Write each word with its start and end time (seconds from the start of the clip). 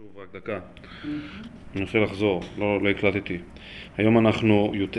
שוב 0.00 0.22
רק 0.22 0.42
דקה. 0.42 0.58
אני 1.74 1.82
רוצה 1.82 1.98
לחזור, 1.98 2.42
לא, 2.58 2.82
לא 2.82 2.88
הקלטתי. 2.88 3.38
היום 3.98 4.18
אנחנו 4.18 4.72
י"ט, 4.74 4.96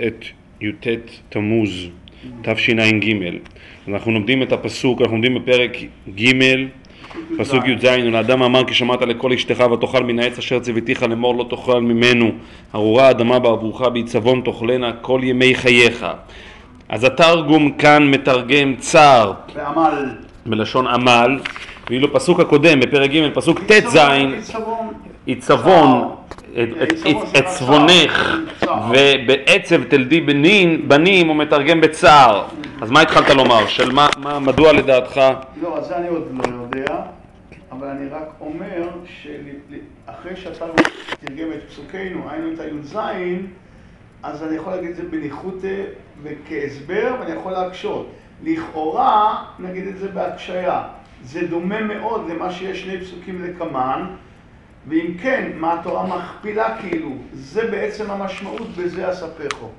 י"ט 0.61 0.87
תמוז, 1.29 1.87
תשע"ג. 2.41 3.15
אנחנו 3.87 4.11
לומדים 4.11 4.43
את 4.43 4.51
הפסוק, 4.51 5.01
אנחנו 5.01 5.15
לומדים 5.15 5.35
בפרק 5.35 5.77
ג', 6.15 6.31
פסוק 7.37 7.67
י"ז, 7.67 7.85
ולאדם 7.85 8.43
אמר 8.43 8.67
כי 8.67 8.73
שמעת 8.73 9.01
לכל 9.01 9.33
אשתך 9.33 9.63
ותאכל 9.73 10.03
מן 10.03 10.19
העץ 10.19 10.37
אשר 10.37 10.59
ציוויתיך 10.59 11.03
לאמור 11.03 11.35
לא 11.35 11.45
תאכל 11.49 11.81
ממנו, 11.81 12.31
ארורה 12.75 13.07
האדמה 13.07 13.39
בעבורך 13.39 13.81
בעיצבון 13.81 14.41
תאכלנה 14.45 14.93
כל 14.93 15.21
ימי 15.23 15.55
חייך. 15.55 16.05
אז 16.89 17.03
התרגום 17.03 17.71
כאן 17.71 18.11
מתרגם 18.11 18.75
צער 18.75 19.33
ועמל. 19.55 20.09
בלשון 20.45 20.87
עמל, 20.87 21.39
ואילו 21.89 22.13
פסוק 22.13 22.39
הקודם 22.39 22.79
בפרק 22.79 23.11
ג', 23.11 23.29
פסוק 23.33 23.59
ט"ז, 23.59 23.97
עיצבון. 25.25 26.15
את- 27.37 27.45
צבונך. 27.45 28.37
ובעצב 28.89 29.83
תלדי 29.83 30.21
בנין, 30.21 30.87
בנים 30.87 31.27
הוא 31.27 31.35
מתרגם 31.35 31.81
בצער. 31.81 32.43
אז 32.81 32.91
מה 32.91 33.01
התחלת 33.01 33.29
לומר? 33.29 33.67
של 33.67 33.91
מה, 33.91 34.07
מה- 34.17 34.39
מדוע 34.39 34.73
לדעתך? 34.73 35.21
לא, 35.61 35.77
אז 35.77 35.85
זה 35.87 35.97
אני 35.97 36.07
עוד 36.07 36.27
לא 36.47 36.77
יודע, 36.77 36.95
אבל 37.71 37.87
אני 37.87 38.07
רק 38.09 38.29
אומר 38.41 38.87
שאחרי 39.05 40.35
שאתה 40.35 40.65
תרגם 41.25 41.47
את 41.53 41.69
פסוקינו, 41.69 42.29
היינו 42.29 42.53
את 42.53 42.59
הי"ז, 42.59 42.97
אז 44.23 44.43
אני 44.43 44.55
יכול 44.55 44.73
להגיד 44.73 44.89
את 44.89 44.95
זה 44.95 45.03
בניחותא 45.11 45.75
וכהסבר, 46.23 47.15
ואני 47.19 47.31
יכול 47.39 47.51
להקשות. 47.51 48.07
לכאורה, 48.43 49.35
נגיד 49.59 49.87
את 49.87 49.97
זה 49.97 50.07
בהקשיה, 50.07 50.81
זה 51.23 51.47
דומה 51.47 51.81
מאוד 51.81 52.29
למה 52.29 52.51
שיש 52.51 52.81
שני 52.81 53.01
פסוקים 53.01 53.43
לקמן, 53.43 54.05
ואם 54.87 55.13
כן, 55.21 55.51
מה 55.55 55.73
התורה 55.73 56.17
מכפילה 56.17 56.77
כאילו, 56.81 57.09
זה 57.33 57.71
בעצם 57.71 58.11
המשמעות 58.11 58.67
בזה 58.77 59.11
אספךו. 59.11 59.69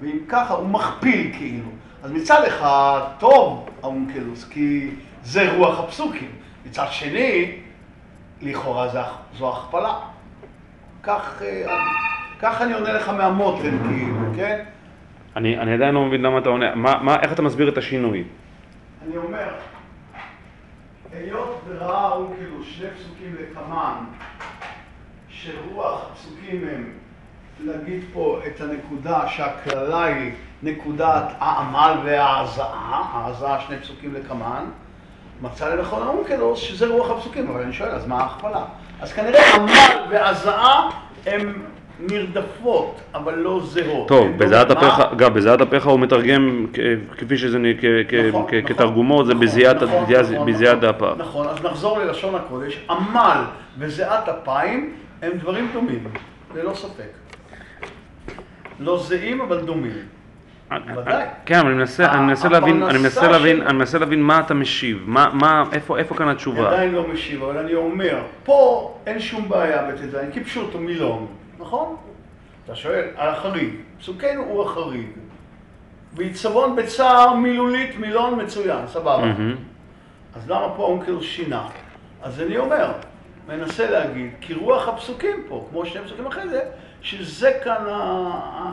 ואם 0.00 0.18
ככה, 0.28 0.54
הוא 0.54 0.68
מכפיל 0.68 1.32
כאילו. 1.38 1.68
אז 2.02 2.12
מצד 2.12 2.44
אחד, 2.48 3.00
טוב 3.18 3.68
האונקלוס, 3.82 4.48
כי 4.48 4.90
זה 5.22 5.56
רוח 5.56 5.80
הפסוקים. 5.80 6.30
מצד 6.66 6.86
שני, 6.90 7.52
לכאורה 8.42 8.88
זה, 8.88 9.00
זו 9.38 9.52
הכפלה. 9.52 9.94
כך, 11.02 11.42
אה, 11.42 11.76
כך 12.40 12.62
אני 12.62 12.72
עונה 12.72 12.92
לך 12.92 13.08
מהמותן, 13.08 13.78
כאילו, 13.88 14.16
כן? 14.36 14.64
אני, 15.36 15.58
אני 15.58 15.72
עדיין 15.72 15.94
לא 15.94 16.04
מבין 16.04 16.22
למה 16.22 16.38
אתה 16.38 16.48
עונה, 16.48 16.74
מה, 16.74 16.98
מה, 17.02 17.16
איך 17.20 17.32
אתה 17.32 17.42
מסביר 17.42 17.68
את 17.68 17.78
השינוי? 17.78 18.24
אני 19.06 19.16
אומר, 19.16 19.48
היות 21.12 21.60
וראה 21.68 22.00
האונקלוס 22.00 22.66
שני 22.66 22.90
פסוקים 22.90 23.36
לקמן, 23.40 24.04
שרוח 25.28 26.00
הפסוקים 26.12 26.68
הם 26.68 26.92
להגיד 27.60 28.00
פה 28.12 28.40
את 28.46 28.60
הנקודה 28.60 29.28
שהקללה 29.28 30.04
היא 30.04 30.32
נקודת 30.62 31.24
העמל 31.38 31.98
וההזעה, 32.04 33.10
ההזעה 33.12 33.60
שני 33.60 33.78
פסוקים 33.78 34.14
לקמן, 34.14 34.64
מצא 35.40 35.74
לנכון 35.74 36.02
האונקלוס 36.02 36.60
שזה 36.60 36.86
רוח 36.86 37.10
הפסוקים, 37.10 37.50
אבל 37.50 37.62
אני 37.62 37.72
שואל, 37.72 37.90
אז 37.90 38.06
מה 38.06 38.20
ההכפלה? 38.20 38.64
אז 39.00 39.12
כנראה 39.12 39.54
עמל 39.54 40.06
והזעה 40.10 40.90
הם 41.26 41.64
נרדפות, 42.00 43.00
אבל 43.14 43.34
לא 43.34 43.60
זהות. 43.64 44.08
טוב, 44.08 44.26
הם 44.26 44.38
בזיעת 44.38 44.70
מה? 44.70 44.76
אגב, 45.12 45.34
בזיעת 45.34 45.60
אפיך 45.60 45.86
הוא 45.86 46.00
מתרגם 46.00 46.66
כפי 47.18 47.38
שזה 47.38 47.58
נ- 47.58 47.74
כ- 47.74 47.84
כ- 48.08 48.14
נכון, 48.28 48.42
נכון, 48.42 48.62
כתרגומו, 48.66 49.24
זה 49.24 49.34
נכון, 49.34 49.46
בזיעת 49.46 49.76
בזיעת- 49.82 50.92
נכון, 51.18 51.46
אז 51.48 51.64
נחזור 51.64 51.98
ללשון 51.98 52.34
הקודש. 52.34 52.80
עמל 52.90 53.42
וזיעת 53.78 54.28
אפיים 54.28 54.92
הם 55.22 55.32
דברים 55.38 55.68
דומים, 55.72 56.04
ללא 56.54 56.74
ספק. 56.74 57.04
לא 58.80 58.98
זהים, 58.98 59.40
אבל 59.40 59.60
דומים. 59.60 59.92
כן, 61.46 61.58
אבל 61.58 61.68
אני 61.68 61.74
מנסה, 61.76 62.06
להבין, 63.98 64.22
מה 64.22 64.40
אתה 64.40 64.54
משיב, 64.54 65.04
איפה, 65.72 66.14
כאן 66.14 66.28
התשובה? 66.28 66.68
עדיין 66.68 66.92
לא 66.92 67.08
משיב, 67.08 67.42
אבל 67.44 67.58
אני 67.58 67.74
אומר, 67.74 68.18
פה 68.44 68.90
אין 69.06 69.20
שום 69.20 69.48
בעיה 69.48 69.82
בט"ז, 69.82 70.16
כי 70.32 70.40
פשוט 70.44 70.74
הוא 70.74 70.80
מילון, 70.82 71.26
נכון? 71.58 71.96
אתה 72.64 72.74
שואל, 72.74 73.08
על 73.16 73.28
החריג. 73.28 73.74
פסוקנו 73.98 74.42
הוא 74.42 74.64
החריג. 74.64 75.06
ועיצבון 76.12 76.76
בצער 76.76 77.34
מילולית 77.34 77.98
מילון 77.98 78.40
מצוין, 78.42 78.86
סבבה. 78.86 79.16
מהמם. 79.18 79.56
אז 80.34 80.50
למה 80.50 80.68
פה 80.76 80.82
האונקל 80.82 81.20
שינה? 81.20 81.68
אז 82.22 82.40
אני 82.40 82.58
אומר, 82.58 82.92
מנסה 83.48 83.90
להגיד, 83.90 84.30
כי 84.40 84.54
רוח 84.54 84.88
הפסוקים 84.88 85.44
פה, 85.48 85.66
כמו 85.70 85.86
שני 85.86 86.04
פסוקים 86.04 86.26
אחרי 86.26 86.48
זה, 86.48 86.60
שזה 87.02 87.52
כאן 87.64 87.84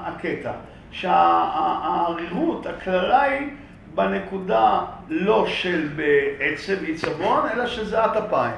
הקטע. 0.06 0.52
שהערירות, 0.92 2.66
הקללה 2.66 3.22
היא 3.22 3.48
בנקודה 3.96 4.82
לא 5.10 5.48
של 5.48 5.90
בעצב 5.96 6.84
עיצבון, 6.84 7.50
אלא 7.54 7.68
של 7.68 7.86
זיעת 7.86 8.16
אפיים. 8.18 8.56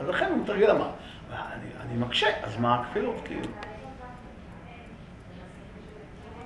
אז 0.00 0.08
לכן 0.08 0.26
הוא 0.30 0.38
מתרגל 0.38 0.70
אמר. 0.70 0.88
אני, 1.90 1.98
אני 1.98 2.06
מקשה, 2.06 2.26
אז 2.42 2.60
מה 2.60 2.74
הכפילות 2.74 3.20
כאילו? 3.24 3.46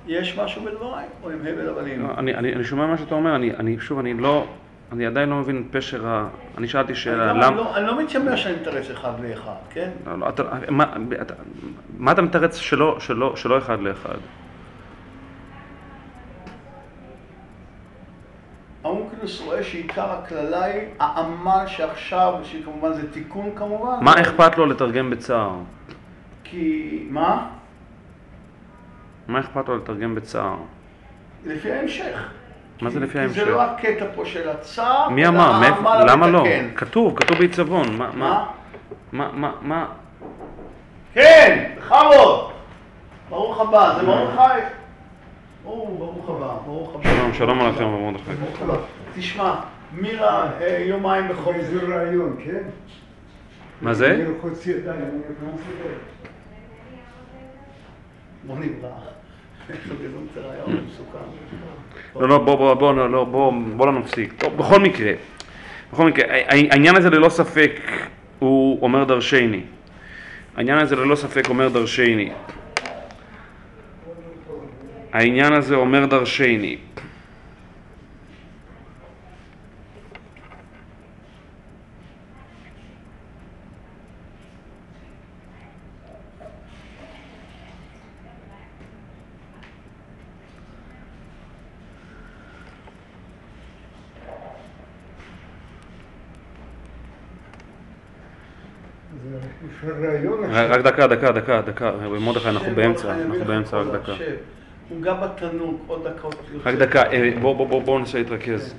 יש 0.06 0.38
משהו 0.38 0.62
בדבריי? 0.64 1.06
או 1.22 1.30
עם 1.30 1.38
הבל 1.38 1.68
הבלים? 1.68 2.02
לא, 2.02 2.14
אני, 2.18 2.34
אני, 2.34 2.54
אני 2.54 2.64
שומע 2.64 2.86
מה 2.86 2.98
שאתה 2.98 3.14
אומר, 3.14 3.36
אני, 3.36 3.50
אני 3.56 3.80
שוב, 3.80 3.98
אני 3.98 4.14
לא, 4.14 4.46
אני 4.92 5.06
עדיין 5.06 5.28
לא 5.28 5.36
מבין 5.36 5.64
את 5.66 5.76
פשר 5.76 6.06
ה... 6.06 6.28
אני 6.58 6.68
שאלתי 6.68 6.94
שאלה, 6.94 7.30
אני, 7.30 7.38
למה... 7.40 7.56
לא, 7.56 7.76
אני 7.76 7.86
לא 7.86 8.02
מתיימר 8.02 8.36
שאני 8.36 8.56
מתרץ 8.56 8.90
אחד 8.90 9.12
לאחד, 9.20 9.54
כן? 9.70 9.90
לא, 10.06 10.18
לא, 10.18 10.28
אתה, 10.28 10.42
מה, 10.68 10.84
אתה, 11.22 11.34
מה 11.98 12.12
אתה 12.12 12.22
מתרץ 12.22 12.56
שלא, 12.56 13.00
שלא, 13.00 13.36
שלא 13.36 13.58
אחד 13.58 13.80
לאחד? 13.80 14.18
האונקלוס 19.24 19.40
רואה 19.40 19.62
שעיקר 19.62 20.10
הקללה 20.12 20.64
היא 20.64 20.82
העמל 21.00 21.64
שעכשיו, 21.66 22.34
שכמובן 22.44 22.92
זה 22.92 23.12
תיקון 23.12 23.50
כמובן. 23.56 23.96
מה 24.00 24.12
אכפת 24.20 24.58
לו 24.58 24.66
לתרגם 24.66 25.10
בצער? 25.10 25.50
כי, 26.44 27.06
מה? 27.10 27.46
מה 29.28 29.40
אכפת 29.40 29.68
לו 29.68 29.76
לתרגם 29.76 30.14
בצער? 30.14 30.56
לפי 31.44 31.72
ההמשך. 31.72 32.28
מה 32.82 32.90
זה 32.90 32.98
כי- 32.98 33.04
לפי 33.04 33.12
כי 33.12 33.18
ההמשך? 33.18 33.44
זה 33.44 33.50
לא 33.50 33.62
הקטע 33.62 34.04
פה 34.14 34.24
של 34.24 34.48
הצער, 34.48 35.08
מי 35.08 35.26
אמר? 35.26 35.60
למה 36.06 36.26
לא? 36.26 36.38
המתקן. 36.38 36.68
כתוב, 36.74 37.18
כתוב 37.18 37.38
בעיצבון. 37.38 37.96
מה, 37.98 38.10
מה? 38.14 38.46
מה, 39.32 39.52
מה? 39.62 39.86
כן, 41.14 41.70
בכבוד. 41.78 42.50
ברוך 43.30 43.60
הבא, 43.60 43.94
זה 44.00 44.06
ברוך 44.06 44.30
חי. 44.36 44.60
או, 45.64 45.96
ברוך 45.98 46.28
הבא, 46.28 46.54
ברוך 46.66 46.94
הבא. 46.94 47.02
שלום, 47.16 47.32
שלום 47.34 47.60
עליכם 47.60 47.84
ומרדכי. 47.86 48.30
תשמע, 49.16 49.54
מירה 49.92 50.50
אה, 50.60 50.78
יומיים 50.88 51.28
בחופש. 51.28 51.56
איזה 51.58 51.82
רעיון, 51.82 52.36
כן? 52.44 52.62
מה 53.82 53.94
זה? 53.94 54.14
אני 54.14 54.24
חוצי 54.40 54.70
ידיים, 54.70 55.00
אני 55.00 55.46
לא 55.46 55.52
מסוגל. 55.54 55.94
בוא 58.46 58.56
מסוכן. 60.88 61.18
לא, 62.16 62.28
לא, 62.28 62.38
בוא, 62.38 62.54
בוא, 62.56 62.74
בוא, 62.74 62.94
לא, 62.94 63.24
בוא, 63.24 63.52
בוא 63.76 63.86
לא 63.86 63.92
נפסיק. 63.92 64.32
טוב, 64.38 64.56
בכל 64.56 64.80
מקרה, 64.80 65.12
בכל 65.92 66.06
מקרה, 66.06 66.26
הע- 66.34 66.68
העניין 66.70 66.96
הזה 66.96 67.10
ללא 67.10 67.28
ספק 67.28 67.70
הוא 68.38 68.82
אומר 68.82 69.04
דרשני. 69.04 69.62
העניין 70.56 70.78
הזה 70.78 70.96
ללא 70.96 71.14
ספק 71.16 71.48
אומר 71.48 71.68
דרשני. 71.68 72.32
העניין 75.12 75.52
הזה 75.52 75.74
אומר 75.74 76.06
דרשני. 76.06 76.76
זה 99.80 99.83
יש 99.98 100.08
רעיון 100.08 100.44
רק 100.54 100.80
דקה, 100.80 101.06
דקה, 101.06 101.32
דקה, 101.32 101.60
דקה, 101.60 101.92
מרדכי, 102.20 102.48
אנחנו 102.48 102.74
באמצע, 102.74 103.14
אנחנו 103.14 103.44
באמצע, 103.44 103.76
רק 103.76 103.86
דקה. 104.02 104.12
הוא 104.88 105.02
גם 105.02 105.16
בתנור, 105.20 105.78
עוד 105.86 106.08
דקות 106.08 106.36
יוצא. 106.54 106.68
רק 106.68 106.74
דקה, 106.74 107.02
אה, 107.02 107.30
בוא, 107.40 107.56
בוא, 107.56 107.66
בוא, 107.66 107.82
בוא 107.82 107.98
ננסה 107.98 108.18
להתרכז. 108.18 108.74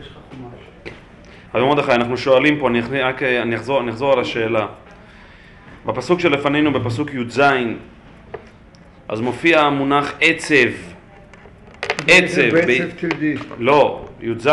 לך 0.00 0.18
חומש. 0.30 0.94
רבי 1.54 1.64
מרדכי, 1.64 1.92
אנחנו 1.92 2.16
שואלים 2.16 2.60
פה, 2.60 2.68
אני 2.68 2.80
אה, 3.22 3.42
אני 3.42 3.56
אחזור, 3.56 4.12
על 4.12 4.20
השאלה. 4.20 4.66
בפסוק 5.86 6.20
שלפנינו, 6.20 6.72
בפסוק 6.72 7.14
י"ז, 7.14 7.40
אז 9.08 9.20
מופיע 9.20 9.60
המונח 9.60 10.14
עצב. 10.20 10.54
עצב. 12.08 12.50
בעצב 12.52 12.90
תלדי. 12.96 13.34
לא, 13.58 14.08
י"ז, 14.20 14.48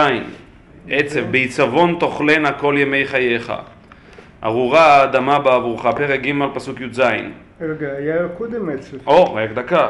עצב, 0.90 1.32
בעיצבון 1.32 1.98
תאכלנה 2.00 2.52
כל 2.52 2.76
ימי 2.78 3.06
חייך. 3.06 3.54
ארורה 4.44 4.86
האדמה 4.86 5.40
בעבורך, 5.40 5.86
פרק 5.86 6.22
ג' 6.22 6.32
פסוק 6.54 6.82
י"ז. 6.82 7.02
רגע, 7.62 7.88
היה 7.98 8.28
קודם 8.38 8.70
עצב. 8.70 8.98
או, 9.08 9.34
רק 9.34 9.50
דקה, 9.52 9.90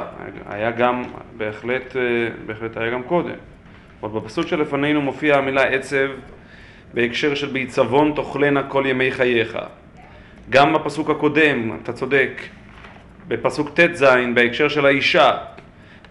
היה 0.50 0.71
גם, 0.71 1.03
בהחלט, 1.38 1.95
אה, 1.95 2.01
בהחלט 2.45 2.77
היה 2.77 2.92
גם 2.92 3.03
קודם. 3.03 3.36
עוד 4.00 4.13
בפסוק 4.13 4.48
שלפנינו 4.48 5.01
מופיעה 5.01 5.38
המילה 5.38 5.63
עצב 5.63 6.07
בהקשר 6.94 7.36
של 7.36 7.48
בעיצבון 7.48 8.13
תאכלנה 8.15 8.63
כל 8.63 8.83
ימי 8.88 9.12
חייך. 9.12 9.57
גם 10.50 10.74
בפסוק 10.74 11.09
הקודם, 11.09 11.77
אתה 11.83 11.94
צודק, 11.94 12.42
בפסוק 13.27 13.69
ט"ז, 13.80 14.06
בהקשר 14.33 14.68
של 14.68 14.86
האישה, 14.86 15.31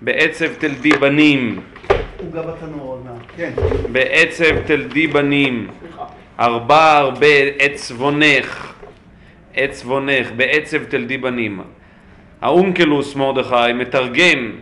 בעצב 0.00 0.54
תלדי 0.58 0.92
בנים, 0.92 1.60
הוא 2.20 2.32
גם 2.32 2.42
בתנור 2.42 2.80
עוד 2.80 3.04
מעט. 3.04 3.26
כן, 3.36 3.50
בעצב 3.92 4.60
תלדי 4.66 5.06
בנים, 5.06 5.68
סליחה. 5.80 6.04
ארבע 6.40 6.98
הרבה 6.98 7.26
עצבונך, 7.58 8.72
עצבונך, 9.54 10.30
בעצב 10.36 10.84
תלדי 10.84 11.18
בנים. 11.18 11.60
האונקלוס 12.40 13.16
מרדכי 13.16 13.72
מתרגם 13.74 14.52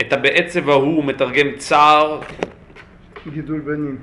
את 0.00 0.12
הבעצב 0.12 0.70
ההוא, 0.70 0.96
הוא 0.96 1.04
מתרגם 1.04 1.46
צער, 1.56 2.20
גידול 3.32 3.60
בנים. 3.60 3.98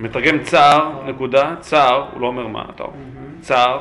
מתרגם 0.00 0.38
צער, 0.42 1.02
נקודה, 1.06 1.54
צער, 1.60 2.08
הוא 2.12 2.20
לא 2.20 2.26
אומר 2.26 2.46
מה, 2.46 2.64
טוב, 2.76 2.94
צער. 3.40 3.80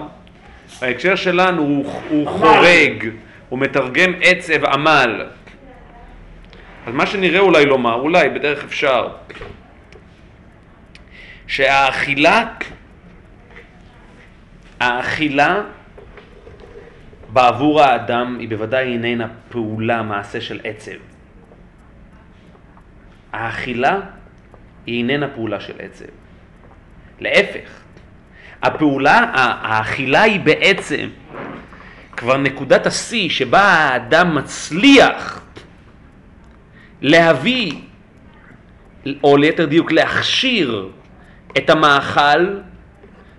בהקשר 0.82 1.16
שלנו 1.16 1.62
הוא, 1.62 2.02
הוא. 2.10 2.28
חורג, 2.28 3.10
הוא 3.50 3.60
מתרגם 3.60 4.14
עצב 4.22 4.66
עמל. 4.66 5.26
אז 6.88 6.94
מה 6.94 7.06
שנראה 7.06 7.40
אולי 7.40 7.66
לומר, 7.66 7.94
אולי 7.94 8.30
בדרך 8.30 8.64
אפשר, 8.64 9.08
שהאכילה, 11.48 12.46
האכילה 14.80 15.62
בעבור 17.34 17.82
האדם 17.82 18.38
היא 18.40 18.50
בוודאי 18.50 18.94
איננה 18.94 19.28
פעולה, 19.50 20.02
מעשה 20.02 20.42
של 20.42 20.60
עצב. 20.64 20.92
האכילה 23.34 24.00
היא 24.86 24.98
איננה 24.98 25.28
פעולה 25.28 25.60
של 25.60 25.74
עצב. 25.80 26.06
להפך, 27.20 27.70
הפעולה, 28.62 29.32
האכילה 29.62 30.22
היא 30.22 30.40
בעצם 30.40 31.10
כבר 32.18 32.38
נקודת 32.38 32.86
השיא 32.86 33.30
שבה 33.30 33.62
האדם 33.62 34.36
מצליח 34.36 35.42
להביא, 37.02 37.72
או 39.24 39.38
ליתר 39.38 39.66
דיוק 39.66 39.92
להכשיר 39.92 40.90
את 41.58 41.70
המאכל 41.70 42.48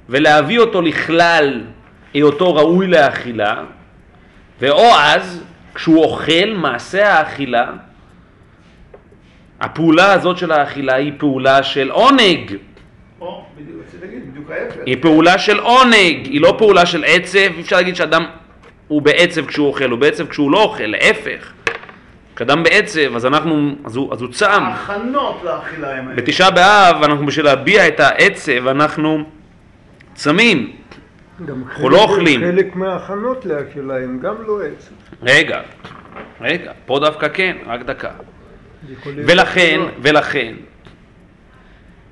ולהביא 0.09 0.59
אותו 0.59 0.83
לכלל 0.83 1.63
היותו 2.15 2.55
ראוי 2.55 2.87
לאכילה, 2.87 3.63
ואו 4.61 4.95
אז, 4.97 5.45
כשהוא 5.75 6.05
אוכל, 6.05 6.51
מעשה 6.55 7.13
האכילה, 7.13 7.71
הפעולה 9.61 10.13
הזאת 10.13 10.39
של 10.39 10.53
האכילה 10.53 10.95
היא 10.95 11.13
פעולה 11.19 11.63
של 11.63 11.91
עונג. 11.91 12.57
או, 13.21 13.45
בדיוק, 13.57 13.83
רציתי 13.87 14.07
להגיד, 14.07 14.31
בדיוק 14.31 14.51
ההפך. 14.51 14.77
היא 14.87 14.97
פעולה 15.01 15.39
של 15.39 15.59
עונג, 15.59 16.27
היא 16.27 16.41
לא 16.41 16.55
פעולה 16.59 16.87
של 16.87 17.05
עצב, 17.07 17.59
אפשר 17.61 17.77
להגיד 17.77 17.97
שאדם 17.97 18.27
הוא 18.89 19.03
בעצב 19.03 19.47
כשהוא 19.47 19.67
אוכל, 19.67 19.91
הוא 19.91 19.99
בעצב 19.99 20.27
כשהוא 20.27 20.51
לא 20.51 20.63
אוכל, 20.63 20.85
להפך. 20.87 21.53
כשאדם 22.37 22.63
בעצב, 22.63 23.17
אז 23.17 23.27
אנחנו, 23.27 23.75
אז 23.85 23.97
הוא, 23.97 24.13
אז 24.13 24.23
הוא 24.23 24.33
צם. 24.33 24.63
ההכנות 24.63 25.41
לאכילה 25.45 25.97
הם 25.97 26.09
האלה. 26.09 26.17
בתשעה 26.17 26.51
באב, 26.51 27.03
אנחנו 27.03 27.27
בשביל 27.27 27.45
להביע 27.47 27.89
את 27.89 28.01
העצב, 28.01 28.67
אנחנו 28.67 29.25
צמים. 30.15 30.77
גם 31.47 31.63
אנחנו 31.69 31.89
לא 31.89 32.03
אוכלים. 32.03 32.41
חלק 32.41 32.77
מההכנות 32.77 33.47
לאכילה 33.47 33.97
הם 33.97 34.19
גם 34.23 34.35
לא 34.47 34.61
עצב. 34.63 34.93
רגע, 35.23 35.61
רגע, 36.41 36.73
פה 36.87 36.99
דווקא 36.99 37.29
כן, 37.35 37.57
רק 37.67 37.83
דקה. 37.83 38.11
ולכן, 39.05 39.81
לא. 39.81 39.89
ולכן, 40.03 40.55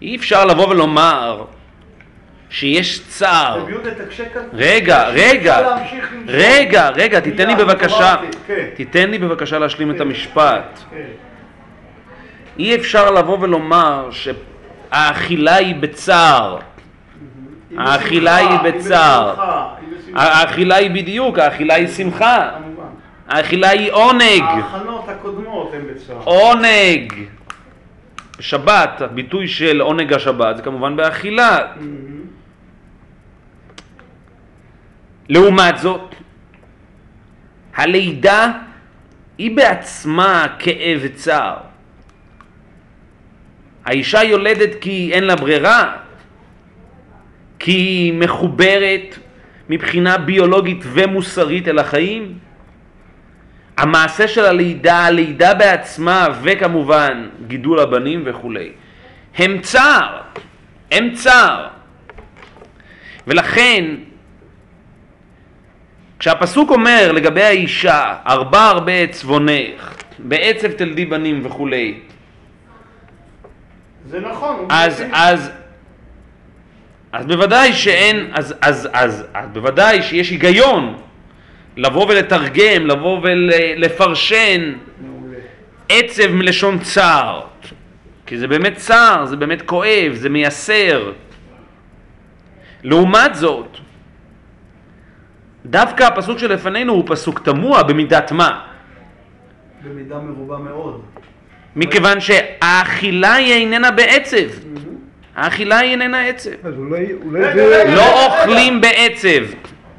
אי 0.03 0.17
אפשר 0.17 0.44
לבוא 0.44 0.69
ולומר 0.69 1.44
שיש 2.55 3.01
צער. 3.09 3.67
רגע, 4.53 5.09
רגע. 5.09 5.77
רגע, 6.27 6.89
רגע, 6.89 7.21
תיתן 7.21 7.47
לי 7.47 7.55
בבקשה. 7.55 8.15
תיתן 8.75 9.11
לי 9.11 9.19
בבקשה 9.19 9.59
להשלים 9.59 9.91
את 9.91 10.01
המשפט. 10.01 10.81
אי 12.59 12.77
אפשר 12.77 13.11
לבוא 13.11 13.39
ולומר 13.41 14.09
שהאכילה 14.11 15.55
היא 15.55 15.75
בצער. 15.75 16.59
עם 17.71 17.79
האכילה 17.79 18.37
היא 18.37 18.59
בצער. 18.65 19.35
האכילה 20.15 20.77
היא 20.77 20.91
בדיוק, 20.91 21.39
האכילה 21.39 21.75
היא 21.75 21.89
שמחה. 21.89 22.50
האכילה 23.29 23.69
היא 23.69 23.93
עונג. 23.93 24.43
ההכנות 24.43 25.09
הקודמות 25.09 25.73
הן 25.75 25.81
בצער. 25.95 26.17
עונג. 26.25 27.12
בשבת, 28.39 29.00
הביטוי 29.00 29.49
של 29.49 29.81
עונג 29.81 30.12
השבת 30.12 30.57
זה 30.57 30.62
כמובן 30.62 30.97
באכילה. 30.97 31.59
לעומת 35.29 35.79
זאת, 35.79 36.15
הלידה 37.76 38.53
היא 39.38 39.56
בעצמה 39.56 40.47
כאב 40.59 41.00
וצער. 41.03 41.56
האישה 43.85 44.23
יולדת 44.23 44.71
כי 44.81 45.11
אין 45.12 45.25
לה 45.25 45.37
ברירה, 45.37 45.97
כי 47.59 47.73
היא 47.73 48.12
מחוברת 48.12 49.19
מבחינה 49.69 50.19
ביולוגית 50.19 50.79
ומוסרית 50.82 51.69
אל 51.69 51.79
החיים. 51.79 52.38
המעשה 53.76 54.29
של 54.29 54.44
הלידה, 54.44 55.06
הלידה 55.06 55.55
בעצמה 55.55 56.29
וכמובן 56.43 57.29
גידול 57.47 57.81
הבנים 57.81 58.23
וכולי, 58.26 58.73
הם 59.37 59.61
צער, 59.61 60.21
הם 60.91 61.15
צער. 61.15 61.69
ולכן 63.26 63.85
כשהפסוק 66.25 66.71
אומר 66.71 67.12
לגבי 67.12 67.43
האישה, 67.43 68.15
ארבע 68.26 68.65
הרבה 68.65 68.93
עצבונך, 68.93 69.94
בעצב 70.19 70.73
תלדי 70.73 71.05
בנים 71.05 71.47
וכולי, 71.47 71.94
זה 74.06 74.21
נכון. 74.21 74.67
אז. 74.71 75.03
אז, 75.12 75.50
אז 77.12 77.26
בוודאי 77.26 77.73
שאין, 77.73 78.31
אז, 78.32 78.55
אז, 78.61 78.88
אז, 78.93 79.25
אז 79.35 79.49
בוודאי 79.53 80.03
שיש 80.03 80.31
היגיון 80.31 80.97
לבוא 81.76 82.07
ולתרגם, 82.09 82.87
לבוא 82.87 83.21
ולפרשן. 83.23 84.73
עצב 85.88 86.26
מלשון 86.26 86.78
צער, 86.78 87.40
כי 88.26 88.38
זה 88.38 88.49
באמת 88.49 88.76
צער, 88.76 89.26
זה 89.26 89.37
באמת 89.37 89.62
כואב, 89.62 90.12
זה 90.12 90.28
מייסר. 90.28 91.12
לעומת 92.83 93.35
זאת, 93.35 93.78
דווקא 95.66 96.02
הפסוק 96.02 96.38
שלפנינו 96.38 96.92
הוא 96.92 97.04
פסוק 97.06 97.38
תמוה 97.38 97.83
במידת 97.83 98.33
מה, 98.33 98.61
במידה 99.85 100.18
מרובה 100.18 100.59
מאוד. 100.59 101.02
מכיוון 101.76 102.21
שהאכילה 102.21 103.35
היא 103.35 103.52
איננה 103.52 103.90
בעצב, 103.90 104.37
האכילה 105.37 105.78
היא 105.78 105.90
איננה 105.90 106.26
עצב. 106.26 106.50
זה... 106.50 106.56
רגע. 107.33 107.94
לא 107.94 108.26
אוכלים 108.26 108.80
בעצב, 108.80 109.28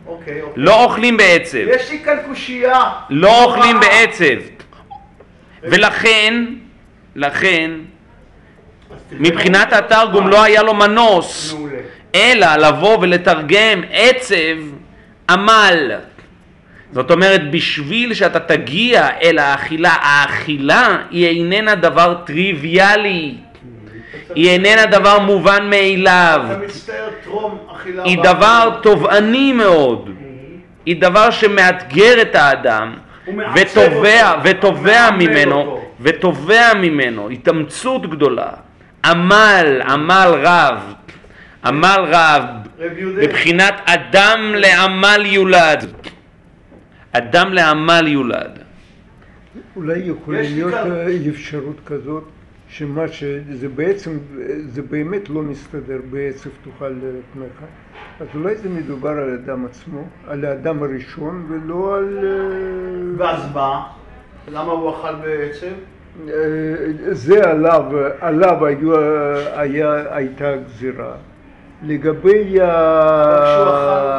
אוקיי, 0.07 0.41
אוקיי. 0.41 0.63
לא 0.63 0.83
אוכלים 0.83 1.17
בעצב, 1.17 1.57
יש 1.57 1.91
לי 1.91 1.99
כאן 2.05 2.17
קושייה. 2.27 2.83
לא 3.09 3.43
אוכלים. 3.43 3.79
בעצב, 3.79 4.49
ולכן, 5.63 6.45
לכן. 7.15 7.71
מבחינת 9.11 9.73
התרגום 9.73 10.27
לא 10.27 10.43
היה 10.43 10.63
לו 10.63 10.73
מנוס. 10.73 11.55
אלא 12.15 12.55
לבוא 12.55 12.97
ולתרגם 13.01 13.81
עצב 13.91 14.35
עמל. 15.29 15.91
זאת 16.91 17.11
אומרת, 17.11 17.51
בשביל 17.51 18.13
שאתה 18.13 18.39
תגיע 18.39 19.07
אל 19.23 19.39
האכילה, 19.39 19.93
האכילה 20.01 20.97
היא 21.11 21.27
איננה 21.27 21.75
דבר 21.75 22.17
טריוויאלי, 22.25 23.35
היא 24.35 24.49
איננה 24.49 24.85
דבר 24.85 25.19
מובן 25.19 25.69
מאליו, 25.69 26.41
אתה 26.45 26.57
מצטער 26.57 27.09
טרום 27.23 27.57
אכילה. 27.71 28.03
היא. 28.03 28.17
דבר 28.23 28.69
תובעני 28.81 29.53
מאוד, 29.53 30.09
היא 30.85 31.01
דבר 31.01 31.31
שמאתגר 31.31 32.21
את 32.21 32.35
האדם 32.35 32.93
ותובע, 34.43 35.11
ממנו. 35.11 35.81
ותובע 35.99 36.73
ממנו 36.73 37.29
התאמצות 37.29 38.09
גדולה, 38.09 38.49
עמל, 39.05 39.81
עמל 39.89 40.35
רב, 40.43 40.93
עמל 41.65 42.05
רב. 42.07 42.43
בבחינת 43.21 43.73
אדם 43.85 44.39
לעמל 44.55 45.21
יולד. 45.25 45.85
אדם 47.11 47.53
לעמל 47.53 48.07
יולד. 48.07 48.59
אולי 49.75 49.99
יכולה 49.99 50.41
להיות 50.41 50.73
אה, 50.73 51.07
אפשרות 51.29 51.75
כזאת 51.85 52.23
שמה 52.69 53.07
שזה 53.07 53.69
בעצם, 53.69 54.17
זה 54.67 54.81
באמת 54.81 55.29
לא 55.29 55.41
מסתדר 55.41 55.99
בעצב 56.09 56.49
תאכל 56.63 56.89
לחמך, 56.89 57.67
אז 58.19 58.27
אולי 58.35 58.55
זה 58.55 58.69
מדובר 58.69 59.09
על 59.09 59.29
האדם 59.29 59.65
עצמו, 59.65 60.07
על 60.27 60.45
האדם 60.45 60.83
הראשון 60.83 61.45
ולא 61.49 61.97
על... 61.97 62.17
אה, 62.23 63.25
ואז 63.25 63.53
מה? 63.53 63.87
למה 64.47 64.71
הוא 64.71 64.89
אכל 64.91 65.15
בעצב? 65.15 65.67
אה, 66.29 66.33
זה 67.11 67.49
עליו, 67.49 67.85
עליו 68.19 68.65
היו, 68.65 68.97
היה, 69.55 70.15
הייתה 70.15 70.55
גזירה. 70.55 71.15
לגבי 71.83 72.57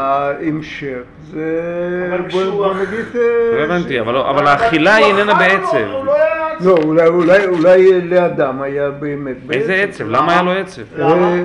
ההמשך, 0.03 1.03
זה... 1.31 2.09
אבל 2.11 2.21
בוא 2.51 2.75
נגיד... 2.75 3.05
לא 3.15 3.21
אה, 3.59 3.65
הבנתי, 3.65 4.01
אבל 4.01 4.17
אבל 4.17 4.47
האכילה 4.47 4.95
היא 4.95 5.07
איננה 5.07 5.35
בעצב. 5.35 5.77
לא 6.05 6.15
עצב. 6.59 6.65
לא, 6.65 7.07
אולי, 7.47 8.01
לאדם 8.03 8.63
היה 8.63 8.91
באמת 8.91 9.37
איזה 9.51 9.75
עצב? 9.75 10.09
למה 10.09 10.33
היה 10.33 10.43
לו 10.43 10.51
עצב? 10.51 10.83
אה, 10.99 11.13
אה? 11.13 11.43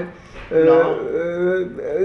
אה, 0.52 0.62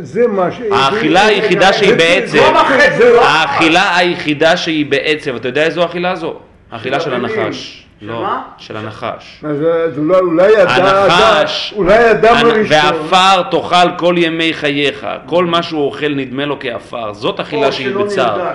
זה 0.00 0.26
מה 0.26 0.52
ש... 0.52 0.60
האכילה 0.70 1.26
היחידה 1.26 1.72
שהיא 1.72 1.94
בעצב. 1.94 2.36
לא 2.36 2.52
לא. 2.98 3.24
האכילה 3.24 3.96
היחידה 3.96 4.56
שהיא 4.56 4.86
בעצב, 4.86 5.34
אתה 5.34 5.48
יודע 5.48 5.62
איזו 5.62 5.84
אכילה 5.84 6.16
זו? 6.16 6.38
האכילה 6.70 7.00
של. 7.00 7.14
הנחש. 7.14 7.85
של 8.00 8.06
לא, 8.06 8.22
מה? 8.22 8.42
של 8.58 8.76
הנחש. 8.76 9.44
אז 9.44 9.56
אז 9.62 9.98
אולי, 9.98 10.18
אולי 10.18 10.62
אדם, 10.62 10.70
הנחש, 10.70 11.72
אדם- 11.72 11.78
אולי 11.78 12.10
אדם 12.10 12.34
הנ- 12.36 12.46
הראשון, 12.46 12.76
ועפר 12.76 13.42
תאכל 13.50 13.96
כל 13.98 14.14
ימי 14.18 14.52
חייך, 14.54 15.06
כל 15.26 15.44
מה 15.44 15.62
שהוא 15.62 15.84
אוכל 15.84 16.08
נדמה 16.16 16.44
לו 16.46 16.56
כעפר, 16.60 17.12
זאת 17.12 17.40
אכילה 17.40 17.72
שהיא 17.72 17.94
בצער. 17.96 18.50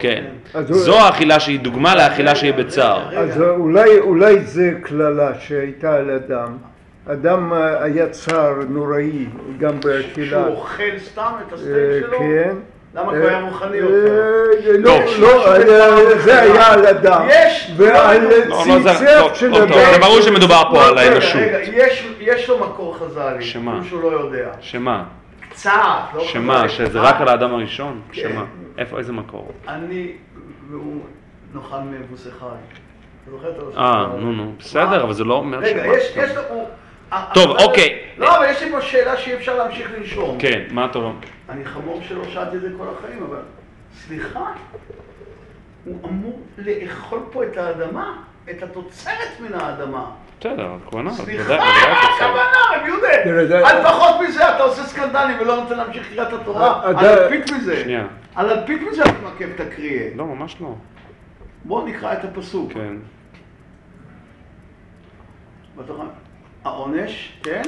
כן. 0.00 0.24
הוא- 0.54 0.62
זו 0.78 0.98
האכילה 0.98 1.40
שהיא 1.40 1.60
דוגמה 1.60 1.94
לאכילה 1.94 2.34
שהיא 2.34 2.52
בצער. 2.54 3.18
אז 3.18 3.42
אולי, 3.42 3.98
אולי 3.98 4.40
זה 4.40 4.72
קללה 4.82 5.30
שהייתה 5.40 5.94
על 5.94 6.10
אדם. 6.10 6.56
אדם 7.12 7.52
אה, 7.52 7.82
היה 7.82 8.08
צער 8.08 8.54
נוראי 8.68 9.26
גם 9.58 9.80
באכילה. 9.84 10.26
שהוא 10.30 10.56
אוכל 10.56 10.82
סתם 10.98 11.22
את 11.48 11.52
אה, 11.52 11.58
הסטייק 11.58 12.06
שלו? 12.06 12.18
כן. 12.18 12.54
למה 12.94 13.12
הוא 13.12 13.26
היה 13.26 13.40
מוכן 13.40 13.68
להיות. 13.68 13.90
לא, 14.78 14.98
לא, 15.18 16.18
זה 16.18 16.42
היה 16.42 16.72
על 16.72 16.86
אדם. 16.86 17.26
יש- 17.28 17.70
ועל 17.76 18.20
לא, 18.24 18.30
לא, 18.30 18.54
טוב, 19.20 19.34
של 19.34 19.54
אדם. 19.54 19.68
זה 19.92 19.98
ברור 20.00 20.20
שמדובר 20.20 20.62
פה 20.70 20.86
על 20.86 20.98
רגע, 20.98 21.10
האנושות. 21.10 21.40
רגע, 21.40 21.58
יש- 21.62 22.06
יש 22.20 22.48
לו 22.48 22.58
מקור 22.58 22.96
חז"לי, 22.98 23.44
שמה? 23.44 23.80
שהוא 23.88 24.02
לא 24.02 24.16
יודע. 24.20 24.48
שמה? 24.60 25.04
קצת, 25.50 25.70
לא 26.14 26.24
שמה? 26.24 26.58
חז"לי, 26.58 26.68
שזה. 26.68 27.00
רק 27.00 27.20
על 27.20 27.28
האדם 27.28 27.54
הראשון? 27.54 28.00
כן. 28.12 28.20
שמה? 28.20 28.44
איפה, 28.78 28.98
איזה 28.98 29.12
מקור? 29.12 29.52
אני, 29.68 30.12
והוא 30.70 31.00
נאכל 31.54 31.76
מאבוסי 31.90 32.28
חי. 32.40 32.46
אה, 33.76 34.06
נו 34.20 34.32
נו, 34.32 34.52
בסדר, 34.58 35.02
אבל 35.02 35.12
זה 35.12 35.24
לא 35.24 35.34
אומר 35.34 35.58
רגע, 35.58 35.84
שמה. 35.84 35.96
יש, 35.96 36.12
יש 36.16 36.36
לו... 36.36 36.42
הוא- 36.48 36.68
טוב, 37.34 37.56
אוקיי. 37.56 37.98
לא, 38.18 38.36
אבל 38.36 38.46
יש 38.50 38.62
לי 38.62 38.70
פה 38.70 38.82
שאלה 38.82 39.16
שאי 39.16 39.34
אפשר 39.34 39.58
להמשיך 39.58 39.90
לנשום. 39.98 40.38
כן, 40.40 40.62
מה 40.70 40.84
אתה 40.86 40.98
אומר? 40.98 41.12
אני 41.48 41.64
חמור 41.64 42.00
שלא 42.08 42.24
שאלתי 42.24 42.56
את 42.56 42.60
זה 42.60 42.68
כל 42.78 42.86
החיים, 42.98 43.22
אבל 43.30 43.38
סליחה, 43.94 44.52
הוא 45.84 45.98
אמור 46.08 46.40
לאכול 46.58 47.20
פה 47.32 47.44
את 47.44 47.56
האדמה, 47.56 48.16
את 48.50 48.62
התוצרת 48.62 49.40
מן 49.40 49.54
האדמה. 49.60 50.10
בסדר, 50.40 50.68
הכוונה, 50.86 51.10
סליחה, 51.12 51.56
מה. 51.56 51.64
הכוונה, 51.64 52.42
רב 52.76 52.86
יהודה? 53.26 53.68
על 53.68 53.82
פחות 53.84 54.20
מזה 54.28 54.48
אתה 54.56 54.62
עושה 54.62 54.82
סקנדלים 54.82 55.36
ולא 55.40 55.56
נותן 55.56 55.76
להמשיך 55.76 56.08
קריאת 56.08 56.32
התורה. 56.32 56.66
אה, 56.82 56.88
על 56.88 56.96
אתה- 56.96 57.24
אלפית 57.24 57.52
מזה. 57.52 57.82
שנייה. 57.82 58.06
על 58.34 58.50
אלפית 58.50 58.82
מזה 58.82 59.02
אתה 59.02 59.12
מעכב 59.22 59.48
את 59.54 59.60
הקריאה. 59.60 60.08
לא, 60.16 60.26
ממש 60.26 60.56
לא. 60.60 60.74
בואו 61.64 61.86
נקרא 61.86 62.12
את 62.12 62.24
הפסוק. 62.24 62.72
כן. 62.72 62.94
בתוך 65.76 66.00
ה- 66.00 66.29
העונש, 66.64 67.32
כן? 67.42 67.62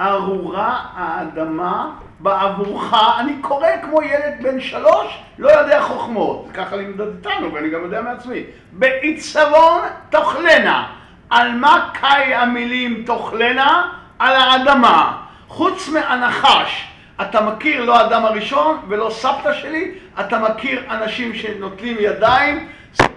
ארורה 0.00 0.80
האדמה 0.94 1.90
בעבורך, 2.20 2.94
אני 3.18 3.32
קורא 3.40 3.68
כמו 3.82 4.02
ילד 4.02 4.34
בן 4.42 4.60
שלוש, 4.60 5.18
לא 5.38 5.50
יודע 5.50 5.82
חוכמות. 5.82 6.48
ככה 6.54 6.76
לימדו 6.76 7.04
אותנו, 7.04 7.52
ואני 7.52 7.70
גם 7.70 7.82
יודע 7.82 8.00
מעצמי. 8.00 8.42
בעיצבון 8.72 9.80
תאכלנה. 10.10 10.86
על 11.30 11.52
מה 11.52 11.90
קאי 12.00 12.34
המילים 12.34 13.04
תאכלנה? 13.06 13.92
על 14.18 14.36
האדמה. 14.36 15.18
חוץ 15.48 15.88
מהנחש. 15.88 16.88
אתה 17.22 17.40
מכיר 17.40 17.84
לא 17.84 17.98
האדם 17.98 18.24
הראשון 18.24 18.80
ולא 18.88 19.10
סבתא 19.10 19.52
שלי, 19.52 19.94
אתה 20.20 20.38
מכיר 20.38 20.82
אנשים 20.90 21.34
שנוטלים 21.34 21.96
ידיים, 22.00 22.68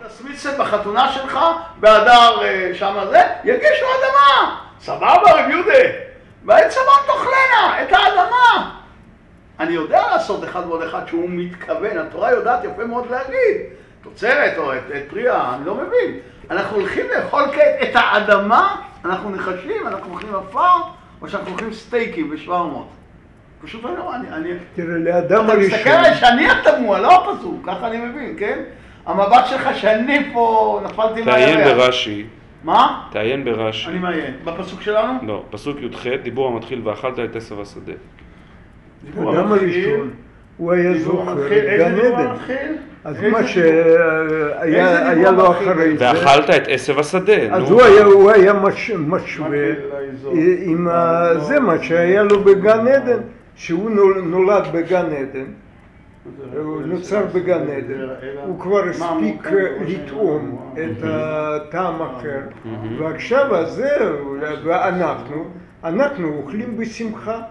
סמיצה 0.08 0.58
בחתונה 0.58 1.12
שלך, 1.12 1.40
באדר 1.80 2.42
אה, 2.42 2.72
שמה 2.74 3.08
זה, 3.08 3.22
יגישו 3.44 3.86
אדמה. 3.86 4.67
סבבה, 4.82 5.32
רב 5.32 5.50
יהודה. 5.50 5.84
בעצמון 6.44 6.96
תאכלנה, 7.06 7.84
את 7.84 7.94
האדמה. 7.94 8.72
אני 9.60 9.74
יודע 9.74 10.02
לעשות 10.12 10.44
אחד 10.44 10.62
ועוד 10.68 10.82
אחד 10.82 11.08
שהוא 11.08 11.30
מתכוון, 11.30 11.98
התורה 11.98 12.32
יודעת 12.32 12.64
יפה 12.64 12.86
מאוד 12.86 13.12
להגיד, 13.12 13.62
תוצרת 14.04 14.58
או 14.58 14.74
את, 14.74 14.78
את 14.96 15.10
פרי, 15.10 15.32
אני 15.32 15.66
לא 15.66 15.76
מבין. 15.76 16.20
אנחנו 16.52 16.78
הולכים 16.78 17.06
לאכול 17.16 17.44
כעת 17.54 17.90
את 17.90 17.96
האדמה, 17.96 18.76
אנחנו 19.06 19.30
נחשים, 19.30 19.88
אנחנו 19.88 20.14
אוכלים 20.14 20.36
עפר, 20.36 20.76
או 21.22 21.30
שאנחנו 21.30 21.52
אוכלים 21.52 21.74
סטייקים 21.74 22.30
ושווארמות. 22.34 22.88
פשוט 23.62 23.86
אני 23.86 23.96
לא, 23.98 24.16
אני, 24.16 24.30
אני... 24.30 24.50
תראה, 24.76 24.98
לאדם 24.98 25.46
אתה 25.46 25.58
מסתכל 25.58 25.76
הראשון, 25.76 25.94
עליי 25.94 26.16
שאני 26.16 26.48
התמוה, 26.52 27.00
לא 27.00 27.32
הפסוק, 27.32 27.66
ככה 27.66 27.88
אני 27.88 27.98
מבין, 27.98 28.36
כן? 28.40 28.60
המבט 29.06 29.48
שלך 29.50 29.70
שאני 29.76 30.34
פה 30.34 30.80
נפלתי 30.84 31.24
תעיין 31.24 31.60
מהירח. 31.60 31.78
ברש"י, 31.78 32.26
מה? 32.64 33.02
תעיין 33.12 33.44
ברש"י. 33.46 33.90
אני 33.90 34.00
מעיין. 34.00 34.34
בפסוק 34.44 34.82
שלנו? 34.82 35.14
לא, 35.28 35.44
פסוק 35.50 35.78
י"ח, 35.82 36.08
דיבור 36.24 36.48
המתחיל 36.48 36.82
ואכלת 36.84 37.20
את 37.20 37.36
עשב 37.36 37.60
השדה. 37.60 37.94
דיבור 39.06 39.38
המתחיל. 39.38 40.00
הוא 40.58 40.72
היה 40.72 40.98
זוכר 40.98 41.48
גן 41.78 41.96
עדן. 42.00 42.28
אז 43.04 43.16
מה? 43.32 43.48
שהיה 43.48 45.32
לו? 45.32 45.52
אחרי 45.52 45.98
זה, 45.98 46.06
ואכלת 46.06 46.50
את 46.50 46.64
עשב 46.68 47.00
השדה. 47.00 47.34
אז 47.52 47.72
הוא? 47.72 47.82
היה, 48.32 48.54
משווה. 49.08 49.68
עם 50.62 50.88
זה 51.40 51.60
מה 51.60 51.84
שהיה 51.84 52.24
לו 52.24 52.44
בגן 52.44 52.88
עדן, 52.88 53.20
שהוא 53.56 53.92
נול- 53.92 54.22
נולד 54.26 54.64
בגן 54.74 55.06
עדן, 55.06 55.46
הוא 56.64 56.82
נוצר 56.82 57.26
בגן 57.26 57.70
עדן, 57.70 58.08
הוא 58.46 58.60
כבר 58.60 58.84
הספיק 58.90 59.48
לטעום 59.88 60.72
את 60.74 61.04
הטעם 61.04 62.02
אחר, 62.02 62.40
ועכשיו 63.00 63.66
זהו, 63.66 64.36
ואנחנו, 64.64 65.46
אנחנו 65.84 66.38
אוכלים 66.38 66.78
בשמחה. 66.78 67.42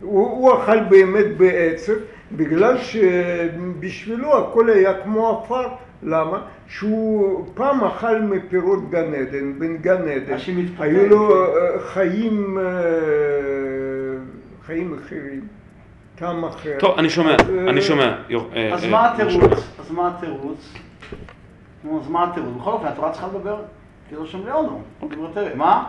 הוא, 0.00 0.30
הוא 0.30 0.54
אכל 0.54 0.80
באמת 0.84 1.36
בעצב, 1.36 1.92
בגלל 2.32 2.78
שבשבילו 2.78 4.38
הכל 4.38 4.70
היה 4.70 5.02
כמו 5.02 5.28
עפר. 5.30 5.68
למה? 6.02 6.42
שהוא 6.66 7.46
פעם 7.54 7.84
אכל 7.84 8.20
מפירות 8.20 8.90
גן 8.90 9.14
עדן, 9.14 9.58
בן 9.58 9.76
גן 9.76 10.08
עדן. 10.08 10.36
היו 10.78 11.08
לו. 11.08 11.46
אה, 11.56 11.80
חיים, 11.80 12.58
אה, 12.58 12.64
חיים 14.66 14.94
אחרים, 14.94 15.40
טעם 16.18 16.44
אחר. 16.44 16.70
טוב, 16.78 16.98
אני 16.98 17.10
שומע, 17.10 17.30
אה, 17.30 17.36
אני 17.70 17.82
שומע. 17.82 18.14
יור- 18.28 18.50
אה, 18.56 18.74
אז 18.74 18.84
אה, 18.84 18.90
מה 18.90 19.14
אני. 19.14 19.22
התירוץ? 19.22 19.58
אז 19.80 19.90
מה 19.90 20.08
התירוץ? 20.16 20.74
נו, 21.84 22.00
אז 22.00 22.08
מה 22.10 22.24
התירוץ? 22.24 22.50
בכל 22.60 22.70
אופן, 22.70 22.86
התורה 22.86 23.10
צריכה 23.12 23.26
לדבר, 23.26 23.56
כי 24.08 24.14
לא 24.14 24.26
שם 24.26 24.44
ליאונו. 24.44 24.82
מה? 25.54 25.84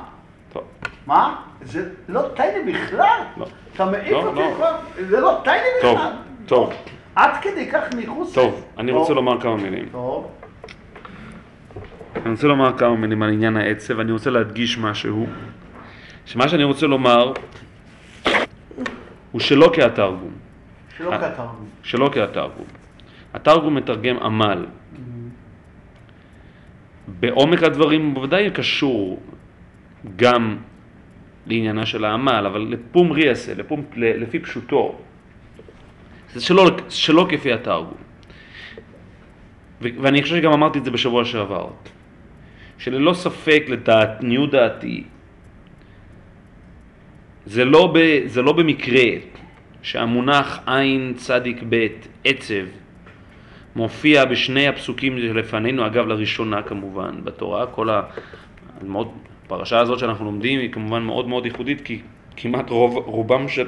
טוב. 0.54 0.64
מה? 1.08 1.36
זה 1.62 1.90
לא 2.10 2.22
טייני 2.36 2.72
בכלל? 2.74 3.20
לא. 3.38 3.46
אתה 3.76 3.86
מעיף 3.86 4.12
לא, 4.12 4.24
אותי 4.28 4.40
לא. 4.40 4.54
כבר? 4.56 4.76
זה 5.10 5.20
לא 5.20 5.42
טייני 5.44 5.68
טוב, 5.82 5.98
בכלל. 5.98 6.12
טוב, 6.46 6.74
עד 7.16 7.32
כדי 7.42 7.72
כך 7.72 7.84
מחוץ... 7.98 8.34
טוב, 8.36 8.66
אני 8.78 8.92
רוצה 8.92 9.08
טוב. 9.08 9.16
לומר 9.16 9.42
כמה 9.42 9.56
מילים. 9.56 9.90
טוב. 9.92 10.28
אני 12.16 12.32
רוצה 12.32 12.48
לומר 12.48 12.78
כמה 12.78 12.96
מילים 12.96 13.24
על 13.24 13.30
עניין 13.30 13.58
העצב, 13.58 13.98
ואני 13.98 14.12
רוצה 14.12 14.30
להדגיש 14.30 14.78
משהו, 14.78 15.28
שמה 16.26 16.48
שאני 16.50 16.64
רוצה 16.64 16.88
לומר 16.88 17.34
הוא 19.32 19.42
שלא 19.42 19.72
כהתרגום, 19.76 20.32
שלא 20.98 21.14
אה. 21.14 21.32
כתבנו. 21.32 21.66
שלא 21.84 22.10
כהתרגום. 22.14 22.66
התרגום 23.34 23.76
מתרגם 23.76 24.18
עמל. 24.18 24.66
בעומק 27.08 27.64
הדברים 27.64 28.06
הוא 28.06 28.14
בוודאי 28.14 28.52
קשור 28.52 29.20
גם 30.16 30.58
לעניינה 31.46 31.86
של 31.86 32.06
העמל, 32.06 32.44
אבל 32.48 32.62
לפום 32.70 33.12
ריאסה, 33.12 33.54
לפום, 33.54 33.84
לפי 33.96 34.40
פשוטו, 34.40 34.96
זה 36.34 36.42
שלא, 36.42 36.70
שלא 36.90 37.28
כפי 37.30 37.54
התרגום. 37.54 37.98
ואני 39.82 40.22
חושב 40.22 40.36
שגם 40.36 40.52
אמרתי 40.52 40.80
את 40.80 40.86
זה 40.86 40.92
בשבוע 40.92 41.26
שעבר, 41.26 41.68
שללא 42.78 43.14
ספק 43.14 43.64
לעניות 43.68 44.52
דעתי, 44.52 45.04
זה 47.46 47.66
לא, 47.66 47.92
ב, 47.94 48.22
זה 48.26 48.42
לא 48.42 48.54
במקרה 48.54 49.04
שהמונח 49.82 50.60
עין 50.66 51.14
צדיק 51.18 51.64
ב' 51.70 51.88
עצב 52.24 52.66
מופיע 53.76 54.26
בשני 54.26 54.68
הפסוקים 54.68 55.20
שלפנינו, 55.20 55.86
אגב 55.86 56.08
לראשונה 56.08 56.62
כמובן 56.62 57.24
בתורה, 57.24 57.66
כל 57.68 57.90
הפרשה 57.90 59.80
הזאת 59.80 60.00
שאנחנו 60.00 60.26
לומדים 60.26 60.60
היא 60.60 60.72
כמובן 60.72 61.04
מאוד 61.04 61.28
מאוד 61.28 61.46
ייחודית, 61.46 61.82
כי 61.82 62.02
כמעט 62.36 62.70
רוב, 62.70 62.98
רובם 62.98 63.48
של 63.48 63.68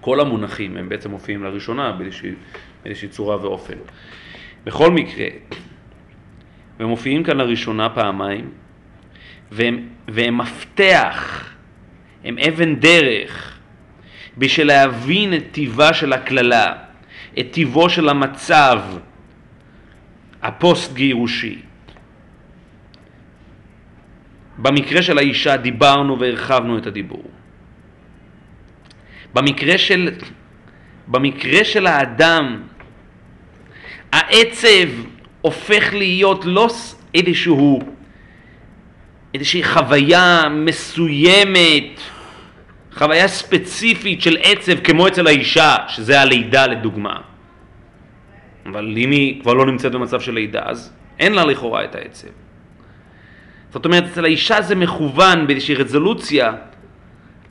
כל 0.00 0.20
המונחים 0.20 0.76
הם 0.76 0.88
בעצם 0.88 1.10
מופיעים 1.10 1.42
לראשונה 1.42 1.98
באיזושהי 2.82 3.08
צורה 3.08 3.42
ואופן. 3.42 3.74
בכל 4.64 4.90
מקרה, 4.90 5.26
הם 6.78 6.86
מופיעים 6.86 7.24
כאן 7.24 7.36
לראשונה 7.36 7.88
פעמיים, 7.88 8.50
והם, 9.52 9.88
והם 10.08 10.38
מפתח, 10.38 11.50
הם 12.24 12.38
אבן 12.38 12.74
דרך, 12.74 13.58
בשביל 14.38 14.66
להבין 14.66 15.34
את 15.34 15.44
טיבה 15.52 15.92
של 15.92 16.12
הקללה, 16.12 16.72
את 17.38 17.46
טיבו 17.50 17.90
של 17.90 18.08
המצב 18.08 18.80
הפוסט 20.42 20.92
גירושי. 20.94 21.58
במקרה 24.58 25.02
של 25.02 25.18
האישה 25.18 25.56
דיברנו 25.56 26.18
והרחבנו 26.18 26.78
את 26.78 26.86
הדיבור. 26.86 27.24
במקרה 29.34 29.78
של, 29.78 30.10
במקרה 31.08 31.64
של 31.64 31.86
האדם, 31.86 32.62
העצב 34.12 34.88
הופך 35.40 35.94
להיות 35.94 36.44
לא 36.44 36.68
איזשהו, 37.14 37.80
איזושהי 39.34 39.64
חוויה 39.64 40.42
מסוימת, 40.50 42.00
חוויה 42.94 43.28
ספציפית 43.28 44.22
של 44.22 44.36
עצב 44.42 44.80
כמו 44.84 45.08
אצל 45.08 45.26
האישה, 45.26 45.76
שזה 45.88 46.20
הלידה 46.20 46.66
לדוגמה. 46.66 47.16
אבל 48.66 48.94
אם 48.96 49.10
היא 49.10 49.42
כבר 49.42 49.54
לא 49.54 49.66
נמצאת 49.66 49.92
במצב 49.92 50.20
של 50.20 50.34
לידה, 50.34 50.62
אז 50.64 50.92
אין 51.18 51.32
לה 51.32 51.44
לכאורה 51.44 51.84
את 51.84 51.94
העצב. 51.94 52.28
זאת 53.72 53.84
אומרת, 53.84 54.04
אצל 54.04 54.24
האישה 54.24 54.62
זה 54.62 54.74
מכוון 54.74 55.46
באיזושהי 55.46 55.74
רזולוציה 55.74 56.52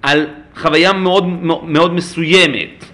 על 0.02 0.28
חוויה 0.56 0.94
מאוד, 0.94 1.28
מאוד 1.64 1.94
מסוימת. 1.94 2.86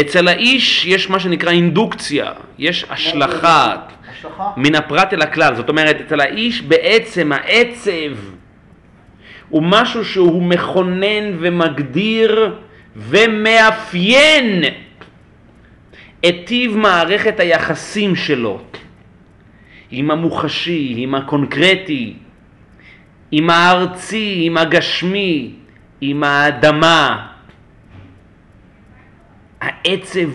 אצל 0.00 0.28
האיש 0.28 0.86
יש 0.86 1.10
מה 1.10 1.20
שנקרא 1.20 1.50
אינדוקציה, 1.50 2.32
יש 2.58 2.84
השלכה 2.90 3.76
מן 4.56 4.74
הפרט 4.74 5.12
אל 5.12 5.22
הכלל. 5.22 5.54
זאת 5.54 5.68
אומרת, 5.68 6.00
אצל 6.00 6.20
האיש 6.20 6.62
בעצם 6.62 7.32
העצב 7.32 8.14
הוא 9.48 9.62
משהו 9.62 10.04
שהוא 10.04 10.42
מכונן 10.42 11.36
ומגדיר 11.38 12.56
ומאפיין 12.96 14.64
את 16.28 16.34
טיב 16.44 16.76
מערכת 16.76 17.40
היחסים 17.40 18.16
שלו. 18.16 18.60
עם 19.90 20.10
המוחשי, 20.10 20.94
עם 20.96 21.14
הקונקרטי, 21.14 22.14
עם 23.30 23.50
הארצי, 23.50 24.38
עם 24.42 24.56
הגשמי, 24.56 25.54
עם 26.00 26.24
האדמה. 26.24 27.28
העצב 29.60 30.28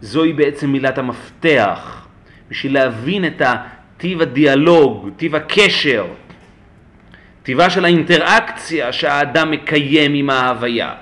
זוהי 0.00 0.32
בעצם 0.32 0.72
מילת 0.72 0.98
המפתח 0.98 2.05
בשביל 2.50 2.74
להבין 2.74 3.24
את 3.24 3.42
טיב 3.96 4.20
הדיאלוג, 4.20 5.10
טיב 5.16 5.34
הקשר, 5.34 6.06
טיבה 7.42 7.70
של 7.70 7.84
האינטראקציה 7.84 8.92
שהאדם 8.92 9.50
מקיים 9.50 10.14
עם 10.14 10.30
ההוויה. 10.30 10.94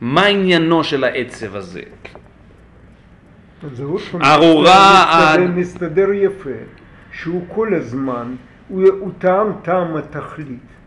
מה 0.00 0.26
עניינו 0.26 0.84
של 0.84 1.04
העצב 1.04 1.56
הזה? 1.56 1.82
ארורה... 4.22 5.36
מסתדר 5.48 6.12
יפה, 6.12 6.50
שהוא 7.12 7.44
כל 7.54 7.74
הזמן, 7.74 8.34
הוא, 8.68 8.82
הוא 9.00 9.10
טעם 9.18 9.52
טעם 9.62 9.96
התכלית. 9.96 10.77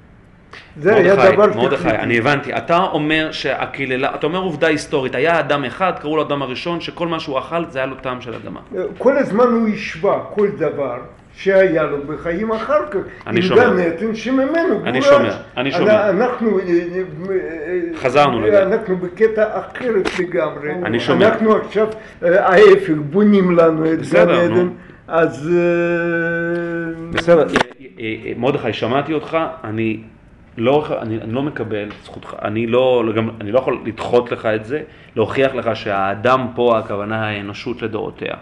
זה 0.78 0.96
היה 0.96 1.16
דבר. 1.16 1.48
מרדכי, 1.56 1.90
אני 1.90 2.18
הבנתי. 2.18 2.58
אתה 2.58 2.78
אומר 2.78 3.32
שהקיללה, 3.32 4.16
אתה 4.16 4.28
אומר 4.28 4.40
עובדה 4.40 4.68
היסטורית, 4.68 5.16
היה 5.16 5.40
אדם 5.40 5.64
אחד, 5.64 5.92
קראו 6.00 6.16
לו 6.16 6.24
אדם 6.24 6.42
הראשון, 6.42 6.82
שכל 6.82 7.08
מה 7.08 7.20
שהוא 7.20 7.40
אכל 7.40 7.66
זה 7.70 7.80
היה 7.80 7.86
לו 7.86 7.96
טעם 7.96 8.22
של 8.22 8.34
אדמה. 8.34 8.60
כל 8.98 9.18
הזמן 9.18 9.44
הוא 9.44 9.68
השווה 9.68 10.20
כל 10.34 10.48
דבר. 10.48 10.98
שהיה 11.36 11.84
לו 11.84 11.98
בחיים 12.08 12.52
אחר 12.52 12.86
כך, 12.92 13.00
אני 13.28 13.42
שומע. 13.42 13.66
עם 13.66 13.78
גן 13.78 13.80
עדן 13.80 14.16
שממנו 14.16 14.86
אני 14.86 15.02
שומע, 15.02 15.34
אני 15.58 15.72
שומע. 15.72 16.10
אנחנו, 16.10 16.60
אה, 16.60 16.64
אה, 16.64 17.80
חזרנו 17.96 18.42
לזה. 18.42 18.64
אנחנו 18.64 18.98
בקטע 18.98 19.60
אחרת 19.60 20.20
לגמרי. 20.20 20.72
אני 20.86 21.00
שומע. 21.00 21.28
אנחנו 21.28 21.56
עכשיו, 21.56 21.88
אה, 22.24 22.48
ההפך, 22.48 22.94
בונים 23.10 23.58
לנו 23.58 23.94
את 23.94 24.00
גן 24.12 24.30
עדן, 24.30 24.70
אז... 25.08 25.52
בסדר, 27.14 27.48
מרדכי, 28.38 28.74
שמעתי 28.74 29.14
אותך, 29.14 29.38
אני 29.64 30.00
לא, 30.58 31.02
אני, 31.02 31.18
אני 31.18 31.34
לא 31.34 31.44
מקבל 31.44 31.90
זכותך, 32.04 32.36
אני 32.42 32.68
לא, 32.68 33.04
גם, 33.16 33.30
אני 33.42 33.52
לא 33.52 33.60
יכול 33.60 33.82
לדחות 33.86 34.32
לך 34.32 34.46
את 34.46 34.66
זה, 34.66 34.84
להוכיח 35.16 35.56
לך 35.56 35.76
שהאדם 35.76 36.48
פה, 36.56 36.80
הכוונה 36.80 37.28
האנושות 37.28 37.82
לדורותיה, 37.82 38.34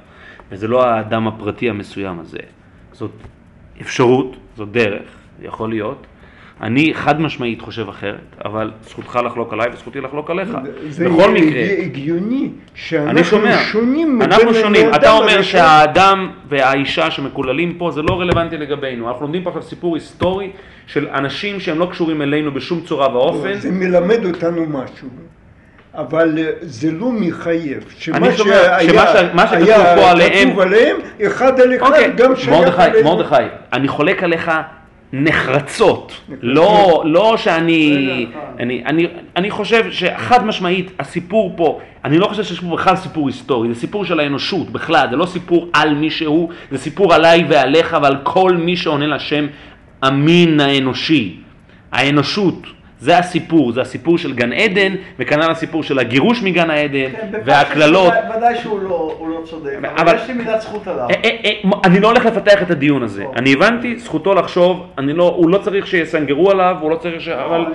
וזה 0.52 0.68
לא 0.68 0.86
האדם 0.86 1.28
הפרטי 1.28 1.70
המסוים 1.70 2.20
הזה. 2.20 2.40
זאת 2.92 3.12
אפשרות, 3.82 4.36
זאת 4.56 4.72
דרך, 4.72 5.10
יכול 5.42 5.70
להיות. 5.70 6.08
אני 6.62 6.94
חד 6.94 7.22
משמעית 7.22 7.62
חושב 7.62 7.90
אחרת, 7.90 8.36
אבל 8.46 8.72
זכותך 8.82 9.20
לחלוק 9.26 9.54
עליי 9.54 9.68
וזכותי 9.74 10.02
לחלוק 10.02 10.30
עליך. 10.30 10.50
זה 10.90 11.10
בכל 11.10 11.32
מקרה. 11.32 11.66
זה 11.66 11.76
הגיוני 11.80 12.50
שאנחנו 12.76 13.40
שונים. 13.72 14.22
אנחנו 14.22 14.54
שונים. 14.54 14.94
אתה 14.96 15.12
אומר 15.12 15.42
שהאדם 15.42 16.32
והאישה 16.50 17.12
שמקוללים 17.12 17.74
פה 17.78 17.92
זה 17.92 18.02
לא 18.02 18.20
רלוונטי 18.20 18.58
לגבינו. 18.58 19.08
אנחנו 19.08 19.22
לומדים 19.22 19.44
פה 19.44 19.50
עכשיו 19.50 19.64
סיפור 19.64 19.96
היסטורי 19.96 20.52
של 20.88 21.08
אנשים 21.08 21.60
שהם 21.60 21.80
לא 21.80 21.88
קשורים 21.92 22.22
אלינו 22.22 22.54
בשום 22.54 22.82
צורה 22.82 23.16
ואופן. 23.16 23.54
זה 23.54 23.72
מלמד 23.72 24.26
אותנו 24.26 24.66
משהו. 24.66 25.08
אבל 25.94 26.38
זה 26.62 26.92
לא 26.92 27.12
מחייב, 27.12 27.86
שמה 27.98 28.32
שהיה 28.36 29.96
כתוב 29.96 30.60
עליהם, 30.60 30.98
אחד 31.28 31.60
על 31.60 31.76
אחד 31.76 31.86
אוקיי. 31.86 32.12
גם 32.16 32.36
שייך 32.36 32.80
עליהם. 32.80 33.06
מרדכי, 33.06 33.36
אני 33.74 33.88
חולק 33.88 34.24
עליך 34.24 34.52
נחרצות, 35.14 36.22
לא, 36.42 37.04
לא 37.06 37.38
שאני, 37.38 38.26
אני, 38.60 38.84
אני, 38.86 39.08
אני 39.36 39.52
חושב 39.52 39.92
שחד 39.92 40.46
משמעית 40.46 40.92
הסיפור 41.00 41.54
פה, 41.58 41.80
אני 42.06 42.18
לא 42.18 42.28
חושב 42.28 42.44
שיש 42.44 42.60
פה 42.60 42.76
בכלל 42.76 42.96
סיפור 42.96 43.28
היסטורי, 43.28 43.74
זה 43.74 43.80
סיפור 43.80 44.06
של 44.06 44.20
האנושות 44.20 44.70
בכלל, 44.70 45.08
זה 45.10 45.16
לא 45.16 45.26
סיפור 45.26 45.70
על 45.74 45.94
מישהו, 45.94 46.50
זה 46.72 46.78
סיפור 46.78 47.14
עליי 47.14 47.46
ועליך 47.50 47.98
ועל 48.02 48.18
כל 48.24 48.52
מי 48.58 48.78
שעונה 48.78 49.08
לשם 49.08 49.48
המין 50.02 50.60
האנושי, 50.60 51.38
האנושות. 51.92 52.68
זה 53.00 53.18
הסיפור, 53.18 53.72
זה 53.72 53.82
הסיפור 53.82 54.18
של 54.18 54.34
גן 54.34 54.54
עדן, 54.54 54.96
וכנ"ל 55.20 55.52
הסיפור 55.52 55.84
של 55.84 56.00
הגירוש 56.00 56.44
מגן 56.44 56.70
העדן, 56.70 57.12
כן, 57.12 57.40
והקללות. 57.46 58.14
ודאי 58.38 58.58
שהוא 58.58 58.80
לא, 58.80 59.28
לא 59.40 59.46
צודק, 59.46 59.80
אבל 59.98 60.16
יש 60.16 60.28
לי 60.28 60.34
מילת 60.34 60.62
זכות 60.62 60.88
עליו. 60.88 61.08
אה, 61.10 61.16
אה, 61.26 61.30
אה, 61.46 61.80
אני 61.84 62.00
לא 62.00 62.08
הולך 62.08 62.26
לפתח 62.26 62.62
את 62.62 62.72
הדיון 62.72 63.04
הזה. 63.04 63.26
אני 63.36 63.54
הבנתי, 63.54 64.00
זכותו 64.00 64.34
לחשוב, 64.34 64.86
לא, 64.98 65.34
הוא 65.38 65.50
לא 65.50 65.58
צריך 65.58 65.88
שיסנגרו 65.88 66.52
עליו, 66.52 66.76
הוא 66.82 66.92
לא 66.92 66.96
צריך 66.96 67.22
ש... 67.22 67.28
אבל 67.28 67.66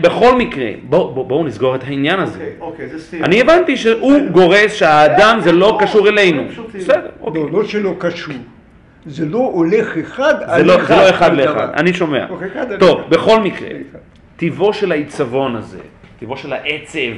בכל 0.00 0.36
מקרה, 0.36 0.66
בואו 0.88 1.44
נסגור 1.44 1.74
את 1.74 1.84
העניין 1.84 2.20
הזה. 2.20 2.38
אוקיי, 2.40 2.56
אוקיי 2.60 2.88
זה 2.88 2.98
סטייה. 2.98 3.24
אני 3.24 3.40
הבנתי 3.40 3.76
שהוא 3.76 4.18
גורס 4.32 4.74
שהאדם 4.74 5.38
זה 5.40 5.52
לא 5.52 5.78
קשור 5.80 6.08
אלינו. 6.08 6.42
בסדר, 6.74 7.08
אוקיי. 7.20 7.42
לא, 7.42 7.50
לא 7.52 7.64
שלא 7.64 7.94
קשור. 7.98 8.34
זה 9.06 9.26
לא 9.26 9.38
הולך 9.38 9.96
אחד 9.98 10.34
על 10.42 10.64
לא- 10.64 10.76
אחד. 10.76 10.84
זה 10.86 10.96
לא 10.96 11.10
אחד 11.10 11.32
לאחד, 11.32 11.68
אני 11.76 11.92
שומע. 11.92 12.26
טוב, 12.78 13.00
בכל 13.08 13.40
מקרה. 13.40 13.68
טיבו 14.40 14.72
של 14.72 14.92
העיצבון 14.92 15.56
הזה, 15.56 15.80
טיבו 16.18 16.36
של 16.36 16.52
העצב. 16.52 17.12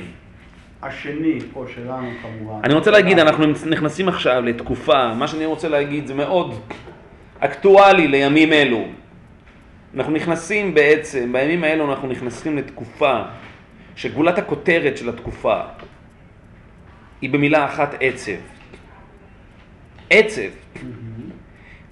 השני 0.82 1.38
פה 1.52 1.64
שלנו 1.74 2.10
כמובן. 2.22 2.60
אני 2.64 2.74
רוצה 2.74 2.90
להגיד, 2.90 3.18
אנחנו 3.18 3.46
נכנסים 3.46 4.08
עכשיו 4.08 4.42
לתקופה, 4.42 5.14
מה 5.14 5.28
שאני 5.28 5.46
רוצה 5.46 5.68
להגיד 5.68 6.06
זה 6.06 6.14
מאוד 6.14 6.60
אקטואלי 7.38 8.08
לימים 8.08 8.52
אלו. 8.52 8.84
אנחנו 9.94 10.12
נכנסים 10.12 10.74
בעצם, 10.74 11.32
בימים 11.32 11.64
האלו 11.64 11.90
אנחנו 11.90 12.08
נכנסים 12.08 12.58
לתקופה 12.58 13.22
שגבולת 13.96 14.38
הכותרת 14.38 14.96
של 14.96 15.08
התקופה 15.08 15.60
היא 17.20 17.30
במילה 17.30 17.64
אחת 17.64 17.94
עצב. 18.00 18.40
עצב. 20.10 20.50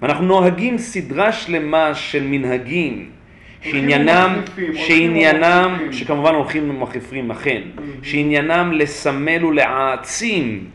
ואנחנו 0.01 0.25
נוהגים 0.25 0.77
סדרה 0.77 1.31
שלמה 1.31 1.95
של 1.95 2.23
מנהגים 2.23 3.11
שעניינם, 3.61 4.41
שעניינם, 4.73 5.79
שכמובן 5.91 6.35
הולכים 6.35 6.69
ומחריפים, 6.69 7.31
אכן, 7.31 7.61
שעניינם 8.03 8.71
לסמל 8.71 9.45
ולהעצים 9.45 10.69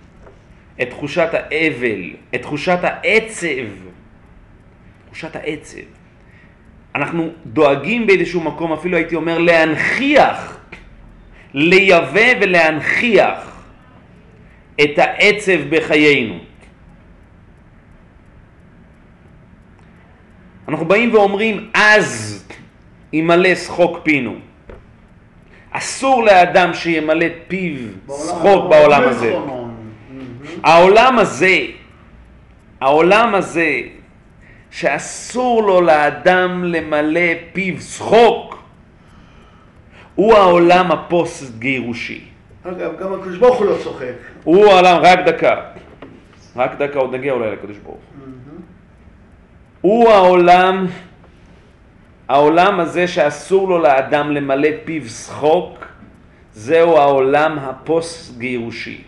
את 0.83 0.91
תחושת 0.91 1.29
האבל, 1.33 2.11
את 2.35 2.43
תחושת 2.43 2.79
העצב, 2.83 3.67
תחושת 5.07 5.37
העצב. 5.37 5.81
אנחנו 6.95 7.31
דואגים 7.47 8.07
באיזשהו 8.07 8.41
מקום, 8.41 8.73
אפילו 8.73 8.97
הייתי 8.97 9.15
אומר, 9.15 9.39
להנכיח, 9.39 10.59
לייבא 11.55 12.41
ולהנכיח 12.41 13.63
את 14.81 14.99
העצב 14.99 15.61
בחיינו. 15.69 16.39
אנחנו 20.69 20.87
באים 20.87 21.15
ואומרים, 21.15 21.71
אז 21.75 22.37
ימלא 23.13 23.55
שחוק 23.55 23.99
פינו. 24.03 24.35
אסור 25.71 26.25
לאדם 26.25 26.75
שימלא 26.75 27.27
פיו 27.49 27.77
שחוק 28.07 28.71
בעולם 28.71 29.03
הזה. 29.03 29.37
העולם 30.63 31.19
הזה, 31.19 31.59
העולם 32.81 33.35
הזה, 33.35 33.81
שאסור 34.71 35.63
לו 35.63 35.81
לאדם 35.81 36.65
למלא 36.65 37.31
פיו 37.53 37.81
שחוק, 37.81 38.63
הוא 40.15 40.35
העולם 40.35 40.93
הפוסט 40.93 41.59
גירושי. 41.59 42.25
אגב, 42.65 42.93
גם 43.01 43.13
הקדוש 43.13 43.39
ברוך 43.39 43.59
הוא 43.59 43.67
לא 43.67 43.77
צוחק. 43.83 44.13
הוא 44.45 44.67
העולם, 44.67 44.99
רק 45.03 45.19
דקה. 45.27 45.61
רק 46.57 46.79
דקה, 46.79 46.99
עוד 46.99 47.15
נגיע 47.15 47.33
אולי 47.33 47.51
לקדוש 47.51 47.77
ברוך 47.77 47.97
הוא. 47.97 48.25
הוא 49.81 50.11
העולם, 50.11 50.87
העולם 52.29 52.81
הזה 52.81 53.09
שאסור 53.09 53.69
לו 53.69 53.79
לאדם 53.79 54.31
למלא 54.31 54.69
פיו 54.85 55.09
שחוק, 55.09 55.87
זהו 56.53 56.99
העולם 56.99 57.59
הפוסט 57.59 58.39
גירושי. 58.39 59.03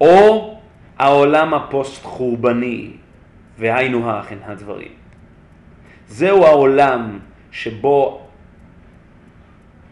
או 0.00 0.58
העולם 0.98 1.54
הפוסט 1.54 2.04
חורבני, 2.04 2.90
והיינו 3.58 4.10
הך 4.10 4.32
הן 4.32 4.38
הדברים. 4.44 4.92
זהו 6.08 6.44
העולם 6.44 7.18
שבו 7.50 8.28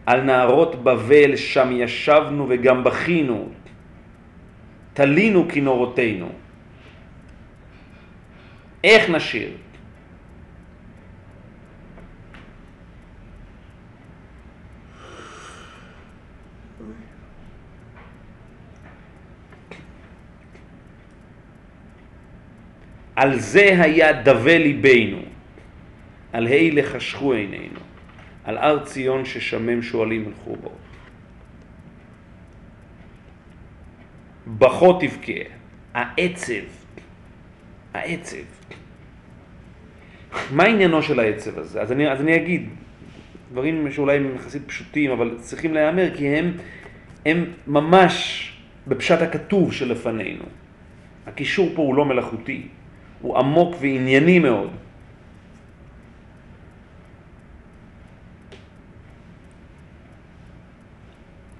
על 0.05 0.21
נהרות 0.21 0.83
בבל 0.83 1.35
שם 1.35 1.69
ישבנו 1.71 2.45
וגם 2.49 2.83
בכינו, 2.83 3.49
תלינו 4.93 5.45
כינורותינו. 5.49 6.29
איך 8.83 9.09
נשיר? 9.09 9.49
על 23.17 23.39
זה 23.39 23.75
היה 23.81 24.21
דווה 24.21 24.57
ליבנו, 24.57 25.21
על 26.33 26.47
אלה 26.47 26.83
חשכו 26.83 27.33
עינינו, 27.33 27.79
על 28.43 28.57
הר 28.57 28.85
ציון 28.85 29.25
ששמם 29.25 29.81
שואלים 29.81 30.25
הלכו 30.27 30.55
בו. 30.55 30.71
בכו 34.47 34.99
תבכה, 34.99 35.41
העצב, 35.93 36.53
העצב. 37.93 38.37
מה 40.51 40.63
עניינו 40.63 41.03
של 41.03 41.19
העצב 41.19 41.59
הזה? 41.59 41.81
אז 41.81 41.91
אני, 41.91 42.11
אז 42.11 42.21
אני 42.21 42.35
אגיד, 42.35 42.69
דברים 43.51 43.91
שאולי 43.91 44.15
הם 44.17 44.35
יחסית 44.35 44.61
פשוטים, 44.67 45.11
אבל 45.11 45.35
צריכים 45.39 45.73
להיאמר 45.73 46.15
כי 46.15 46.27
הם, 46.27 46.53
הם 47.25 47.45
ממש 47.67 48.43
בפשט 48.87 49.21
הכתוב 49.21 49.73
שלפנינו. 49.73 50.43
הקישור 51.27 51.71
פה 51.75 51.81
הוא 51.81 51.95
לא 51.95 52.05
מלאכותי. 52.05 52.67
הוא 53.21 53.37
עמוק 53.37 53.75
וענייני 53.79 54.39
מאוד. 54.39 54.71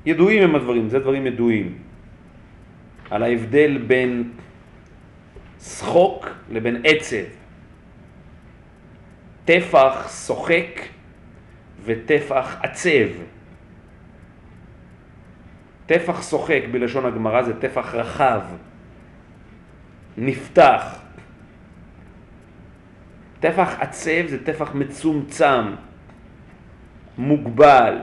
ידועים 0.05 0.43
הם 0.43 0.55
הדברים, 0.55 0.89
זה 0.89 0.99
דברים 0.99 1.27
ידועים. 1.27 1.77
על 3.09 3.23
ההבדל 3.23 3.77
בין 3.87 4.31
שחוק 5.59 6.29
לבין 6.51 6.81
עצב. 6.83 7.25
טפח 9.45 10.07
שוחק 10.27 10.81
וטפח 11.85 12.55
עצב. 12.63 13.09
טפח 15.85 16.29
שוחק 16.29 16.61
בלשון 16.71 17.05
הגמרא 17.05 17.43
זה 17.43 17.61
טפח 17.61 17.95
רחב, 17.95 18.41
נפתח, 20.17 20.99
טפח 23.39 23.75
עצב 23.79 24.27
זה 24.27 24.45
טפח 24.45 24.75
מצומצם, 24.75 25.75
מוגבל, 27.17 27.97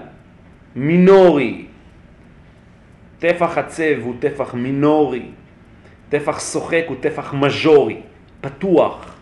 מינורי. 0.77 1.67
טפח 3.19 3.59
עצב 3.59 4.01
הוא 4.01 4.15
טפח 4.19 4.55
מינורי, 4.55 5.31
טפח 6.09 6.53
שוחק 6.53 6.85
הוא 6.89 6.97
טפח 7.01 7.35
מז'ורי, 7.35 8.01
פתוח, 8.41 9.17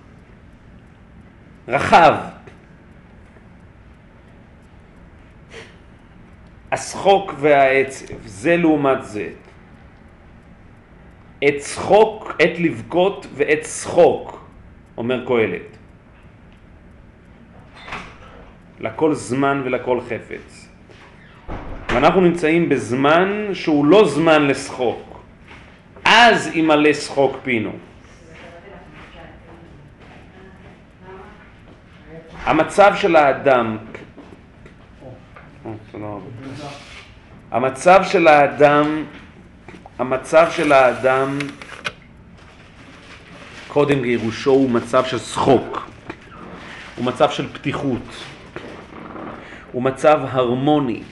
רחב. 1.68 2.14
השחוק 6.72 7.34
והעצב, 7.40 8.14
זה 8.24 8.56
לעומת 8.56 9.04
זה. 9.04 9.28
עת 11.42 11.62
שחוק, 11.62 12.32
עת 12.38 12.58
לבכות 12.58 13.26
ועת 13.34 13.64
שחוק, 13.64 14.46
אומר 14.96 15.26
קהלת. 15.26 15.81
לכל 18.80 19.14
זמן 19.14 19.62
ולכל 19.64 20.00
חפץ. 20.00 20.68
ואנחנו 21.88 22.20
נמצאים 22.20 22.68
בזמן 22.68 23.48
שהוא 23.52 23.86
לא 23.86 24.08
זמן 24.08 24.46
לשחוק. 24.46 25.20
אז 26.04 26.50
ימלא 26.54 26.92
שחוק 26.92 27.36
פינו. 27.42 27.72
המצב 32.44 32.92
של 32.96 33.16
האדם, 33.16 33.76
המצב 37.50 38.04
של 38.04 38.28
האדם, 38.28 39.04
המצב 39.98 40.46
של 40.50 40.72
האדם 40.72 41.38
קודם 43.68 44.02
גירושו 44.02 44.50
הוא 44.50 44.70
מצב 44.70 45.04
של 45.04 45.18
שחוק, 45.18 45.86
הוא 46.96 47.04
מצב 47.04 47.30
של 47.30 47.52
פתיחות. 47.52 48.31
הוא 49.72 49.82
מצב 49.82 50.20
הרמוני, 50.30 51.02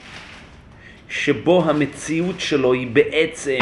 שבו 1.08 1.64
המציאות 1.70 2.40
שלו 2.40 2.72
היא 2.72 2.90
בעצם 2.92 3.58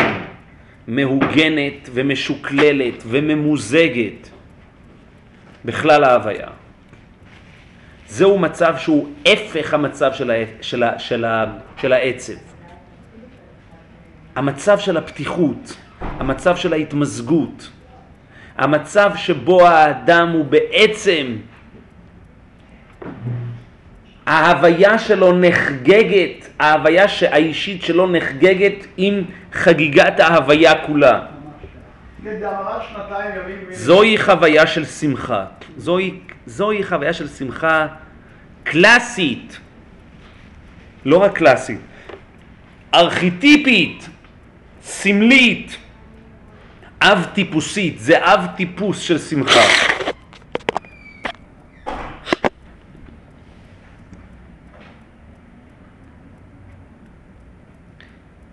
מהוגנת 0.89 1.91
ומשוקללת 1.93 3.03
וממוזגת 3.07 4.31
בכלל 5.65 6.05
ההוויה. 6.05 6.49
זהו 8.09 8.39
מצב 8.39 8.75
שהוא 8.79 9.09
הפך 9.27 9.75
המצב 9.75 10.13
של, 10.13 10.31
ה, 10.31 10.35
של, 10.61 10.83
ה, 10.83 10.99
של, 10.99 11.25
ה, 11.25 11.45
של 11.77 11.93
העצב. 11.93 12.33
המצב 14.37 14.79
של 14.79 14.97
הפתיחות, 14.97 15.77
המצב 16.01 16.57
של 16.57 16.73
ההתמזגות, 16.73 17.71
המצב 18.59 19.13
שבו 19.17 19.67
האדם 19.67 20.29
הוא 20.29 20.45
בעצם 20.45 21.37
ההוויה 24.29 24.99
שלו 24.99 25.33
נחגגת, 25.33 26.49
ההוויה 26.61 27.07
האישית 27.31 27.83
שלו 27.83 28.07
נחגגת 28.07 28.87
עם 28.97 29.23
חגיגת 29.53 30.21
ההוויה 30.21 30.87
כולה. 30.87 31.21
זוהי 33.71 34.19
חוויה 34.19 34.67
של 34.67 34.85
שמחה, 34.85 35.45
זוהי, 35.77 36.15
זוהי 36.47 36.85
חוויה 36.85 37.13
של 37.13 37.29
שמחה 37.29 37.87
קלאסית, 38.65 39.59
לא 41.05 41.17
רק 41.17 41.33
קלאסית, 41.33 41.81
ארכיטיפית, 42.95 44.09
סמלית, 44.83 45.77
אב 47.03 47.27
טיפוסית, 47.35 47.99
זה 47.99 48.19
אב 48.19 48.47
טיפוס 48.57 49.01
של 49.01 49.19
שמחה. 49.19 49.61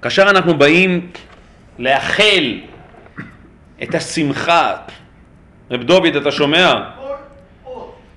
כאשר 0.06 0.30
אנחנו 0.30 0.58
באים 0.58 1.10
לאחל 1.80 2.60
את 3.84 3.96
השמחה, 3.96 4.76
רב 5.72 5.84
דוד, 5.84 6.15
אתה 6.15 6.32
שומע? 6.32 6.74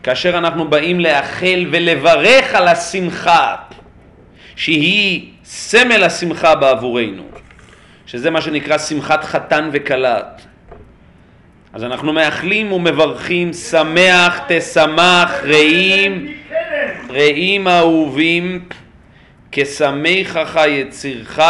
כאשר 0.03 0.39
אנחנו 0.39 0.69
באים 0.69 1.01
לאחל 1.01 1.67
ולברך 1.71 2.55
על 2.55 2.69
השמחה, 2.69 3.57
שהיא 4.57 5.31
סמל 5.45 6.03
השמחה 6.03 6.55
בעבורנו, 6.55 7.23
שזה 8.07 8.31
מה 8.31 8.41
שנקרא 8.41 8.79
שמחת 8.79 9.25
חתן 9.25 9.71
וכלה. 9.73 10.21
אז 11.73 11.85
אנחנו 11.85 12.13
מאחלים 12.13 12.73
ומברכים, 12.73 13.53
שמח 13.53 14.41
תשמח 14.49 15.33
רעים, 15.43 16.35
רעים 17.11 17.69
אהובים. 17.69 18.65
כשמחך 19.53 20.61
יצירך 20.69 21.41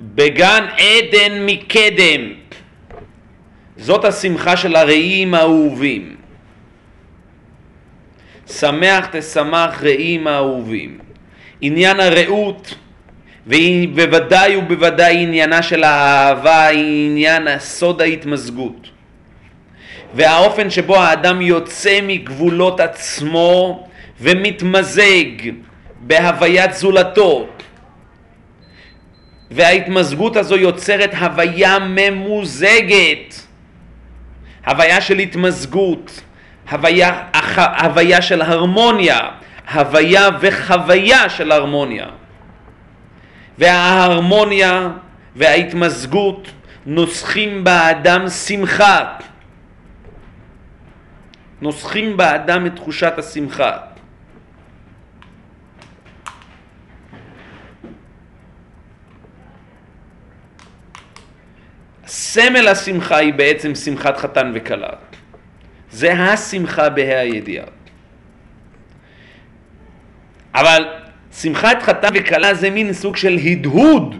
בגן 0.00 0.66
עדן 0.78 1.46
מקדם. 1.46 2.32
זאת 3.76 4.04
השמחה 4.04 4.56
של 4.56 4.76
הרעים 4.76 5.34
האהובים. 5.34 6.16
שמח 8.46 9.06
תשמח 9.12 9.82
רעים 9.82 10.26
האהובים. 10.26 10.98
עניין 11.60 12.00
הרעות, 12.00 12.74
ובוודאי 13.46 14.56
ובוודאי 14.56 15.22
עניינה 15.22 15.62
של 15.62 15.84
האהבה 15.84 16.66
היא 16.66 17.10
עניין 17.10 17.48
הסוד 17.48 18.02
ההתמזגות. 18.02 18.90
והאופן 20.14 20.70
שבו 20.70 20.96
האדם 20.96 21.40
יוצא 21.40 22.00
מגבולות 22.02 22.80
עצמו 22.80 23.86
ומתמזג 24.20 25.50
בהוויית 26.02 26.72
זולתו. 26.72 27.46
וההתמזגות 29.50 30.36
הזו 30.36 30.56
יוצרת 30.56 31.14
הוויה 31.14 31.78
ממוזגת, 31.78 33.34
הוויה 34.66 35.00
של 35.00 35.18
התמזגות, 35.18 36.20
הוויה, 36.70 37.22
הוויה 37.82 38.22
של 38.22 38.42
הרמוניה, 38.42 39.18
הוויה 39.74 40.28
וחוויה 40.40 41.28
של 41.30 41.52
הרמוניה. 41.52 42.06
וההרמוניה 43.58 44.88
וההתמזגות 45.36 46.48
נוסחים 46.86 47.64
באדם 47.64 48.28
שמחה, 48.28 49.16
נוסחים 51.60 52.16
באדם 52.16 52.66
את 52.66 52.76
תחושת 52.76 53.12
השמחה. 53.18 53.91
סמל 62.14 62.68
השמחה 62.68 63.16
היא 63.16 63.34
בעצם 63.34 63.74
שמחת 63.74 64.16
חתן 64.16 64.52
וכלה. 64.54 64.88
זה 65.90 66.12
השמחה 66.12 66.88
בה"א 66.88 67.18
הידיעה. 67.18 67.64
אבל 70.54 70.84
שמחת 71.40 71.82
חתן 71.82 72.08
וכלה 72.14 72.54
זה 72.54 72.70
מין 72.70 72.92
סוג 72.92 73.16
של 73.16 73.38
הדהוד 73.44 74.16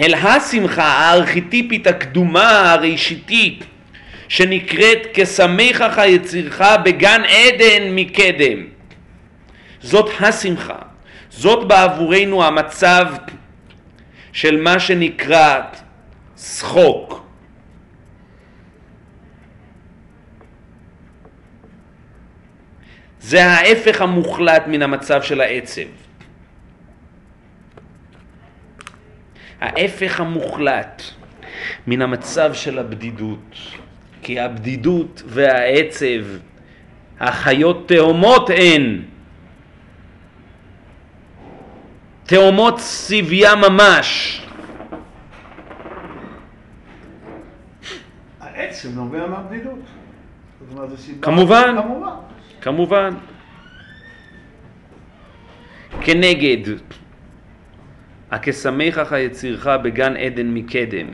אל 0.00 0.14
השמחה 0.14 0.84
הארכיטיפית 0.84 1.86
הקדומה 1.86 2.72
הראשיתית 2.72 3.64
שנקראת 4.28 4.98
כשמחך 5.14 6.00
יצירך 6.06 6.62
בגן 6.84 7.22
עדן 7.24 7.82
מקדם. 7.90 8.66
זאת 9.80 10.10
השמחה, 10.20 10.78
זאת 11.30 11.68
בעבורנו 11.68 12.44
המצב 12.44 13.06
של 14.32 14.60
מה 14.60 14.80
שנקרא 14.80 15.60
שחוק. 16.38 17.24
זה 23.20 23.44
ההפך 23.44 24.00
המוחלט 24.00 24.62
מן 24.66 24.82
המצב 24.82 25.22
של 25.22 25.40
העצב. 25.40 25.82
ההפך 29.60 30.20
המוחלט 30.20 31.02
מן 31.86 32.02
המצב 32.02 32.54
של 32.54 32.78
הבדידות. 32.78 33.54
כי 34.22 34.40
הבדידות 34.40 35.22
והעצב, 35.26 36.24
החיות 37.20 37.88
תאומות 37.88 38.50
הן. 38.50 39.02
תאומות 42.24 42.78
צביה 42.78 43.54
ממש. 43.54 44.40
העצב 48.88 48.98
נובע 48.98 49.26
מהבדידות. 49.26 49.78
כמובן, 51.22 51.76
כמובן. 52.60 53.14
כנגד, 56.00 56.74
הכשמחך 58.30 59.12
יצירך 59.18 59.66
בגן 59.66 60.16
עדן 60.16 60.54
מקדם. 60.54 61.06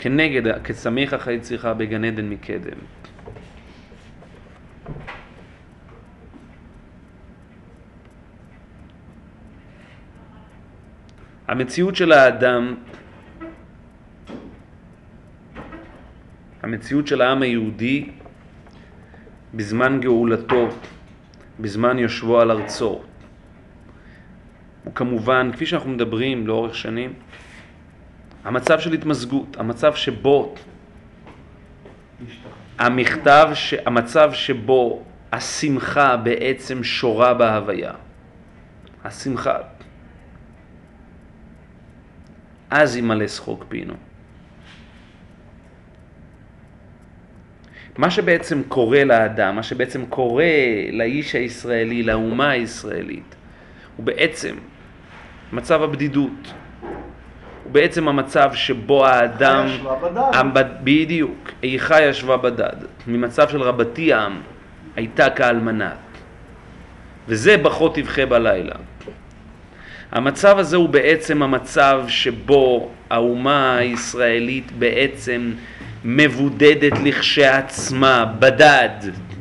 כנגד 0.00 0.62
כשמחך 0.64 1.26
יצירך 1.26 1.64
בגן 1.64 2.04
עדן 2.04 2.28
מקדם. 2.28 2.97
המציאות 11.48 11.96
של 11.96 12.12
האדם, 12.12 12.74
המציאות 16.62 17.06
של 17.06 17.22
העם 17.22 17.42
היהודי 17.42 18.10
בזמן 19.54 20.00
גאולתו, 20.00 20.68
בזמן 21.60 21.98
יושבו 21.98 22.40
על 22.40 22.50
ארצו, 22.50 23.00
הוא 24.84 24.94
כמובן, 24.94 25.50
כפי 25.52 25.66
שאנחנו 25.66 25.90
מדברים 25.90 26.46
לאורך 26.46 26.74
שנים, 26.74 27.12
המצב 28.44 28.80
של 28.80 28.92
התמזגות, 28.92 29.56
המצב 29.56 29.94
שבו 29.94 30.54
המכתב, 32.78 33.50
ש... 33.54 33.74
המצב 33.74 34.32
שבו 34.32 35.02
השמחה 35.32 36.16
בעצם 36.16 36.84
שורה 36.84 37.34
בהוויה. 37.34 37.92
השמחה. 39.04 39.77
אז 42.70 42.96
ימלא 42.96 43.28
שחוק 43.28 43.64
פינו. 43.68 43.94
מה 47.98 48.10
שבעצם 48.10 48.62
קורה 48.68 49.04
לאדם, 49.04 49.56
מה 49.56 49.62
שבעצם 49.62 50.06
קורה 50.06 50.44
לאיש 50.92 51.34
הישראלי, 51.34 52.02
לאומה 52.02 52.50
הישראלית, 52.50 53.34
הוא 53.96 54.06
בעצם 54.06 54.54
מצב 55.52 55.82
הבדידות. 55.82 56.52
הוא 57.64 57.72
בעצם 57.72 58.08
המצב 58.08 58.50
שבו 58.54 59.06
האדם... 59.06 59.66
איכה 59.66 59.74
ישבה 59.74 59.96
בדד. 59.96 60.66
בדיוק. 60.84 61.50
איכה 61.62 62.02
ישבה 62.02 62.36
בדד. 62.36 62.76
ממצב 63.06 63.48
של 63.48 63.62
רבתי 63.62 64.14
עם 64.14 64.40
הייתה 64.96 65.30
כאלמנה. 65.30 65.90
וזה 67.28 67.56
בכה 67.56 67.84
תבכה 67.94 68.26
בלילה. 68.26 68.74
המצב 70.12 70.58
הזה 70.58 70.76
הוא 70.76 70.88
בעצם 70.88 71.42
המצב 71.42 72.04
שבו 72.08 72.90
האומה 73.10 73.76
הישראלית 73.76 74.72
בעצם 74.72 75.52
מבודדת 76.04 76.92
לכשעצמה, 77.04 78.24
בדד, 78.38 78.88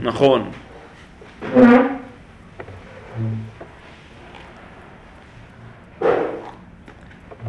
נכון. 0.02 0.52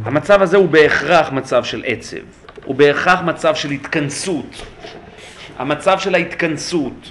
המצב 0.05 0.43
הזה 0.43 0.57
הוא 0.57 0.69
בהכרח 0.69 1.33
מצב 1.33 1.65
של 1.65 1.83
עצב, 1.87 2.17
הוא 2.65 2.75
בהכרח 2.75 3.21
מצב 3.21 3.55
של 3.55 3.71
התכנסות, 3.71 4.63
המצב 5.59 5.99
של 5.99 6.15
ההתכנסות, 6.15 7.11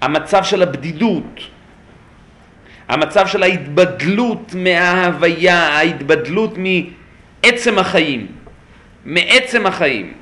המצב 0.00 0.44
של 0.44 0.62
הבדידות, 0.62 1.40
המצב 2.88 3.26
של 3.26 3.42
ההתבדלות 3.42 4.54
מההוויה, 4.54 5.58
ההתבדלות 5.58 6.54
מעצם 6.58 7.78
החיים, 7.78 8.26
מעצם 9.04 9.66
החיים, 9.66 10.12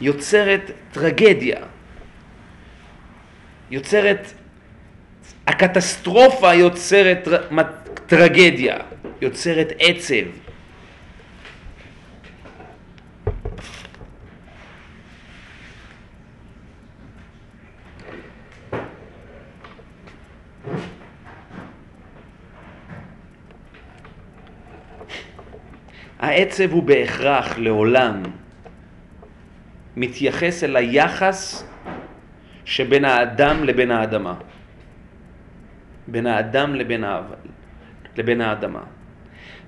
יוצרת 0.00 0.70
טרגדיה, 0.92 1.60
יוצרת, 3.70 4.32
הקטסטרופה 5.46 6.54
יוצרת 6.54 7.28
טרגדיה, 8.06 8.76
יוצרת 9.20 9.72
עצב. 9.78 10.43
העצב 26.24 26.72
הוא 26.72 26.82
בהכרח 26.82 27.58
לעולם 27.58 28.22
מתייחס 29.96 30.64
אל 30.64 30.76
היחס 30.76 31.68
שבין 32.64 33.04
האדם 33.04 33.64
לבין 33.64 33.90
האדמה. 33.90 34.34
בין 36.08 36.26
האדם 36.26 36.74
לבין, 36.74 37.04
האב... 37.04 37.24
לבין 38.16 38.40
האדמה. 38.40 38.82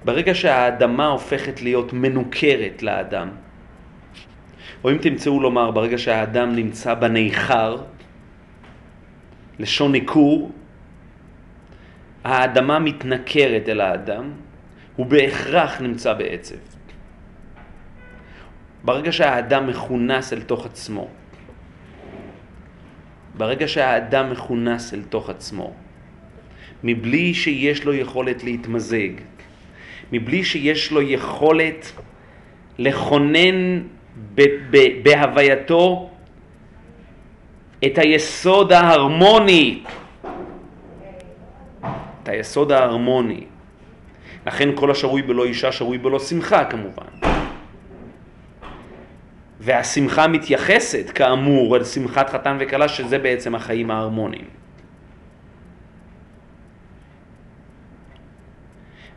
ברגע 0.04 0.34
שהאדמה 0.34 1.06
הופכת 1.06 1.62
להיות 1.62 1.92
מנוכרת 1.92 2.82
לאדם, 2.82 3.28
או 4.84 4.90
אם 4.90 4.98
תמצאו 4.98 5.40
לומר, 5.40 5.70
ברגע 5.70 5.98
שהאדם 5.98 6.56
נמצא 6.56 6.94
בניכר, 6.94 7.76
לשון 9.58 9.92
ניכור, 9.92 10.52
האדמה 12.24 12.78
מתנכרת 12.78 13.68
אל 13.68 13.80
האדם, 13.80 14.45
הוא 14.96 15.06
בהכרח 15.06 15.80
נמצא 15.80 16.12
בעצב. 16.12 16.54
ברגע 18.84 19.12
שהאדם 19.12 19.66
מכונס 19.66 20.32
אל 20.32 20.42
תוך 20.42 20.66
עצמו, 20.66 21.08
ברגע 23.34 23.68
שהאדם 23.68 24.30
מכונס 24.30 24.94
אל 24.94 25.02
תוך 25.02 25.30
עצמו, 25.30 25.72
מבלי 26.84 27.34
שיש 27.34 27.84
לו 27.84 27.94
יכולת 27.94 28.44
להתמזג, 28.44 29.08
מבלי 30.12 30.44
שיש 30.44 30.90
לו 30.92 31.02
יכולת 31.02 31.92
לכונן 32.78 33.82
בהווייתו 35.02 36.10
את 37.84 37.98
היסוד 37.98 38.72
ההרמוני, 38.72 39.82
את 42.22 42.28
היסוד 42.28 42.72
ההרמוני. 42.72 43.44
לכן 44.46 44.68
כל 44.76 44.90
השרוי 44.90 45.22
בלא 45.22 45.44
אישה 45.44 45.72
שרוי 45.72 45.98
בלא 45.98 46.18
שמחה 46.18 46.64
כמובן. 46.64 47.06
והשמחה 49.60 50.28
מתייחסת 50.28 51.10
כאמור 51.14 51.76
אל 51.76 51.84
שמחת 51.84 52.30
חתן 52.30 52.56
וכלה 52.60 52.88
שזה 52.88 53.18
בעצם 53.18 53.54
החיים 53.54 53.90
ההרמוניים. 53.90 54.48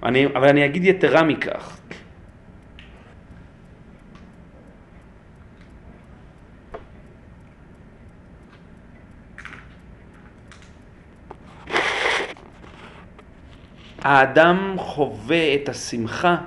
אני, 0.04 0.26
אבל 0.26 0.48
אני 0.48 0.66
אגיד 0.66 0.86
יתרה 0.86 1.24
מכך. 1.24 1.80
האדם 14.02 14.76
חווה 14.78 15.56
את 15.56 15.70
השמחה 15.70 16.38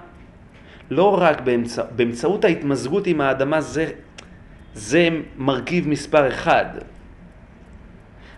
לא 0.90 1.22
רק 1.22 1.40
באמצע, 1.40 1.82
באמצעות 1.96 2.44
ההתמזגות 2.44 3.06
עם 3.06 3.20
האדמה, 3.20 3.60
זה, 3.60 3.90
זה 4.74 5.08
מרכיב 5.38 5.88
מספר 5.88 6.28
אחד. 6.28 6.66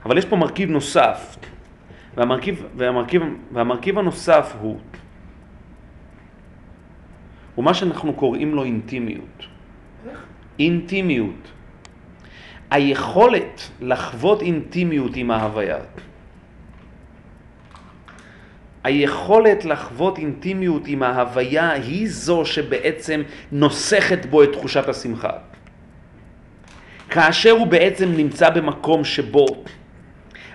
אבל 0.05 0.19
יש 0.19 0.25
פה 0.25 0.37
מרכיב 0.37 0.71
נוסף, 0.71 1.37
והמרכיב, 2.17 2.67
והמרכיב, 2.77 3.23
והמרכיב 3.53 3.99
הנוסף 3.99 4.55
הוא, 4.61 4.79
הוא 7.55 7.65
מה 7.65 7.75
שאנחנו 7.75 8.13
קוראים 8.13 8.55
לו 8.55 8.65
אינטימיות. 8.65 9.47
אינטימיות. 10.59 11.51
היכולת 12.71 13.71
לחוות 13.81 14.43
אינטימיות 14.43 15.17
עם 15.17 15.31
ההוויה. 15.31 15.79
היכולת 18.85 19.65
לחוות 19.65 20.19
אינטימיות 20.19 20.83
עם 20.87 21.03
ההוויה 21.03 21.71
היא 21.71 22.09
זו 22.09 22.45
שבעצם 22.45 23.23
נוסכת 23.53 24.27
בו 24.27 24.43
את 24.43 24.53
תחושת 24.53 24.89
השמחה. 24.89 25.31
כאשר 27.11 27.51
הוא 27.51 27.67
בעצם 27.67 28.09
נמצא 28.17 28.51
במקום 28.51 29.05
שבו 29.05 29.47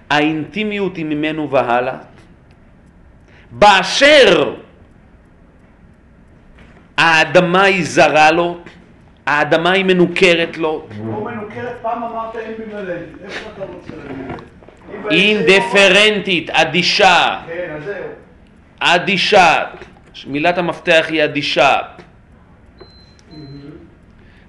האינטימיות 0.09 0.95
היא 0.95 1.05
ממנו 1.05 1.49
והלאה, 1.49 1.97
באשר 3.51 4.55
האדמה 6.97 7.63
היא 7.63 7.85
זרה 7.85 8.31
לו, 8.31 8.57
האדמה 9.25 9.71
היא 9.71 9.85
מנוכרת 9.85 10.57
לו. 10.57 10.87
הוא 10.97 11.31
מנוכרת, 11.31 11.75
פעם 11.81 12.03
אמרת 12.03 12.35
אמביוולנטית, 12.35 13.15
איפה 13.23 13.49
אתה 13.53 13.65
רוצה 13.73 13.91
להגיד? 13.95 14.41
אינדיפרנטית, 15.11 16.49
אדישה. 16.49 17.39
כן, 17.47 17.73
אז 17.77 17.83
זהו. 17.83 17.95
אדישה. 18.79 19.63
מילת 20.27 20.57
המפתח 20.57 21.05
היא 21.09 21.23
אדישה. 21.23 21.77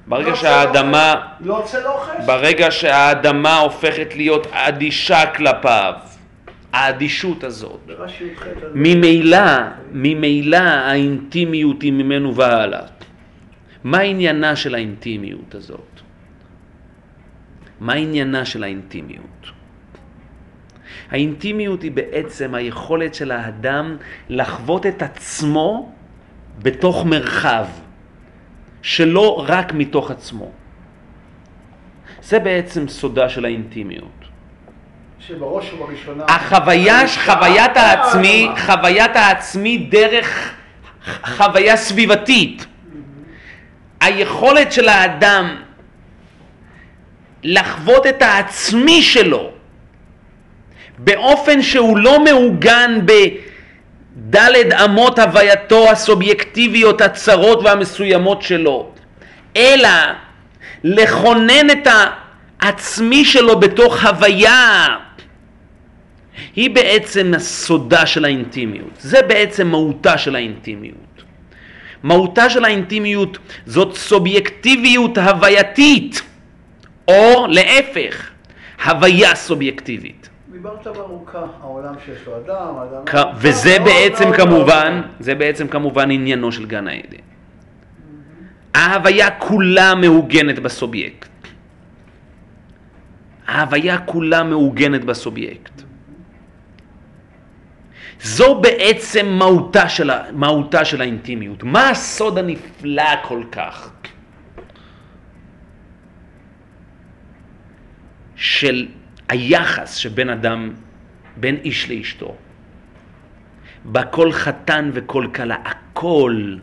ברגע 0.07 0.29
לא 0.29 0.35
שהאדמה, 0.35 1.15
לא 1.41 1.63
צלוחש? 1.65 2.25
ברגע 2.27 2.71
שהאדמה 2.71 3.59
הופכת 3.59 4.17
להיות 4.17 4.47
אדישה 4.53 5.27
כלפיו, 5.27 5.95
האדישות 6.73 7.45
הזאת, 7.45 7.91
ממילא, 8.75 9.39
ממילא 9.93 10.57
האינטימיות 10.57 11.83
היא 11.83 11.93
ממנו 11.93 12.35
והלאה. 12.35 12.87
מה 13.85 13.99
עניינה 13.99 14.57
של 14.57 14.75
האינטימיות 14.75 15.55
הזאת? 15.55 16.01
מה 17.81 17.93
עניינה 17.93 18.45
של 18.45 18.65
האינטימיות? 18.65 19.60
האינטימיות 21.11 21.83
היא 21.83 21.93
בעצם 21.93 22.55
היכולת 22.55 23.15
של 23.15 23.31
האדם 23.31 23.97
לחוות 24.29 24.87
את 24.87 25.03
עצמו 25.03 25.93
בתוך 26.63 27.05
מרחב, 27.05 27.65
שלא 28.83 29.45
רק 29.49 29.73
מתוך 29.73 30.11
עצמו. 30.11 30.51
זה 32.23 32.39
בעצם 32.39 32.89
סודה 32.89 33.29
של 33.29 33.45
האינטימיות. 33.45 34.21
שבראש 35.21 35.73
ובראשונה... 35.73 36.25
החוויה, 36.29 37.01
חוויית 37.25 37.77
אה, 37.77 37.83
העצמי, 37.83 38.49
אה, 38.51 38.57
חוויית 38.57 39.17
העצמי 39.17 39.79
דרך 39.79 40.55
חוויה 41.25 41.77
סביבתית. 41.77 42.67
היכולת 44.01 44.73
של 44.73 44.89
האדם 44.89 45.57
לחוות 47.43 48.07
את 48.07 48.23
העצמי 48.23 49.03
שלו 49.03 49.51
באופן 51.05 51.63
שהוא 51.63 51.99
לא 51.99 52.25
מעוגן 52.25 53.01
בדלת 53.05 54.73
אמות 54.85 55.19
הווייתו 55.19 55.91
הסובייקטיביות 55.91 57.01
הצרות 57.01 57.61
והמסוימות 57.65 58.43
שלו, 58.43 58.91
אלא 59.57 59.89
לכונן 60.85 61.71
את 61.71 61.89
העצמי 62.61 63.25
שלו 63.25 63.61
בתוך 63.61 64.05
הוויה 64.05 64.87
היא 66.57 66.71
בעצם 66.71 67.33
הסודה 67.37 68.07
של 68.07 68.25
האינטימיות. 68.25 68.93
זה 69.01 69.23
בעצם 69.23 69.67
מהותה 69.67 70.19
של 70.19 70.37
האינטימיות. 70.37 70.97
מהותה 72.03 72.51
של 72.51 72.65
האינטימיות 72.65 73.39
זאת 73.67 73.97
סובייקטיביות 73.97 75.19
הווייתית, 75.19 76.23
או 77.09 77.47
להפך, 77.49 78.31
הוויה 78.85 79.35
סובייקטיבית. 79.35 80.30
דיברת 80.61 80.87
בארוכה, 80.87 81.47
העולם 81.61 81.95
שיש 82.05 82.27
לו 82.27 82.37
אדם, 82.37 82.77
האדם... 82.77 83.03
כ- 83.07 83.35
וזה 83.37 83.77
בעצם 83.85 84.33
כמובן. 84.37 85.03
זה 85.21 85.35
בעצם 85.35 85.69
כמובן 85.69 86.11
עניינו 86.11 86.53
של 86.53 86.67
גן 86.67 86.89
העדן. 86.89 87.17
ההוויה 88.75 89.31
כולה 89.31 89.95
מעוגנת 89.95 90.59
בסובייקט. 90.59 91.29
ההוויה 93.47 93.99
כולה 93.99 94.43
מעוגנת 94.43 95.05
בסובייקט. 95.05 95.83
זו 98.23 98.61
בעצם 98.61 99.27
מהותה 99.27 99.89
של, 99.89 100.11
ה- 100.11 100.25
מהותה 100.33 100.85
של 100.85 101.01
האינטימיות. 101.01 101.63
מה 101.63 101.91
הסוד 101.91 102.39
הנפלא 102.39 103.15
כל 103.23 103.43
כך 103.53 103.91
של 108.37 108.87
היחס 109.31 109.95
שבין 109.95 110.31
אדם, 110.31 110.71
בין 111.37 111.57
איש 111.57 111.91
לאשתו? 111.91 112.35
בכל 113.87 114.33
חתן 114.33 114.91
וכל 114.93 115.27
כלה, 115.35 115.57
הכל, 115.65 116.57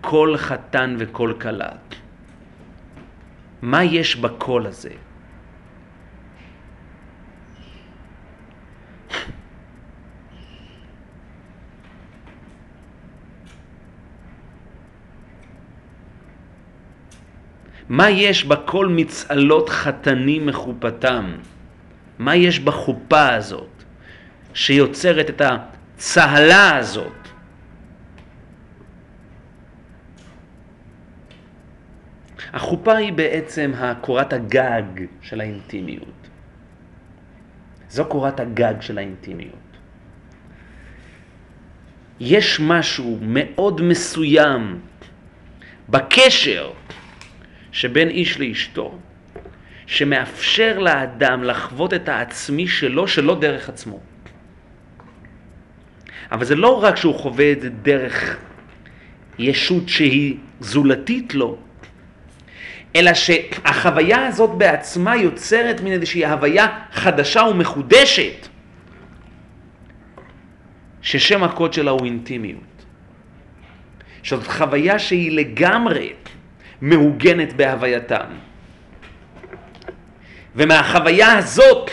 כל 0.00 0.34
חתן 0.36 0.96
וכל 0.98 1.32
כלה. 1.40 1.68
מה 3.62 3.84
יש 3.84 4.16
בקול 4.16 4.66
הזה? 4.66 4.90
מה 17.88 18.10
יש 18.10 18.44
בכל 18.44 18.86
מצהלות 18.88 19.68
חתנים 19.68 20.46
מחופתם? 20.46 21.32
מה 22.20 22.36
יש 22.36 22.60
בחופה 22.60 23.34
הזאת 23.34 23.84
שיוצרת 24.54 25.30
את 25.30 25.42
הצהלה 25.44 26.76
הזאת? 26.76 27.28
החופה 32.52 32.96
היא 32.96 33.12
בעצם 33.12 33.72
קורת 34.00 34.32
הגג 34.32 34.82
של 35.22 35.40
האינטימיות. 35.40 36.28
זו 37.90 38.04
קורת 38.04 38.40
הגג 38.40 38.74
של 38.80 38.98
האינטימיות. 38.98 39.76
יש 42.20 42.60
משהו 42.60 43.18
מאוד 43.22 43.80
מסוים 43.80 44.80
בקשר 45.88 46.72
שבין 47.72 48.08
איש 48.08 48.40
לאשתו, 48.40 48.98
שמאפשר 49.90 50.78
לאדם 50.78 51.44
לחוות 51.44 51.94
את 51.94 52.08
העצמי 52.08 52.68
שלו, 52.68 53.08
שלא 53.08 53.40
דרך 53.40 53.68
עצמו. 53.68 54.00
אבל 56.32 56.44
זה 56.44 56.54
לא 56.54 56.82
רק 56.82 56.96
שהוא 56.96 57.14
חווה 57.14 57.52
את 57.52 57.60
זה 57.60 57.70
דרך 57.70 58.36
ישות 59.38 59.88
שהיא 59.88 60.36
זולתית 60.60 61.34
לו, 61.34 61.58
אלא 62.96 63.14
שהחוויה 63.14 64.26
הזאת 64.26 64.50
בעצמה 64.50 65.16
יוצרת 65.16 65.80
מין 65.80 65.92
איזושהי 65.92 66.26
הוויה 66.26 66.66
חדשה 66.92 67.42
ומחודשת, 67.42 68.48
ששם 71.02 71.44
הקוד 71.44 71.72
שלה 71.72 71.90
הוא 71.90 72.04
אינטימיות. 72.04 72.84
זאת 74.24 74.46
חוויה 74.46 74.98
שהיא 74.98 75.32
לגמרי 75.32 76.12
מעוגנת 76.80 77.52
בהווייתם. 77.52 78.49
ומהחוויה 80.56 81.38
הזאת, 81.38 81.90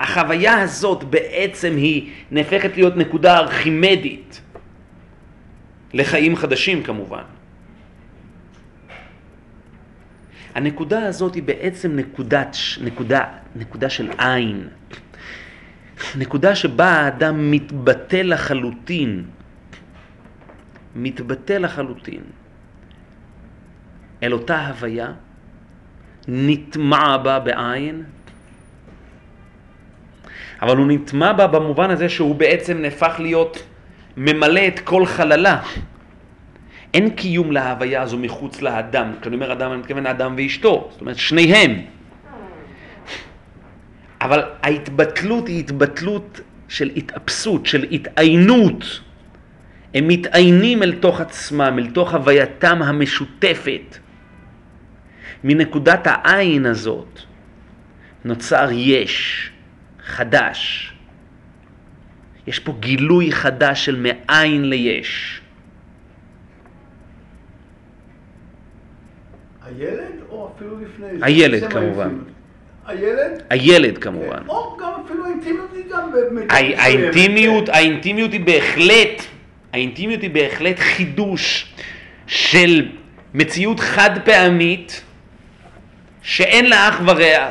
החוויה 0.00 0.60
הזאת 0.60 1.04
בעצם 1.04 1.76
היא 1.76 2.10
נהפכת 2.30 2.76
להיות 2.76 2.96
נקודה 2.96 3.38
ארכימדית 3.38 4.40
לחיים 5.92 6.36
חדשים 6.36 6.82
כמובן. 6.82 7.22
הנקודה 10.54 11.06
הזאת 11.06 11.34
היא 11.34 11.42
בעצם 11.42 11.96
נקודת, 11.96 12.56
נקודה, 12.80 13.24
נקודה 13.56 13.90
של 13.90 14.10
עין. 14.18 14.68
נקודה 16.16 16.54
שבה 16.54 16.88
האדם 16.88 17.50
מתבטא 17.50 18.16
לחלוטין, 18.16 19.24
מתבטא 20.96 21.52
לחלוטין 21.52 22.22
אל 24.22 24.32
אותה 24.32 24.66
הוויה, 24.66 25.12
נטמע 26.28 27.16
בה 27.16 27.38
בעין, 27.38 28.04
אבל 30.62 30.76
הוא 30.76 30.86
נטמע 30.88 31.32
בה 31.32 31.46
במובן 31.46 31.90
הזה 31.90 32.08
שהוא 32.08 32.34
בעצם 32.34 32.82
נהפך 32.82 33.14
להיות 33.18 33.62
ממלא 34.16 34.60
את 34.68 34.80
כל 34.80 35.06
חללה. 35.06 35.62
אין 36.94 37.10
קיום 37.10 37.52
להוויה 37.52 38.02
הזו 38.02 38.18
מחוץ 38.18 38.62
לאדם. 38.62 39.12
כשאני 39.20 39.34
אומר 39.34 39.52
אדם, 39.52 39.72
אני 39.72 39.80
מתכוון 39.80 40.04
לאדם 40.04 40.34
ואשתו. 40.36 40.88
זאת 40.90 41.00
אומרת, 41.00 41.16
שניהם. 41.16 41.80
אבל 44.20 44.42
ההתבטלות 44.62 45.48
היא 45.48 45.58
התבטלות 45.58 46.40
של 46.68 46.90
התאפסות, 46.96 47.66
של 47.66 47.86
התעיינות. 47.92 49.00
הם 49.94 50.08
מתעיינים 50.08 50.82
אל 50.82 50.92
תוך 50.92 51.20
עצמם, 51.20 51.76
אל 51.78 51.90
תוך 51.90 52.14
הווייתם 52.14 52.82
המשותפת. 52.82 53.96
מנקודת 55.44 56.00
העין 56.04 56.66
הזאת 56.66 57.20
נוצר 58.24 58.68
יש, 58.72 59.50
חדש. 60.04 60.92
יש 62.46 62.58
פה 62.58 62.74
גילוי 62.80 63.32
חדש 63.32 63.84
של 63.84 63.96
מאין 63.96 64.70
ליש. 64.70 65.40
הילד 69.64 70.00
או 70.30 70.52
אפילו 70.56 70.78
לפני 70.80 71.18
זה? 71.18 71.26
הילד 71.26 71.72
כמובן. 71.72 72.18
הילד? 72.86 73.42
הילד 73.50 73.98
כמובן. 73.98 74.42
כן. 74.42 74.48
או 74.48 74.76
גם 74.80 74.92
אפילו 75.04 75.24
האינטימיות 75.26 75.70
היא 75.74 75.84
גם... 75.90 76.10
האינטימיות, 76.78 77.68
האינטימיות 77.68 78.32
היא 78.32 78.40
בהחלט, 78.40 79.22
האינטימיות 79.72 80.22
היא 80.22 80.30
בהחלט 80.30 80.78
חידוש 80.78 81.74
של 82.26 82.88
מציאות 83.34 83.80
חד 83.80 84.10
פעמית 84.24 85.02
שאין 86.22 86.66
לה 86.66 86.88
אח 86.88 87.00
ורע, 87.06 87.50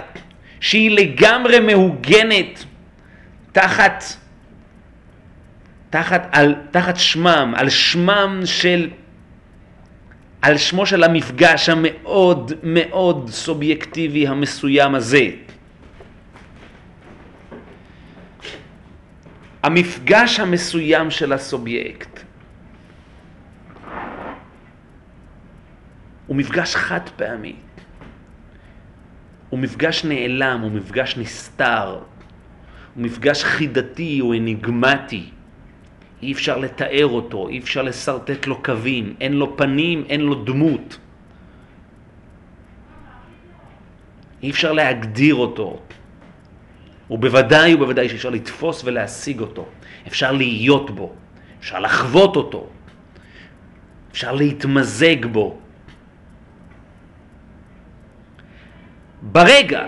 שהיא 0.60 0.92
לגמרי 0.92 1.60
מהוגנת 1.60 2.64
תחת, 3.52 4.04
תחת, 5.90 6.30
על, 6.32 6.56
תחת 6.72 6.98
שמם, 6.98 7.54
על 7.58 7.70
שמם 7.70 8.42
של 8.46 8.90
על 10.42 10.58
שמו 10.58 10.86
של 10.86 11.04
המפגש 11.04 11.70
המאוד 11.70 12.52
מאוד 12.64 13.30
סובייקטיבי 13.30 14.28
המסוים 14.28 14.96
הזה. 14.96 15.28
המפגש 19.64 20.40
המסוים 20.40 21.12
של 21.12 21.34
הסובייקט 21.34 22.20
הוא 26.28 26.36
מפגש 26.36 26.76
חד 26.76 27.10
פעמי, 27.16 27.56
הוא 29.50 29.60
מפגש 29.60 30.06
נעלם, 30.06 30.60
הוא 30.62 30.72
מפגש 30.72 31.18
נסתר, 31.18 32.00
הוא 32.96 33.04
מפגש 33.04 33.44
חידתי, 33.44 34.20
הוא 34.20 34.36
אניגמטי. 34.36 35.30
אי 36.24 36.32
אפשר 36.32 36.58
לתאר 36.58 37.08
אותו, 37.08 37.48
אי 37.50 37.60
אפשר 37.60 37.82
לשרטט 37.82 38.48
לו 38.48 38.64
קווים, 38.64 39.16
אין 39.22 39.34
לו 39.34 39.58
פנים, 39.58 40.04
אין 40.10 40.22
לו 40.22 40.36
דמות. 40.44 40.98
אי 44.44 44.50
אפשר 44.50 44.72
להגדיר 44.74 45.36
אותו. 45.36 45.80
ובוודאי 47.12 47.74
ובוודאי 47.74 48.10
שאפשר 48.10 48.30
לתפוס 48.30 48.82
ולהשיג 48.86 49.40
אותו. 49.40 49.66
אפשר 50.08 50.32
להיות 50.32 50.92
בו, 50.92 51.14
אפשר 51.60 51.80
לחוות 51.80 52.36
אותו, 52.36 52.68
אפשר 54.12 54.36
להתמזג 54.36 55.26
בו. 55.26 55.60
ברגע 59.22 59.86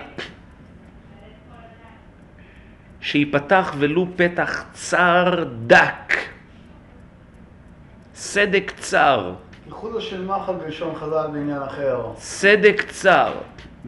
שיפתח 3.02 3.76
ולו 3.78 4.08
פתח 4.16 4.66
צר 4.74 5.44
דק, 5.68 6.14
סדק 8.16 8.72
צר. 8.80 9.34
ייחודו 9.66 10.02
של 10.02 10.26
מחל 10.26 10.54
בלשון 10.54 10.96
חז"ל 10.96 11.28
בעניין 11.34 11.62
אחר. 11.62 12.12
סדק 12.16 12.82
צר 12.90 13.34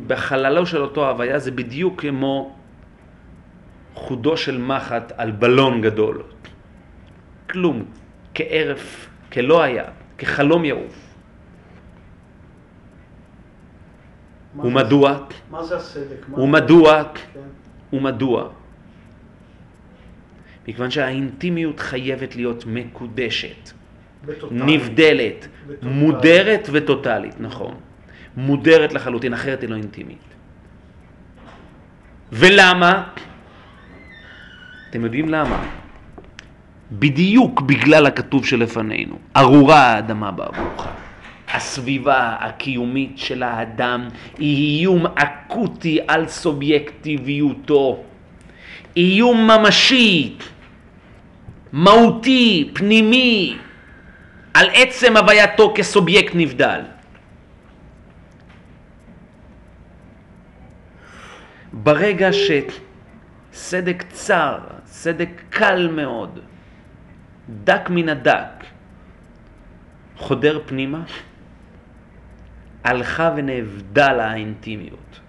בחללו 0.08 0.66
של 0.66 0.82
אותו 0.82 1.10
הוויה 1.10 1.40
זה 1.40 1.52
בדיוק 1.52 2.02
כמו 2.02 2.56
חודו 3.94 4.38
של 4.38 4.58
מחט 4.58 5.12
על 5.18 5.32
בלון 5.32 5.82
גדול. 5.82 6.24
כלום, 7.50 7.86
כערף, 8.34 9.10
כלא 9.32 9.64
היה, 9.64 9.86
כחלום 10.18 10.66
יעוף. 10.66 11.03
ומדוע? 14.60 15.18
מה 15.52 15.64
זה 15.64 15.78
הסדק? 15.78 16.26
ומדוע? 16.38 17.04
כן. 17.04 17.40
ומדוע? 17.98 18.50
מכיוון 20.68 20.92
שהאינטימיות 20.92 21.80
חייבת 21.80 22.36
להיות 22.36 22.64
מקודשת. 22.68 23.72
נבדלת. 24.52 25.48
מודרת 25.82 26.70
וטוטלית, 26.72 27.40
נכון. 27.40 27.76
מודרת 28.38 28.94
לחלוטין, 28.94 29.34
אחרת 29.34 29.62
היא 29.62 29.70
לא 29.70 29.76
אינטימית. 29.76 30.34
ולמה? 32.32 33.04
אתם 34.90 35.04
יודעים 35.04 35.30
למה? 35.30 35.64
בדיוק 36.92 37.62
בגלל 37.62 38.06
הכתוב 38.06 38.46
שלפנינו, 38.46 39.18
ארורה 39.38 39.80
האדמה 39.80 40.32
בעבורך. 40.32 40.88
הסביבה 41.54 42.36
הקיומית 42.40 43.18
של 43.18 43.44
האדם 43.44 44.08
היא 44.38 44.80
איום 44.80 45.06
אקוטי 45.06 46.00
על 46.08 46.28
סובייקטיביותו. 46.28 48.04
איום 48.98 49.48
ממשי, 49.52 50.36
מהותי, 51.72 52.72
פנימי, 52.74 53.58
על 54.54 54.70
עצם 54.74 55.18
הווייתו 55.18 55.74
כסובייקט 55.76 56.32
נבדל. 56.36 56.82
ברגע 61.74 62.30
שסדק 63.54 64.04
צר, 64.10 64.58
סדק 64.86 65.30
קל 65.50 65.90
מאוד, 65.92 66.40
דק 67.64 67.90
מן 67.90 68.10
הדק, 68.10 68.66
חודר 70.18 70.60
פנימה, 70.66 71.04
הלכה 72.84 73.34
ונאבדה 73.36 74.12
האינטימיות. 74.32 75.20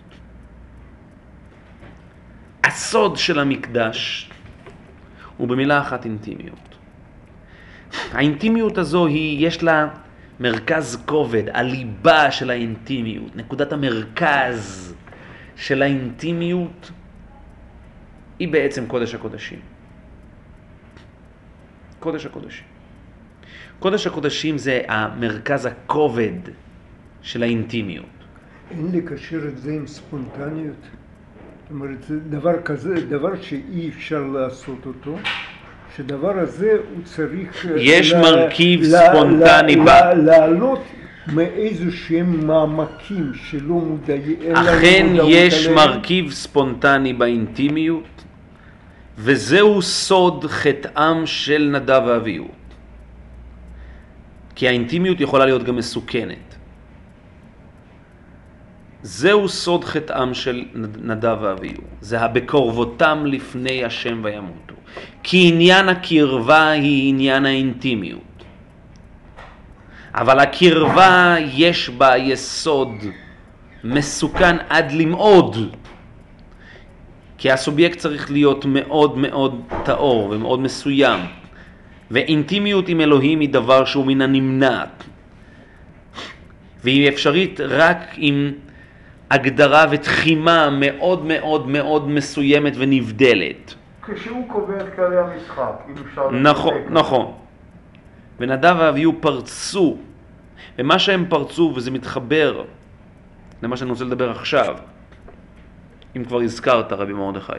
הסוד 2.65 3.17
של 3.17 3.39
המקדש 3.39 4.31
הוא 5.37 5.49
במילה 5.49 5.81
אחת 5.81 6.05
אינטימיות. 6.05 6.75
האינטימיות 8.13 8.79
הזו 8.79 9.07
היא, 9.07 9.47
יש 9.47 9.63
לה 9.63 9.89
מרכז 10.41 11.03
כובד, 11.07 11.43
הליבה 11.53 12.31
של 12.31 12.51
האינטימיות, 12.51 13.37
נקודת 13.37 13.73
המרכז 13.73 14.95
של 15.57 15.83
האינטימיות 15.83 16.91
היא 18.39 18.49
בעצם 18.49 18.87
קודש 18.87 19.15
הקודשים. 19.15 19.61
קודש 22.01 22.27
הקודשים. 22.27 22.67
קודש 23.79 24.07
הקודשים 24.07 24.59
זה 24.59 24.81
המרכז 24.89 25.67
הכובד 25.67 26.39
של 27.25 27.43
האינטימיות. 27.43 28.07
אין 28.71 28.91
לקשר 28.93 29.49
את 29.49 29.59
זה 29.59 29.73
עם 29.73 29.87
ספונטניות? 29.87 30.77
זאת 31.63 31.71
אומרת, 31.71 32.03
זה 32.03 32.21
דבר 32.21 32.63
כזה, 32.65 32.95
דבר 33.09 33.43
שאי 33.43 33.89
אפשר 33.89 34.23
לעשות 34.23 34.87
אותו, 34.87 35.17
שדבר 35.97 36.39
הזה 36.39 36.73
הוא 36.95 37.05
צריך... 37.05 37.67
יש 37.77 38.13
מרכיב 38.13 38.85
ספונטני 38.85 39.77
ב... 39.77 39.89
לעלות 40.17 40.83
מאיזה 41.33 41.93
שהם 41.93 42.47
מעמקים 42.47 43.33
שלא 43.35 43.75
מודעים... 43.75 44.57
אכן 44.57 45.07
יש 45.29 45.67
מרכיב 45.67 46.31
ספונטני 46.31 47.13
באינטימיות, 47.13 48.25
וזהו 49.19 49.83
סוד 49.83 50.45
חטאם 50.45 51.27
של 51.27 51.71
נדב 51.73 52.03
ואביהו. 52.07 52.49
כי 54.55 54.69
האינטימיות 54.69 55.21
יכולה 55.21 55.45
להיות 55.47 55.63
גם 55.65 55.77
מסוכנת. 55.77 56.54
זהו 59.07 59.49
סוד 59.49 59.85
חטאם 59.85 60.35
של 60.35 60.65
נדב 61.03 61.37
ואביהו, 61.41 61.83
זה 62.01 62.21
הבקרבותם 62.21 63.23
לפני 63.27 63.85
השם 63.85 64.21
וימותו. 64.25 64.75
כי 65.23 65.49
עניין 65.53 65.89
הקרבה 65.89 66.69
היא 66.71 67.09
עניין 67.09 67.47
האינטימיות. 67.47 68.45
אבל 70.15 70.39
הקרבה 70.39 71.37
יש 71.55 71.89
בה 71.89 72.17
יסוד 72.17 72.89
מסוכן 73.85 74.57
עד 74.69 74.93
למאוד, 74.93 75.57
כי 77.39 77.51
הסובייקט 77.51 77.99
צריך 77.99 78.31
להיות 78.31 78.65
מאוד 78.65 79.19
מאוד 79.19 79.61
טהור 79.85 80.29
ומאוד 80.31 80.61
מסוים, 80.61 81.21
ואינטימיות 82.11 82.89
עם 82.89 83.01
אלוהים 83.01 83.41
היא 83.41 83.49
דבר 83.49 83.85
שהוא 83.85 84.07
מן 84.07 84.23
הנמנעת, 84.23 85.05
והיא 86.85 87.09
אפשרית 87.09 87.61
רק 87.61 87.99
עם 88.17 88.53
הגדרה 89.35 89.85
ותחימה 89.91 90.71
מאוד 90.71 91.25
מאוד 91.25 91.69
מאוד 91.69 92.09
מסוימת 92.09 92.73
ונבדלת. 92.77 93.75
כשהוא 94.03 94.49
קובע 94.49 94.77
את 94.81 94.95
כללי 94.97 95.17
המשחק, 95.19 95.73
אם 95.89 95.95
אפשר... 96.09 96.31
נכון, 96.31 96.75
נכון. 96.91 97.33
ונדב 98.41 98.77
ואביהו 98.79 99.13
פרצו, 99.21 99.97
ומה 100.79 100.99
שהם 100.99 101.27
פרצו, 101.29 101.73
וזה 101.77 101.91
מתחבר 101.91 102.65
למה 103.63 103.77
שאני 103.77 103.91
רוצה 103.91 104.05
לדבר 104.05 104.31
עכשיו, 104.31 104.77
אם 106.17 106.25
כבר 106.25 106.41
הזכרת 106.41 106.93
רבי 106.93 107.13
מרדכי. 107.13 107.53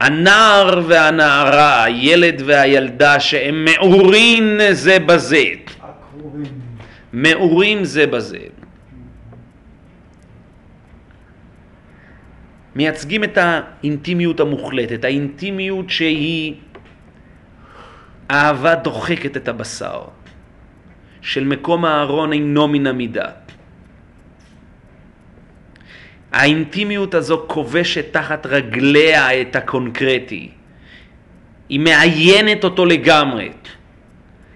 הנער 0.00 0.80
והנערה, 0.86 1.84
הילד 1.84 2.42
והילדה, 2.46 3.20
שהם 3.20 3.64
מעורים 3.64 4.58
זה 4.70 4.98
בזה. 4.98 5.44
מעורים 7.12 7.84
זה 7.84 8.06
בזה. 8.06 8.38
מייצגים 12.76 13.24
את 13.24 13.38
האינטימיות 13.38 14.40
המוחלטת, 14.40 15.04
האינטימיות 15.04 15.90
שהיא 15.90 16.54
אהבה 18.30 18.74
דוחקת 18.74 19.36
את 19.36 19.48
הבשר, 19.48 20.02
של 21.20 21.44
מקום 21.44 21.84
הארון 21.84 22.32
אינו 22.32 22.68
מן 22.68 22.86
המידה. 22.86 23.28
האינטימיות 26.32 27.14
הזו 27.14 27.44
כובשת 27.46 28.12
תחת 28.12 28.46
רגליה 28.46 29.40
את 29.40 29.56
הקונקרטי. 29.56 30.50
היא 31.68 31.80
מעיינת 31.80 32.64
אותו 32.64 32.84
לגמרי. 32.86 33.48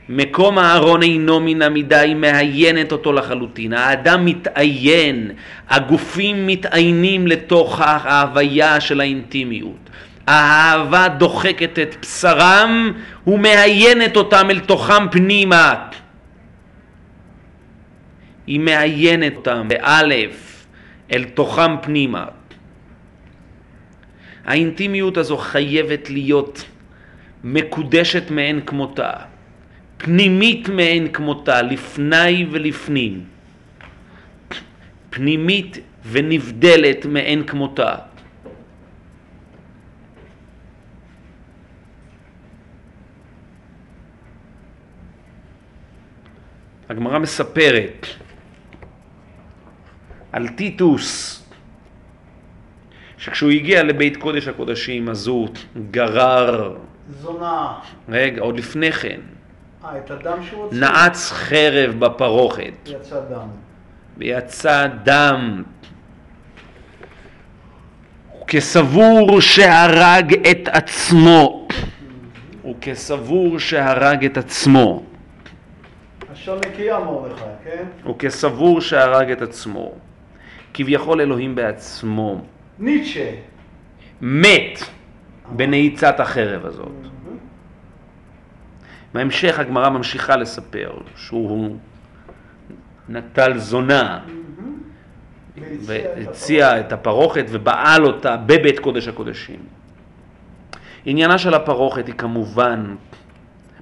מקום 0.08 0.58
הארון 0.58 1.02
אינו 1.02 1.40
מן 1.40 1.62
המידה, 1.62 2.00
היא 2.00 2.16
מעיינת 2.16 2.92
אותו 2.92 3.12
לחלוטין. 3.12 3.72
האדם 3.72 4.24
מתעיין, 4.24 5.30
הגופים 5.68 6.46
מתעיינים 6.46 7.26
לתוך 7.26 7.80
ההוויה 7.80 8.80
של 8.80 9.00
האינטימיות. 9.00 9.90
האהבה 10.26 11.08
דוחקת 11.08 11.78
את 11.78 11.96
בשרם 12.02 12.92
ומעיינת 13.26 14.16
אותם 14.16 14.50
אל 14.50 14.60
תוכם 14.60 15.08
פנימה. 15.10 15.74
היא 18.46 18.60
מעיינת 18.60 19.36
אותם, 19.36 19.68
באלף, 19.68 20.66
אל 21.12 21.24
תוכם 21.24 21.76
פנימה. 21.82 22.24
האינטימיות 24.44 25.16
הזו 25.16 25.36
חייבת 25.36 26.10
להיות 26.10 26.64
מקודשת 27.44 28.30
מאין 28.30 28.60
כמותה. 28.66 29.10
פנימית 29.96 30.68
מאין 30.68 31.12
כמותה, 31.12 31.62
לפני 31.62 32.46
ולפנים. 32.50 33.24
פנימית 35.10 35.78
ונבדלת 36.10 37.06
מאין 37.06 37.46
כמותה. 37.46 37.96
הגמרא 46.88 47.18
מספרת 47.18 48.06
על 50.32 50.48
טיטוס, 50.48 51.42
שכשהוא 53.18 53.50
הגיע 53.50 53.82
לבית 53.82 54.16
קודש 54.16 54.48
הקודשים 54.48 55.08
אז 55.08 55.26
הוא 55.26 55.48
גרר... 55.90 56.76
זונה. 57.10 57.78
רגע, 58.08 58.42
עוד 58.42 58.58
לפני 58.58 58.92
כן. 58.92 59.20
אה, 59.86 59.98
את 59.98 60.10
הדם 60.10 60.38
שהוא 60.42 60.62
הוציא? 60.62 60.80
נעץ 60.80 61.32
חרב 61.32 61.94
בפרוכת. 61.98 62.72
יצא 62.86 63.20
דם. 63.20 63.48
ויצא 64.16 64.86
דם. 65.04 65.62
כסבור 68.46 69.40
שהרג 69.40 70.46
את 70.50 70.68
עצמו. 70.68 71.68
הוא 72.62 72.74
כסבור 72.80 73.58
שהרג 73.58 74.24
את 74.24 74.36
עצמו. 74.36 75.02
לשון 76.32 76.58
נקייה 76.58 76.98
מרדכי, 76.98 77.44
כן? 77.64 77.84
הוא 78.04 78.18
כסבור 78.18 78.80
שהרג 78.80 79.30
את 79.30 79.42
עצמו. 79.42 79.92
כביכול 80.74 81.20
אלוהים 81.20 81.54
בעצמו. 81.54 82.40
ניטשה. 82.78 83.30
מת 84.20 84.80
בנעיצת 85.48 86.20
החרב 86.20 86.66
הזאת. 86.66 87.15
בהמשך 89.16 89.58
הגמרא 89.58 89.88
ממשיכה 89.88 90.36
לספר 90.36 90.90
שהוא 91.16 91.76
נטל 93.08 93.58
זונה 93.58 94.20
והציע 95.80 96.80
את 96.80 96.92
הפרוכת 96.92 97.44
ובעל 97.48 98.04
אותה 98.04 98.36
בבית 98.36 98.78
קודש 98.78 99.08
הקודשים. 99.08 99.58
עניינה 101.04 101.38
של 101.38 101.54
הפרוכת 101.54 102.06
היא 102.06 102.14
כמובן, 102.14 102.94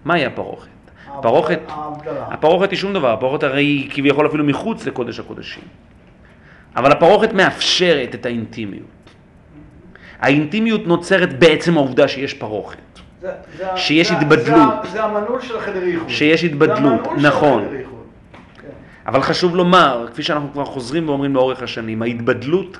מהי 0.05 0.27
הפרוכת? 0.27 0.69
הפרוכת, 1.07 1.61
הפרוכת 2.07 2.71
היא 2.71 2.79
שום 2.79 2.93
דבר, 2.95 3.13
הפרוכת 3.13 3.43
הרי 3.43 3.63
היא 3.63 3.91
כביכול 3.91 4.27
אפילו 4.27 4.45
מחוץ 4.45 4.87
לקודש 4.87 5.21
הקודשים. 5.21 5.65
אבל 6.77 6.93
הפרוכת 6.93 7.33
מאפשרת 7.33 8.15
את 8.15 8.27
האינטימיות. 8.27 9.11
האינטימיות 10.21 10.87
נוצרת 10.87 11.39
בעצם 11.39 11.77
העובדה 11.77 12.09
שיש 12.09 12.35
פרוכת. 12.35 12.79
זה, 13.25 13.31
זה, 13.57 13.67
שיש 13.77 14.09
זה, 14.09 14.15
התבדלות. 14.15 14.85
זה, 14.85 14.91
זה 14.91 15.05
המנעול 15.05 15.41
של 15.41 15.57
החדר 15.57 15.83
ייחוד. 15.83 16.09
שיש 16.09 16.45
התבדלות, 16.45 17.01
נכון. 17.17 17.69
כן. 18.63 18.69
אבל 19.07 19.23
חשוב 19.23 19.57
לומר, 19.57 20.07
כפי 20.13 20.23
שאנחנו 20.23 20.53
כבר 20.53 20.65
חוזרים 20.65 21.09
ואומרים 21.09 21.35
לאורך 21.35 21.63
השנים, 21.63 22.03
ההתבדלות 22.03 22.79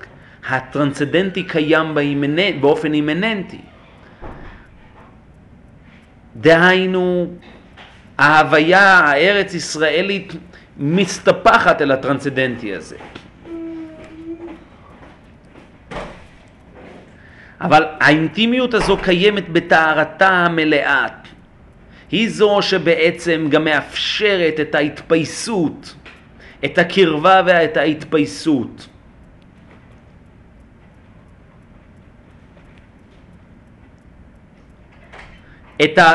הטרנסצדנטי 0.49 1.43
קיים 1.43 1.95
באימננט, 1.95 2.61
באופן 2.61 2.95
אימננטי. 2.95 3.61
דהיינו, 6.37 7.27
ההוויה 8.19 8.99
הארץ 8.99 9.55
ישראלית 9.55 10.33
מסתפחת 10.79 11.83
אל 11.83 11.93
הטרנסצדנטי 11.93 12.75
הזה. 12.75 12.97
אבל 17.65 17.85
האינטימיות 18.01 18.75
הזו 18.75 18.97
קיימת 18.97 19.49
בטהרתה 19.49 20.29
המלאה. 20.29 21.07
היא 22.11 22.31
זו 22.31 22.63
שבעצם 22.63 23.47
גם 23.51 23.65
מאפשרת 23.65 24.61
את 24.61 24.75
ההתפייסות, 24.75 25.95
את 26.65 26.79
הקרבה 26.79 27.43
ואת 27.47 27.77
ההתפייסות. 27.77 28.89
את 35.85 35.99
ה... 35.99 36.13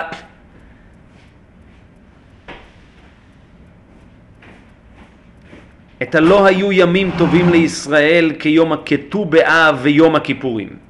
את 6.02 6.16
הלא 6.16 6.46
היו 6.46 6.72
ימים 6.72 7.12
טובים 7.18 7.50
לישראל 7.50 8.32
כיום 8.40 8.72
הכתו 8.74 9.26
באב 9.26 9.80
ויום 9.82 10.16
הכיפורים. 10.16 10.89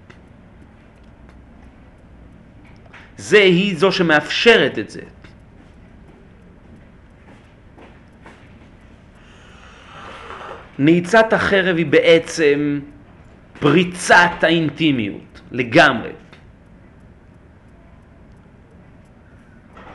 זה 3.20 3.38
היא 3.38 3.78
זו 3.78 3.92
שמאפשרת 3.92 4.80
את 4.80 4.90
זה. 4.90 5.02
נעיצת 10.80 11.34
החרב 11.34 11.78
היא 11.78 11.86
בעצם 11.86 12.80
פריצת 13.60 14.32
האינטימיות, 14.42 15.42
לגמרי. 15.52 16.12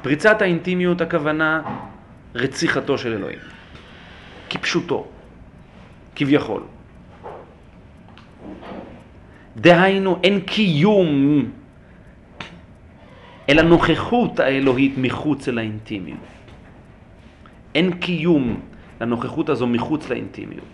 פריצת 0.03 0.43
האינטימיות 0.43 1.01
הכוונה 1.01 1.63
רציחתו 2.35 2.99
של 2.99 3.13
אלוהים, 3.13 3.39
כפשוטו, 4.51 5.09
כביכול. 6.17 6.63
דהיינו, 9.57 10.21
אין 10.25 10.41
קיום 10.41 11.64
אל 13.49 13.59
הנוכחות 13.59 14.41
האלוהית 14.41 14.95
מחוץ 14.99 15.49
לאינטימיות. 15.49 16.19
אין 17.75 17.99
קיום 17.99 18.61
לנוכחות 19.01 19.49
הזו 19.49 19.67
מחוץ 19.67 20.09
לאינטימיות. 20.09 20.65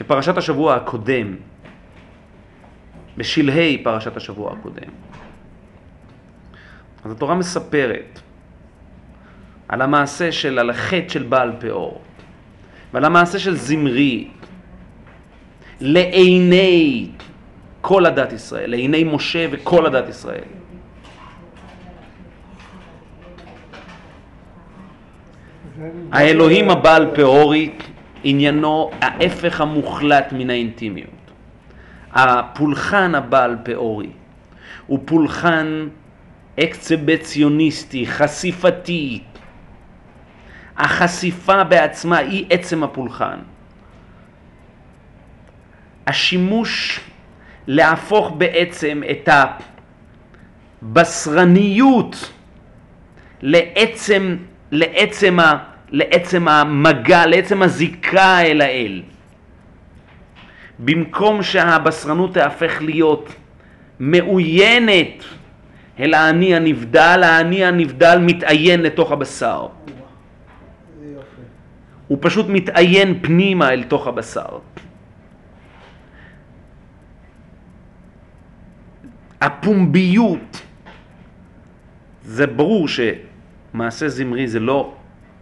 בפרשת 0.00 0.36
השבוע 0.36 0.74
הקודם, 0.74 1.36
בשלהי 3.16 3.82
פרשת 3.84 4.16
השבוע 4.16 4.52
הקודם, 4.52 4.90
אז 7.04 7.12
התורה 7.12 7.34
מספרת 7.34 8.20
על 9.68 9.82
המעשה 9.82 10.32
של, 10.32 10.58
על 10.58 10.70
החטא 10.70 11.08
של 11.08 11.22
בעל 11.22 11.52
פאור, 11.58 12.02
ועל 12.92 13.04
המעשה 13.04 13.38
של 13.38 13.56
זמרי, 13.56 14.28
לעיני 15.80 17.08
כל 17.86 18.06
הדת 18.06 18.32
ישראל, 18.32 18.70
לעיני 18.70 19.04
משה 19.04 19.46
וכל 19.50 19.86
הדת 19.86 20.08
ישראל. 20.08 20.48
האלוהים 26.12 26.70
הבעל 26.70 27.10
פאורי 27.14 27.70
עניינו 28.24 28.90
ההפך 29.00 29.60
המוחלט 29.60 30.32
מן 30.32 30.50
האינטימיות. 30.50 31.30
הפולחן 32.12 33.14
הבעל 33.14 33.56
פאורי 33.64 34.10
הוא 34.86 34.98
פולחן 35.04 35.88
אקסבציוניסטי, 36.60 38.06
חשיפתי. 38.06 39.22
החשיפה 40.76 41.64
בעצמה 41.64 42.16
היא 42.16 42.46
עצם 42.50 42.84
הפולחן. 42.84 43.38
השימוש 46.06 47.00
להפוך 47.66 48.32
בעצם 48.38 49.02
את 49.10 49.28
הבשרניות 50.82 52.32
לעצם, 53.42 54.36
לעצם, 54.70 55.40
ה, 55.40 55.52
לעצם 55.90 56.48
המגע, 56.48 57.26
לעצם 57.26 57.62
הזיקה 57.62 58.40
אל 58.40 58.60
האל. 58.60 59.02
במקום 60.78 61.42
שהבשרנות 61.42 62.34
תהפך 62.34 62.82
להיות 62.82 63.34
מעוינת 63.98 65.24
אל 66.00 66.14
האני 66.14 66.56
הנבדל, 66.56 67.20
האני 67.24 67.64
הנבדל 67.64 68.18
מתעיין 68.20 68.82
לתוך 68.82 69.12
הבשר. 69.12 69.66
הוא 72.08 72.18
פשוט 72.20 72.46
מתעיין 72.48 73.18
פנימה 73.22 73.70
אל 73.70 73.82
תוך 73.82 74.06
הבשר. 74.06 74.58
הפומביות, 79.44 80.62
זה 82.24 82.46
ברור 82.46 82.86
שמעשה 82.88 84.08
זמרי 84.08 84.48
זה 84.48 84.60
לא 84.60 84.94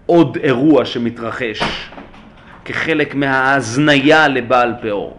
עוד 0.07 0.37
אירוע 0.37 0.85
שמתרחש 0.85 1.91
כחלק 2.65 3.15
מההזניה 3.15 4.29
לבעל 4.29 4.75
פאור. 4.83 5.19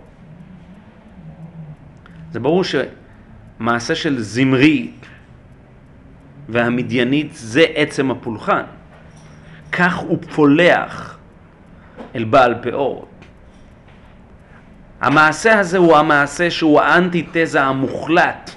זה 2.31 2.39
ברור 2.39 2.63
שמעשה 2.63 3.95
של 3.95 4.21
זמרי 4.21 4.91
והמדיינית 6.49 7.29
זה 7.33 7.65
עצם 7.75 8.11
הפולחן. 8.11 8.63
כך 9.71 9.95
הוא 9.95 10.17
פולח 10.35 11.17
אל 12.15 12.23
בעל 12.23 12.55
פאור. 12.61 13.07
המעשה 15.01 15.59
הזה 15.59 15.77
הוא 15.77 15.97
המעשה 15.97 16.51
שהוא 16.51 16.81
האנטיתזה 16.81 17.61
המוחלט 17.61 18.51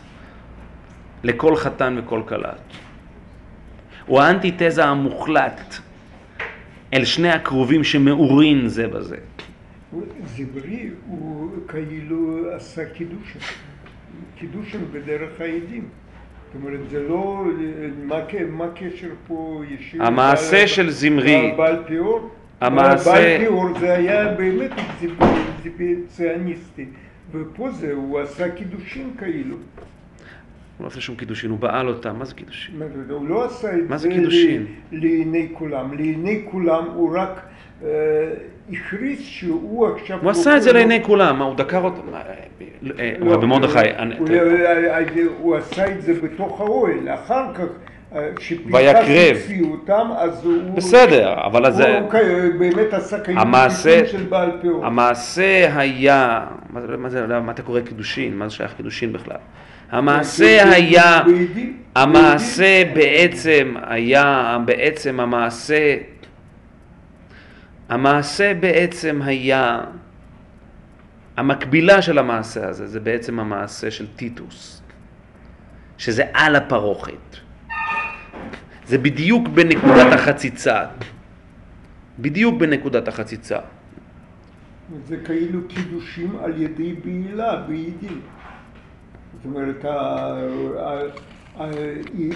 לכל 1.27 1.57
חתן 1.57 1.97
וכל 1.99 2.23
כלת. 2.29 2.61
הוא 4.07 4.21
האנטיתזה 4.21 4.85
המוחלט 4.85 5.75
אל 6.95 7.05
שני 7.05 7.31
הקרובים 7.31 7.85
שמעורין 7.85 8.69
זה 8.69 8.89
בזה. 8.89 9.17
זמרי 10.25 10.91
הוא 11.07 11.51
כאילו 11.69 12.51
עשה 12.55 12.85
קידושין, 12.85 13.39
קידושין 14.39 14.79
בדרך 14.93 15.41
העדים. 15.41 15.89
זאת 16.47 16.55
אומרת, 16.63 16.81
זה 16.91 17.09
לא, 17.09 17.45
מה 18.51 18.65
הקשר 18.65 19.09
פה 19.27 19.63
ישיר? 19.69 20.03
המעשה 20.03 20.67
של 20.67 20.91
זמרי, 20.91 21.55
בעל 21.57 21.83
פעור? 21.87 22.31
המעשה... 22.61 23.11
בעל 23.11 23.39
פעור 23.39 23.79
זה 23.79 23.95
היה 23.95 24.35
באמת 24.35 24.71
אקזיביציוניסטי, 25.57 26.85
ופה 27.33 27.71
זה, 27.71 27.93
הוא 27.93 28.21
עשה 28.21 28.51
קידושין 28.51 29.11
כאילו. 29.19 29.57
הוא 30.79 30.85
לא 30.85 30.89
עשה 30.89 31.01
שום 31.01 31.17
קידושין, 31.17 31.51
הוא 31.51 31.59
בעל 31.59 31.89
אותם, 31.89 32.17
מה 32.19 32.25
זה 32.25 32.35
קידושין? 32.35 32.75
הוא 33.11 33.29
לא 33.29 33.45
עשה 33.45 33.69
את 33.75 33.89
זה 33.99 34.09
זה? 34.09 34.67
לעיני 34.93 35.49
כולם, 35.53 35.95
לעיני 35.97 36.43
כולם 36.51 36.85
הוא 36.95 37.19
רק 37.19 37.41
אה, 37.85 37.89
הכריז 38.73 39.21
שהוא 39.21 39.89
עכשיו... 39.89 40.19
הוא 40.23 40.31
עשה 40.31 40.57
את 40.57 40.63
זה 40.63 40.73
לעיני 40.73 41.03
כולם, 41.05 41.39
מה, 41.39 41.45
הוא 41.45 41.55
דקר 41.55 41.85
אותם? 41.85 42.01
אה, 42.15 42.21
אה, 42.99 43.13
לא, 43.19 43.33
רבי 43.33 43.47
מרדכי, 43.47 43.79
הוא- 43.79 43.97
אני- 43.99 44.19
הוא- 44.19 45.57
עשה 45.57 45.93
את 45.93 46.03
זה 46.03 46.15
בתוך 46.23 46.61
האוהל, 46.61 47.09
אחר 47.15 47.55
כך 47.55 47.65
ויקרב. 48.67 49.37
בסדר, 50.75 51.35
אבל 51.47 51.67
אז. 51.67 51.81
הוא 51.81 52.11
באמת 52.59 52.93
עשה 52.93 53.21
קידושין 53.21 53.41
של 54.07 54.23
בעל 54.23 54.51
פיור. 54.61 54.87
המעשה 54.87 55.79
היה, 55.79 56.47
מה 57.43 57.53
אתה 57.53 57.63
קורא 57.63 57.81
קידושין? 57.81 58.37
מה 58.37 58.49
זה 58.49 58.55
שייך 58.55 58.75
קידושין 58.77 59.13
בכלל? 59.13 59.37
המעשה 59.91 60.71
היה, 60.71 61.23
המעשה 61.95 62.83
בעצם 62.95 63.75
היה, 63.83 64.59
בעצם 64.65 65.21
המעשה, 65.21 65.97
המעשה 67.89 68.55
בעצם 68.55 69.21
היה, 69.25 69.81
המקבילה 71.37 72.03
של 72.03 72.19
המעשה 72.19 72.69
הזה 72.69 72.87
זה 72.87 73.01
בעצם 73.01 73.41
המעשה 73.41 73.91
של 73.91 74.07
טיטוס, 74.17 74.83
שזה 75.99 76.25
על 76.33 76.57
הפרוכת. 76.57 77.37
זה 78.87 78.99
בדיוק 78.99 79.49
בנקודת 79.49 80.13
החציצה, 80.13 80.85
בדיוק 82.19 82.61
בנקודת 82.61 83.09
החציצה. 83.09 83.59
זה 85.05 85.17
כאילו 85.25 85.61
קידושים 85.69 86.37
על 86.45 86.63
ידי 86.63 86.93
בעילה, 87.05 87.57
בעידים. 87.57 88.21
זאת 89.37 89.55
אומרת, 89.55 89.85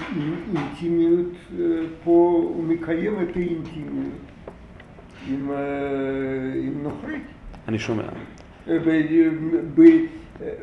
האינטימיות 0.00 1.26
אה, 1.58 1.64
פה, 2.04 2.10
הוא 2.54 2.64
מקיים 2.64 3.14
את 3.22 3.36
האינטימיות 3.36 4.12
עם, 5.28 5.50
אה, 5.50 5.56
עם 6.64 6.82
נוכרית. 6.82 7.22
אני 7.68 7.78
שומע. 7.78 8.02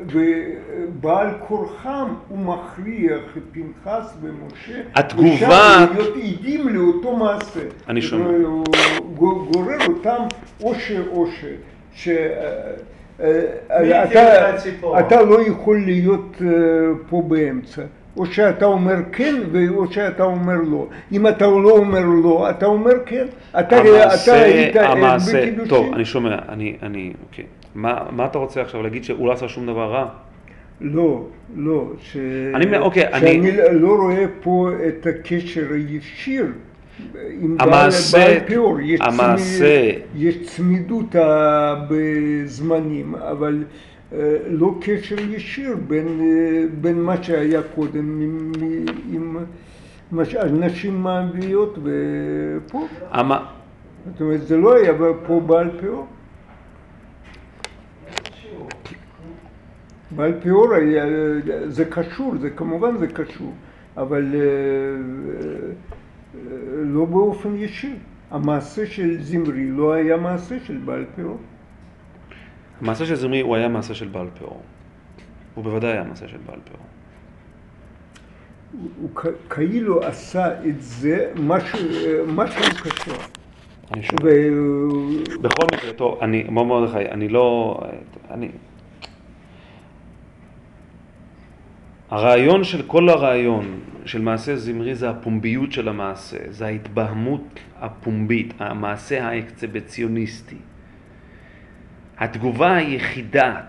ובעל 0.06 1.28
כורחם 1.46 2.08
הוא 2.28 2.38
מכריח 2.38 3.36
את 3.36 3.42
פנחס 3.52 4.16
ומשה 4.20 4.80
התגובה- 4.94 5.86
להיות 5.94 6.14
עדים 6.16 6.68
לאותו 6.68 7.16
מעשה. 7.16 7.60
אני 7.88 8.02
שומע. 8.02 8.24
הוא 8.46 8.64
גו- 9.14 9.46
גורר 9.52 9.86
אותם 9.88 10.22
אושר 10.62 11.02
אושר. 11.10 11.54
ש... 11.94 12.08
אה, 13.22 14.04
אתה-? 14.04 14.50
אתה 14.98 15.22
לא 15.22 15.46
יכול 15.46 15.80
להיות 15.84 16.42
אה, 16.44 16.48
פה 17.10 17.22
באמצע. 17.28 17.82
או 18.16 18.26
שאתה 18.26 18.64
אומר 18.64 18.94
כן, 19.12 19.34
או 19.68 19.92
שאתה 19.92 20.22
אומר 20.22 20.54
לא. 20.70 20.86
אם 21.12 21.28
אתה 21.28 21.46
לא 21.46 21.70
אומר 21.70 22.04
לא, 22.22 22.50
אתה 22.50 22.66
אומר 22.66 22.92
כן. 23.06 23.26
אתה, 23.60 23.78
אתה 24.14 24.32
היית 24.32 24.76
המעשה, 24.76 25.40
בקידושין. 25.42 25.68
טוב, 25.68 25.94
אני 25.94 26.04
שומע, 26.04 26.36
אני, 26.48 26.76
אני, 26.82 27.12
אוקיי. 27.28 27.44
מה, 27.74 27.98
מה 28.10 28.24
אתה 28.26 28.38
רוצה 28.38 28.60
עכשיו 28.60 28.82
להגיד 28.82 29.04
שהוא 29.04 29.26
לא 29.26 29.32
עשה 29.32 29.48
שום 29.48 29.66
דבר 29.66 29.92
רע? 29.92 30.06
לא, 30.80 31.24
לא, 31.56 31.84
ש... 32.00 32.16
אני- 32.54 32.78
אוקיי, 32.78 33.04
שאני 33.12 33.38
אני- 33.40 33.52
לא 33.80 33.88
רואה 33.96 34.24
פה 34.42 34.70
את 34.88 35.06
הקשר 35.06 35.66
הישיר 35.70 36.46
המעשה- 37.58 38.38
פיור. 38.46 38.80
יש 38.80 39.00
המעשה- 39.00 39.90
צמי- 39.92 40.22
יש 40.22 40.36
צמידות 40.56 41.14
ה- 41.14 41.74
בזמנים, 41.90 43.14
אבל 43.14 43.64
אה, 44.12 44.18
לא 44.50 44.74
קשר 44.80 45.16
ישיר 45.20 45.76
בין, 45.88 46.06
אה, 46.20 46.64
בין 46.80 47.02
מה 47.02 47.22
שהיה 47.22 47.60
קודם 47.74 48.20
עם, 48.22 48.52
עם 49.12 49.36
מה 50.12 50.24
שהנשים 50.24 51.06
מביאות 51.06 51.78
ופה. 51.82 52.86
המה, 53.10 53.46
זאת 54.12 54.20
אומרת, 54.20 54.42
זה 54.46 54.56
לא 54.56 54.74
היה 54.76 54.92
פה 55.26 55.40
בעל 55.46 55.70
פיור. 55.80 56.06
בעל 60.10 60.32
פיור 60.42 60.74
היה, 60.74 61.04
זה 61.66 61.84
קשור, 61.84 62.34
זה 62.40 62.50
כמובן 62.50 62.96
זה 62.98 63.06
קשור, 63.06 63.52
אבל 63.96 64.34
אה, 64.34 64.40
לא 66.84 67.04
באופן 67.04 67.56
ישיר. 67.56 67.96
המעשה 68.30 68.86
של 68.86 69.22
זמרי 69.22 69.70
לא 69.70 69.92
היה 69.92 70.16
מעשה 70.16 70.56
של 70.64 70.76
בעל 70.76 71.04
פיור. 71.14 71.38
המעשה 72.80 73.06
של 73.06 73.14
זמרי 73.14 73.40
הוא 73.40 73.56
היה 73.56 73.68
מעשה 73.68 73.94
של 73.94 74.08
בעל 74.08 74.26
פיור. 74.38 74.62
הוא 75.54 75.64
בוודאי 75.64 75.92
היה 75.92 76.04
מעשה 76.04 76.28
של 76.28 76.38
בעל 76.46 76.58
פיור. 76.64 76.80
הוא 79.00 79.10
כאילו 79.50 80.02
עשה 80.02 80.64
את 80.64 80.82
זה, 80.82 81.32
משהו, 81.36 81.78
משהו 82.26 82.62
קשור. 82.82 83.14
בכל 85.40 85.66
מקרה, 85.74 85.92
טוב, 85.92 86.18
אני, 86.22 86.44
מרדכי, 86.50 86.98
אני 87.10 87.28
לא, 87.28 87.80
אני... 88.30 88.48
הרעיון 92.10 92.64
של 92.64 92.82
כל 92.82 93.08
הרעיון 93.08 93.80
של 94.04 94.20
מעשה 94.20 94.56
זמרי 94.56 94.94
זה 94.94 95.10
הפומביות 95.10 95.72
של 95.72 95.88
המעשה, 95.88 96.36
זה 96.48 96.66
ההתבהמות 96.66 97.60
הפומבית, 97.80 98.54
המעשה 98.58 99.28
האקצבציוניסטי. 99.28 100.56
התגובה 102.18 102.76
היחידה 102.76 103.60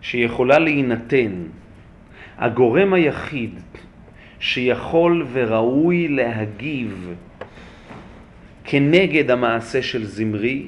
שיכולה 0.00 0.58
להינתן, 0.58 1.32
הגורם 2.38 2.94
היחיד 2.94 3.60
שיכול 4.38 5.26
וראוי 5.32 6.08
להגיב 6.08 7.14
כנגד 8.64 9.30
המעשה 9.30 9.82
של 9.82 10.04
זמרי, 10.04 10.66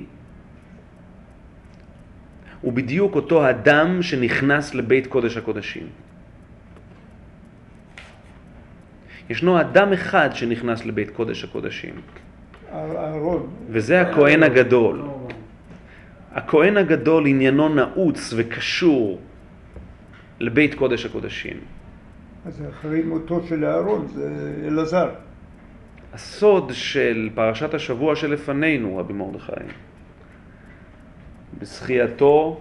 הוא 2.61 2.73
בדיוק 2.73 3.15
אותו 3.15 3.51
אדם 3.51 4.03
שנכנס 4.03 4.75
לבית 4.75 5.07
קודש 5.07 5.37
הקודשים. 5.37 5.87
ישנו 9.31 9.61
אדם 9.61 9.93
אחד 9.93 10.29
שנכנס 10.33 10.87
לבית 10.87 11.11
קודש 11.11 11.45
הקודשים. 11.45 11.95
אהרון. 12.73 13.47
וזה 13.71 14.01
הכהן 14.01 14.43
הגדול. 14.43 15.03
הכהן 16.33 16.77
הגדול 16.77 17.27
עניינו 17.27 17.69
נעוץ 17.69 18.35
וקשור 18.37 19.21
לבית 20.41 20.75
קודש 20.75 21.07
הקודשים. 21.07 21.57
אז 22.47 22.63
אחרי 22.71 23.03
מותו 23.03 23.41
של 23.49 23.65
אהרון 23.65 24.07
זה 24.15 24.55
אלעזר. 24.67 25.09
הסוד 26.13 26.71
של 26.73 27.31
פרשת 27.35 27.75
השבוע 27.75 28.17
שלפנינו, 28.17 28.97
רבי 28.97 29.13
מרדכי, 29.13 29.53
בזכייתו, 31.59 32.61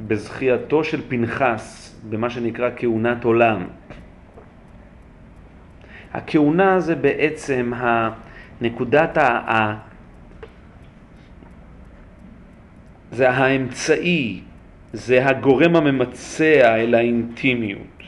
בזכייתו 0.00 0.84
של 0.84 1.02
פנחס 1.08 1.96
במה 2.08 2.30
שנקרא 2.30 2.70
כהונת 2.76 3.24
עולם. 3.24 3.66
הכהונה 6.12 6.80
זה 6.80 6.94
בעצם 6.94 7.72
הנקודת 7.76 9.16
ה... 9.16 9.74
זה 13.12 13.30
האמצעי, 13.30 14.40
זה 14.92 15.26
הגורם 15.26 15.76
הממצע 15.76 16.76
אל 16.76 16.94
האינטימיות. 16.94 18.02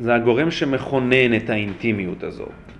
זה 0.00 0.14
הגורם 0.14 0.50
שמכונן 0.50 1.36
את 1.36 1.50
האינטימיות 1.50 2.22
הזאת. 2.22 2.71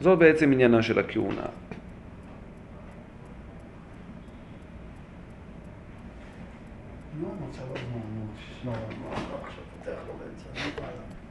זו 0.00 0.16
בעצם 0.16 0.52
עניינה 0.52 0.82
של 0.82 0.98
הכהונה. 0.98 1.46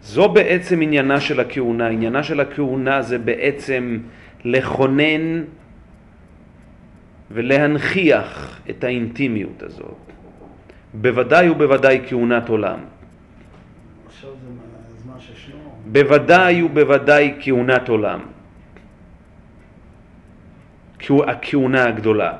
זו 0.01 0.29
בעצם 0.29 0.81
עניינה 0.81 1.19
של 1.19 1.39
הכהונה. 1.39 1.87
עניינה 1.87 2.23
של 2.23 2.39
הכהונה 2.39 3.01
זה 3.01 3.17
בעצם 3.17 3.99
לכונן 4.45 5.43
ולהנכיח 7.31 8.59
את 8.69 8.83
האינטימיות 8.83 9.63
הזאת. 9.63 9.97
בוודאי 10.93 11.49
ובוודאי 11.49 12.01
כהונת 12.07 12.49
עולם. 12.49 12.79
בוודאי 15.91 16.61
ובוודאי 16.61 17.33
כהונת 17.41 17.89
עולם. 17.89 18.36
הכהונה 21.27 21.85
הגדולה. 21.85 22.33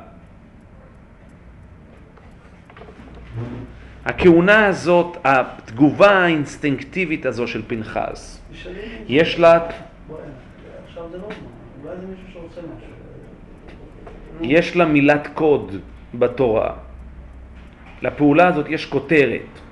הכהונה 4.06 4.66
הזאת, 4.66 5.18
התגובה 5.24 6.12
האינסטינקטיבית 6.12 7.26
הזו 7.26 7.48
של 7.48 7.62
פנחס, 7.68 8.42
יש 9.08 9.40
לה... 9.40 9.60
יש 14.42 14.76
לה 14.76 14.86
מילת 14.86 15.28
קוד 15.34 15.76
בתורה. 16.14 16.74
לפעולה 18.02 18.48
הזאת 18.48 18.66
יש 18.70 18.86
כותרת. 18.86 19.67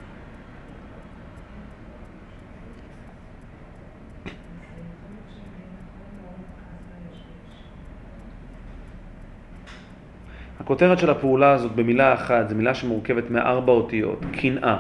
הכותרת 10.66 11.00
של 11.00 11.10
הפעולה 11.10 11.52
הזאת 11.52 11.72
במילה 11.72 12.14
אחת, 12.14 12.50
זו 12.50 12.56
מילה 12.56 12.74
שמורכבת 12.74 13.30
מארבע 13.30 13.72
אותיות, 13.72 14.20
קנאה. 14.42 14.78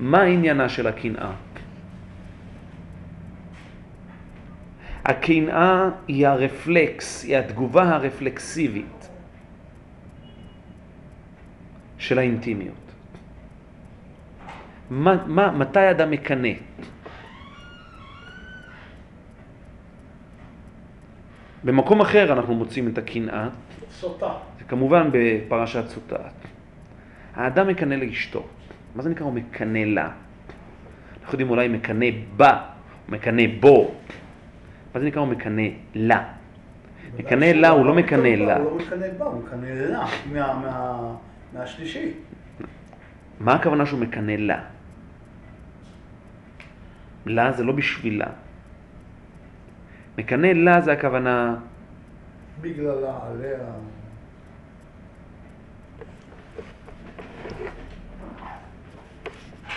מה 0.00 0.22
עניינה 0.22 0.68
של 0.68 0.86
הקנאה? 0.86 1.30
הקנאה 5.04 5.88
היא 6.08 6.26
הרפלקס, 6.26 7.24
היא 7.24 7.36
התגובה 7.36 7.94
הרפלקסיבית 7.94 9.08
של 11.98 12.18
האינטימיות. 12.18 12.92
מה, 14.90 15.16
מה, 15.26 15.50
מתי 15.50 15.90
אדם 15.90 16.10
מקנא? 16.10 16.54
במקום 21.64 22.00
אחר 22.00 22.32
אנחנו 22.32 22.54
מוצאים 22.54 22.88
את 22.88 22.98
הקנאה. 22.98 23.48
סוטה. 24.00 24.32
זה 24.58 24.64
כמובן 24.64 25.08
בפרשת 25.12 25.88
סוטה. 25.88 26.16
האדם 27.34 27.68
מקנא 27.68 27.94
לאשתו. 27.94 28.46
מה 28.94 29.02
זה 29.02 29.10
נקרא 29.10 29.24
הוא 29.24 29.32
מקנא 29.32 29.78
לה? 29.78 30.10
אנחנו 31.20 31.32
יודעים 31.32 31.50
אולי 31.50 31.68
מקנא 31.68 32.06
בה, 32.36 32.62
מקנא 33.08 33.42
בו. 33.60 33.94
מה 34.94 35.00
זה 35.00 35.06
נקרא 35.06 35.20
הוא 35.20 35.28
מקנא 35.28 35.62
לה? 35.94 36.24
מקנא 37.18 37.44
לה 37.44 37.68
הוא 37.68 37.86
לא 37.86 37.94
מקנא 37.94 38.28
לה. 38.28 38.56
הוא 38.56 38.64
לא 38.64 38.76
מקנא 38.86 39.06
בה, 39.18 39.24
הוא 39.24 39.42
מקנא 39.42 39.66
לה, 39.66 40.06
מהשלישי. 41.52 42.12
מה 43.40 43.54
הכוונה 43.54 43.86
שהוא 43.86 44.00
מקנא 44.00 44.32
לה? 44.32 44.60
לה 47.26 47.52
זה 47.52 47.64
לא 47.64 47.72
בשבילה. 47.72 48.26
מקנא 50.18 50.46
לה 50.46 50.80
זה 50.80 50.92
הכוונה... 50.92 51.56
בגללה, 52.60 53.18
עליה. 53.22 53.58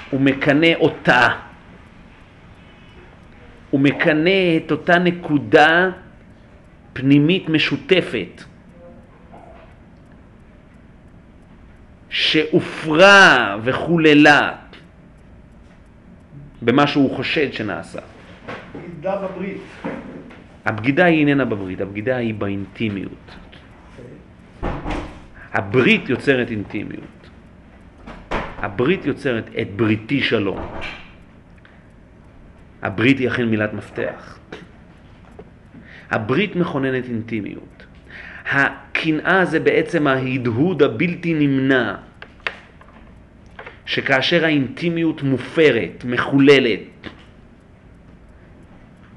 הוא 0.09 0.21
מקנא 0.21 0.73
אותה. 0.75 1.27
הוא 3.69 3.79
מקנא 3.79 4.57
את 4.65 4.71
אותה 4.71 4.99
נקודה 4.99 5.89
פנימית 6.93 7.49
משותפת 7.49 8.43
שהופרה 12.09 13.57
וחוללה 13.63 14.55
במה 16.61 16.87
שהוא 16.87 17.15
חושד 17.15 17.53
שנעשה. 17.53 17.99
בגידה 18.75 19.15
בברית. 19.15 19.61
הבגידה 20.69 21.05
היא 21.05 21.19
איננה 21.19 21.45
בברית, 21.45 21.81
הבגידה 21.81 22.15
היא 22.17 22.33
באינטימיות. 22.33 23.35
הברית 25.53 26.09
יוצרת 26.09 26.51
אינטימיות. 26.51 27.29
הברית 28.57 29.05
יוצרת 29.05 29.49
את 29.61 29.67
בריתי 29.75 30.21
שלום. 30.21 30.61
הברית 32.81 33.19
היא 33.19 33.27
אכן 33.27 33.45
מילת 33.45 33.73
מפתח. 33.73 34.39
הברית 36.11 36.55
מכוננת 36.55 37.05
אינטימיות. 37.05 37.85
הקנאה 38.51 39.45
זה 39.45 39.59
בעצם 39.59 40.07
ההדהוד 40.07 40.83
הבלתי 40.83 41.33
נמנע, 41.33 41.95
שכאשר 43.85 44.45
האינטימיות 44.45 45.23
מופרת, 45.23 46.05
מחוללת, 46.05 47.09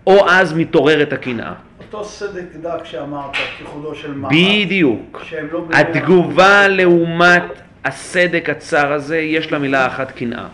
או 0.07 0.29
אז 0.29 0.53
מתעוררת 0.53 1.13
הקנאה. 1.13 1.53
אותו 1.79 2.05
סדק 2.05 2.45
דק 2.63 2.85
שאמרת, 2.85 3.31
כחודו 3.59 3.95
של 3.95 4.15
מחט. 4.15 4.33
בדיוק. 4.33 5.23
לא 5.53 5.65
התגובה 5.73 6.69
לעומת 6.69 7.43
הסדק 7.85 8.49
הצר 8.49 8.93
הזה, 8.93 9.19
יש 9.19 9.53
לה 9.53 9.59
מילה 9.59 9.87
אחת 9.87 10.11
קנאה. 10.11 10.47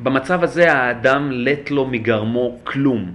במצב 0.00 0.42
הזה 0.42 0.72
האדם 0.72 1.30
לט 1.32 1.70
לו 1.70 1.86
מגרמו 1.86 2.58
כלום. 2.64 3.12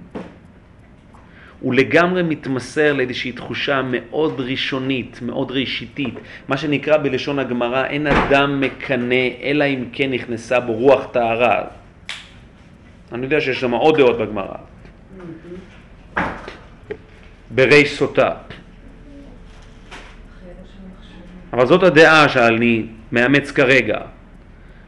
הוא 1.60 1.74
לגמרי 1.74 2.22
מתמסר 2.22 2.92
לאיזושהי 2.92 3.32
תחושה 3.32 3.82
מאוד 3.84 4.40
ראשונית, 4.40 5.18
מאוד 5.22 5.50
ראשיתית. 5.50 6.14
מה 6.48 6.56
שנקרא 6.56 6.96
בלשון 6.96 7.38
הגמרא, 7.38 7.84
אין 7.84 8.06
אדם 8.06 8.60
מקנא, 8.60 9.24
אלא 9.42 9.64
אם 9.64 9.84
כן 9.92 10.10
נכנסה 10.10 10.60
בו 10.60 10.72
רוח 10.72 11.04
טהרה. 11.12 11.64
אני 13.14 13.24
יודע 13.24 13.40
שיש 13.40 13.60
שם 13.60 13.70
עוד 13.70 13.96
דעות 13.96 14.18
בגמרא. 14.18 14.56
ברי 17.50 17.86
סוטה. 17.86 18.30
אבל 21.52 21.66
זאת 21.66 21.82
הדעה 21.82 22.28
שאני 22.28 22.86
מאמץ 23.12 23.50
כרגע, 23.50 23.98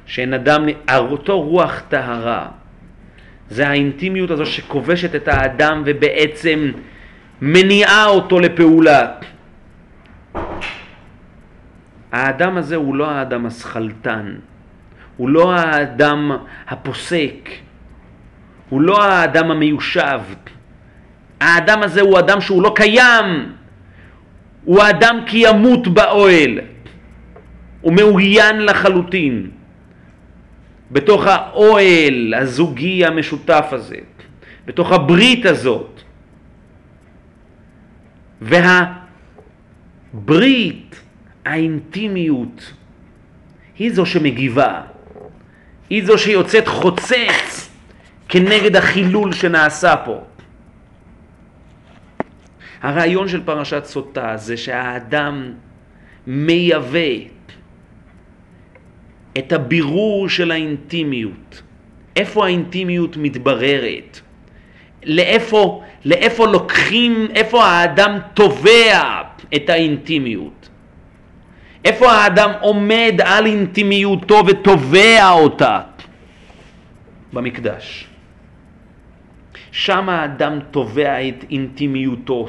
שאין 0.07 0.35
אדם, 0.35 0.67
אותו 0.91 1.41
רוח 1.41 1.83
טהרה, 1.89 2.49
זה 3.51 3.69
האינטימיות 3.69 4.31
הזו 4.31 4.47
שכובשת 4.47 5.15
את 5.15 5.29
האדם 5.29 5.83
ובעצם 5.87 6.73
מניעה 7.43 8.07
אותו 8.07 8.41
לפעולה. 8.41 9.13
האדם 12.13 12.57
הזה 12.57 12.77
הוא 12.77 12.97
לא 12.97 13.11
האדם 13.11 13.47
השכלתן, 13.47 14.35
הוא 15.17 15.29
לא 15.29 15.55
האדם 15.55 16.33
הפוסק, 16.69 17.66
הוא 18.69 18.81
לא 18.81 19.05
האדם 19.05 19.51
המיושב. 19.51 20.21
האדם 21.41 21.83
הזה 21.83 22.01
הוא 22.01 22.19
אדם 22.19 22.41
שהוא 22.41 22.63
לא 22.63 22.73
קיים, 22.77 23.53
הוא 24.65 24.83
האדם 24.83 25.21
כי 25.27 25.39
ימות 25.49 25.89
באוהל, 25.89 26.59
הוא 27.81 27.93
מאוין 27.93 28.65
לחלוטין. 28.65 29.51
בתוך 30.91 31.27
האוהל 31.27 32.35
הזוגי 32.35 33.07
המשותף 33.07 33.67
הזה, 33.73 33.97
בתוך 34.67 34.93
הברית 34.93 35.47
הזאת. 35.47 36.03
והברית, 40.13 41.01
האינטימיות, 41.45 42.73
היא 43.79 43.93
זו 43.93 44.07
שמגיבה, 44.07 44.81
היא 45.91 46.07
זו 46.07 46.19
שיוצאת 46.19 46.69
חוצץ 46.69 47.66
כנגד 48.29 48.77
החילול 48.77 49.33
שנעשה 49.33 49.95
פה. 50.05 50.21
הרעיון 52.83 53.29
של 53.29 53.43
פרשת 53.45 53.85
סוטה 53.85 54.37
זה 54.37 54.57
שהאדם 54.57 55.53
מייבא 56.27 56.99
את 59.39 59.53
הבירור 59.53 60.29
של 60.29 60.51
האינטימיות. 60.51 61.63
איפה 62.17 62.45
האינטימיות 62.45 63.17
מתבררת? 63.17 64.21
לאיפה, 65.05 65.83
לאיפה 66.05 66.47
לוקחים, 66.47 67.29
איפה 67.35 67.65
האדם 67.65 68.19
תובע 68.35 69.23
את 69.55 69.71
האינטימיות? 69.71 70.69
איפה 71.85 72.13
האדם 72.13 72.51
עומד 72.61 73.15
על 73.25 73.47
אינטימיותו 73.47 74.43
ותובע 74.47 75.31
אותה? 75.31 75.81
במקדש. 77.33 78.09
שם 79.77 80.09
האדם 80.09 80.59
תובע 80.71 81.29
את 81.29 81.45
אינטימיותו. 81.51 82.49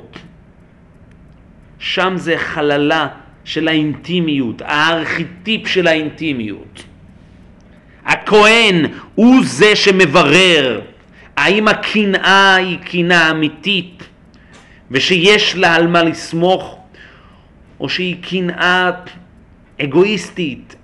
שם 1.80 2.14
זה 2.16 2.38
חללה 2.38 3.08
של 3.44 3.68
האינטימיות, 3.68 4.62
הארכיטיפ 4.66 5.68
של 5.68 5.88
האינטימיות. 5.88 6.84
הכהן 8.06 8.86
הוא 9.16 9.36
זה 9.44 9.76
שמברר 9.76 10.82
האם 11.38 11.68
הקנאה 11.68 12.56
היא 12.56 12.78
קנאה 12.80 13.32
אמיתית 13.32 14.04
ושיש 14.92 15.56
לה 15.56 15.76
על 15.76 15.88
מה 15.88 16.04
לסמוך 16.04 16.80
או 17.80 17.90
שהיא 17.90 18.16
קנאה 18.24 18.92
אגואיסטית, 19.82 20.76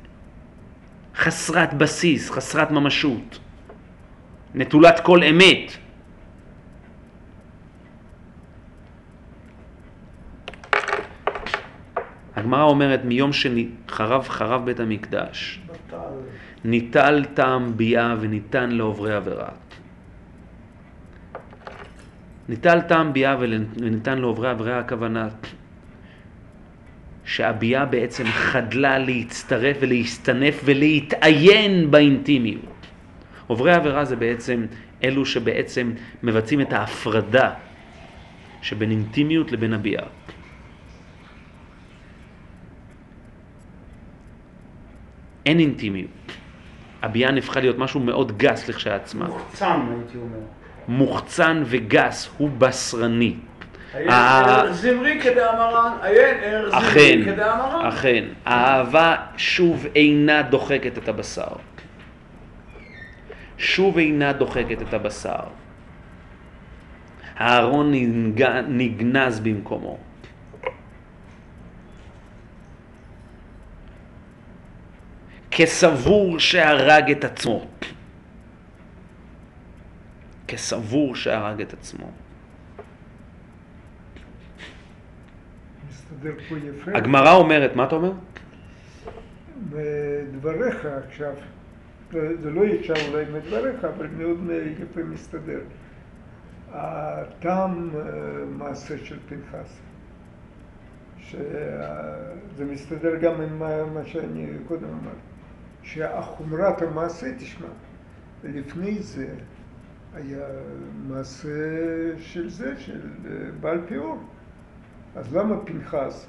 חסרת 1.15 1.73
בסיס, 1.73 2.31
חסרת 2.31 2.71
ממשות, 2.71 3.39
נטולת 4.55 4.99
כל 4.99 5.23
אמת. 5.23 5.82
הגמרא 12.43 12.63
אומרת 12.63 13.05
מיום 13.05 13.31
שחרב 13.33 14.27
חרב 14.29 14.65
בית 14.65 14.79
המקדש, 14.79 15.59
ניטל 16.65 17.25
טעם 17.33 17.77
ביאה 17.77 18.15
וניתן 18.19 18.71
לעוברי 18.71 19.13
עבירה. 19.13 19.49
ניטל 22.49 22.81
טעם 22.81 23.13
ביאה 23.13 23.35
וניתן 23.39 24.17
לעוברי 24.17 24.49
עבירה 24.49 24.79
הכוונה 24.79 25.27
שהביאה 27.25 27.85
בעצם 27.85 28.23
חדלה 28.25 28.97
להצטרף 28.97 29.77
ולהסתנף 29.79 30.61
ולהתעיין 30.65 31.91
באינטימיות. 31.91 32.87
עוברי 33.47 33.73
עבירה 33.73 34.05
זה 34.05 34.15
בעצם 34.15 34.65
אלו 35.03 35.25
שבעצם 35.25 35.91
מבצעים 36.23 36.61
את 36.61 36.73
ההפרדה 36.73 37.51
שבין 38.61 38.91
אינטימיות 38.91 39.51
לבין 39.51 39.73
הביאה. 39.73 40.03
אין 45.45 45.59
אינטימיות. 45.59 46.09
הביאן 47.01 47.37
הפכה 47.37 47.59
להיות 47.59 47.77
משהו 47.77 47.99
מאוד 47.99 48.37
גס 48.37 48.69
לכשעצמה. 48.69 49.25
מוחצן 49.25 49.79
הייתי 49.89 50.17
אומר. 50.17 50.37
מוחצן 50.87 51.63
וגס, 51.65 52.29
הוא 52.37 52.49
בשרני. 52.57 53.35
זמרי 54.71 55.21
כדאמרן, 55.21 55.91
עיין 56.01 56.37
זמרי 56.69 57.25
כדאמרן. 57.25 57.85
אכן, 57.85 58.23
האהבה 58.45 59.15
שוב 59.37 59.85
אינה 59.95 60.41
דוחקת 60.41 60.97
את 60.97 61.07
הבשר. 61.07 61.53
שוב 63.57 63.97
אינה 63.97 64.33
דוחקת 64.33 64.81
את 64.81 64.93
הבשר. 64.93 65.43
הארון 67.37 67.93
נגנז 68.67 69.39
במקומו. 69.39 69.97
כסבור 75.55 76.39
שהרג 76.39 77.11
את 77.11 77.23
עצמו. 77.23 77.67
כסבור 80.47 81.15
שהרג 81.15 81.61
את 81.61 81.73
עצמו. 81.73 82.11
הגמרא 86.87 87.35
אומרת, 87.35 87.75
מה 87.75 87.83
אתה 87.83 87.95
אומר? 87.95 88.11
בדבריך 89.69 90.85
עכשיו, 90.85 91.33
זה 92.11 92.49
לא 92.51 92.65
ישר 92.65 92.93
אולי 93.09 93.25
מדבריך, 93.33 93.85
אבל 93.85 94.07
מאוד 94.07 94.37
יפה 94.81 95.03
מסתדר. 95.03 95.59
הטעם 96.71 97.89
אה, 97.95 98.01
מעשה 98.57 98.97
של 99.05 99.17
פנחס, 99.29 99.79
שזה 101.19 102.65
מסתדר 102.65 103.15
גם 103.15 103.41
עם 103.41 103.59
מה 103.93 104.05
שאני 104.05 104.47
קודם 104.67 104.87
אמרתי. 104.87 105.32
שהחומרת 105.83 106.81
המעשה, 106.81 107.27
תשמע, 107.37 107.67
לפני 108.43 109.01
זה 109.01 109.27
היה 110.13 110.45
מעשה 111.07 111.49
של 112.17 112.49
זה, 112.49 112.73
של 112.79 112.99
אה, 113.25 113.31
בעל 113.59 113.81
פיאור. 113.87 114.17
אז 115.15 115.35
למה 115.35 115.59
פנחס 115.65 116.27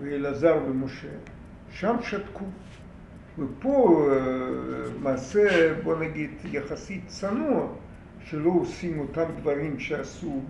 ואלעזר 0.00 0.56
ומשה, 0.68 1.08
שם 1.70 1.96
שתקו. 2.02 2.44
ופה 3.38 4.08
אה, 4.12 4.16
מעשה, 5.02 5.74
בוא 5.82 6.00
נגיד, 6.00 6.30
יחסית 6.44 7.02
צנוע, 7.06 7.66
שלא 8.24 8.50
עושים 8.50 8.98
אותם 8.98 9.24
דברים 9.40 9.78
שעשו 9.78 10.42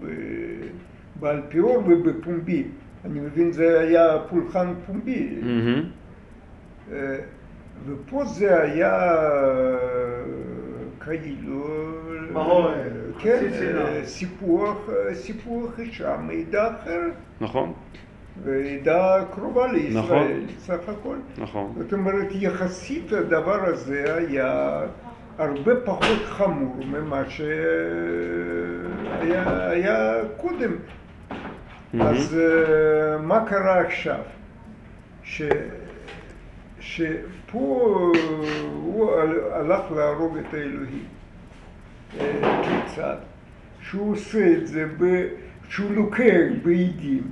בעל 1.20 1.42
פיאור 1.48 1.78
ובפומבי. 1.86 2.64
אני 3.04 3.20
מבין 3.20 3.52
זה 3.52 3.80
היה 3.80 4.18
פולחן 4.28 4.74
פומבי. 4.86 5.38
Mm-hmm. 5.42 6.92
ופה 7.86 8.24
זה 8.24 8.62
היה 8.62 9.12
כאילו, 11.00 11.66
כן, 13.18 13.44
סיפוח, 14.04 14.88
סיפוח 15.12 15.80
אישה 15.80 16.16
מעדה 16.16 16.68
אחרת. 16.68 17.12
נכון. 17.40 17.72
ועדה 18.44 19.24
קרובה 19.34 19.72
לישראל, 19.72 20.02
נכון. 20.02 20.46
סך 20.58 20.88
הכל. 20.88 21.16
נכון. 21.38 21.72
זאת 21.78 21.92
אומרת, 21.92 22.26
יחסית 22.30 23.12
הדבר 23.12 23.64
הזה 23.64 24.16
היה 24.16 24.80
הרבה 25.38 25.72
פחות 25.84 26.24
חמור 26.24 26.76
ממה 26.86 27.22
שהיה 27.30 27.54
קודם. 30.36 30.72
אז 32.00 32.38
אה, 32.38 33.18
מה 33.18 33.44
קרה 33.46 33.80
עכשיו? 33.80 34.20
ש... 35.22 35.42
שפה 36.80 37.45
הוא 37.56 39.12
הלך 39.52 39.92
להרוג 39.96 40.38
את 40.38 40.54
האלוהים. 40.54 41.04
אה, 42.20 42.62
כיצד? 42.62 43.16
שהוא 43.80 44.12
עושה 44.12 44.52
את 44.52 44.66
זה, 44.66 44.86
ב... 44.98 45.26
שהוא 45.68 45.94
לוקח 45.94 46.40
בעדים 46.62 47.22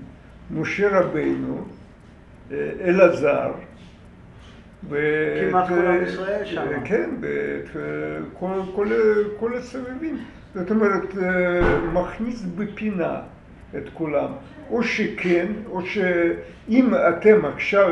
משה 0.50 0.98
רבינו, 0.98 1.64
אה, 2.52 2.70
אלעזר, 2.84 3.52
כמעט 4.90 5.68
כל 5.68 5.86
עם 5.86 6.04
ישראל 6.04 6.44
שם. 6.44 6.66
כן, 6.84 7.10
כל, 8.38 8.60
כל, 8.74 8.88
כל 9.38 9.56
הסבבים. 9.56 10.18
זאת 10.54 10.70
אומרת, 10.70 11.14
מכניס 11.92 12.42
בפינה 12.56 13.20
את 13.76 13.88
כולם. 13.94 14.28
או 14.70 14.82
שכן, 14.82 15.46
או 15.70 15.80
שאם 15.86 16.94
אתם 17.08 17.44
עכשיו, 17.54 17.88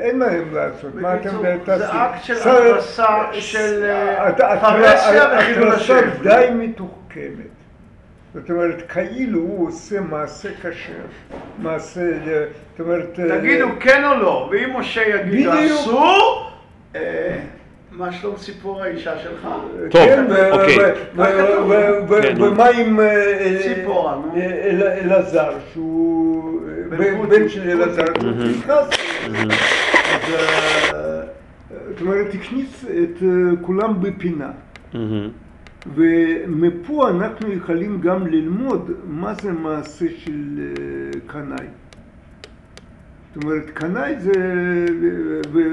אין 0.00 0.18
להם 0.18 0.54
לעשות, 0.54 0.94
מה 0.94 1.14
אתם 1.14 1.30
תעשו? 1.64 1.78
זה 1.78 1.86
אקט 1.92 2.24
של 2.24 2.34
התרסה 2.34 3.06
של 3.32 3.90
פרהסיה 4.60 5.24
וחילול 5.38 5.72
השם. 5.72 5.94
התרסה 5.94 6.22
די 6.22 6.46
מתוחכמת. 6.54 7.54
זאת 8.34 8.50
אומרת, 8.50 8.82
כאילו 8.88 9.40
הוא 9.40 9.68
עושה 9.68 10.00
מעשה 10.00 10.48
כשר, 10.62 10.92
מעשה, 11.58 12.00
זאת 12.70 12.80
אומרת... 12.80 13.20
תגידו 13.38 13.68
כן 13.80 14.04
או 14.04 14.14
לא, 14.14 14.48
ואם 14.50 14.76
משה 14.76 15.02
יגיד 15.08 15.48
אסור, 15.48 16.50
מה 17.90 18.12
שלום 18.12 18.36
סיפור 18.36 18.82
האישה 18.82 19.18
שלך? 19.18 19.48
טוב, 19.90 20.08
אוקיי. 20.50 20.94
ומה 22.36 22.68
עם 22.68 23.00
אלעזר, 25.02 25.52
שהוא 25.72 26.13
בן 26.98 27.48
של 27.48 27.70
אלעזר, 27.70 28.04
נכנס, 28.50 28.88
זאת 31.90 32.00
אומרת, 32.00 32.34
הכניס 32.34 32.84
את 32.84 33.22
כולם 33.60 34.00
בפינה. 34.00 34.50
ומפה 35.94 37.10
אנחנו 37.10 37.52
יכולים 37.52 38.00
גם 38.00 38.26
ללמוד 38.26 38.90
מה 39.06 39.34
זה 39.34 39.52
מעשה 39.52 40.06
של 40.16 40.60
קנאי. 41.26 41.66
זאת 43.34 43.44
אומרת, 43.44 43.70
קנאי 43.70 44.14
זה, 44.20 44.32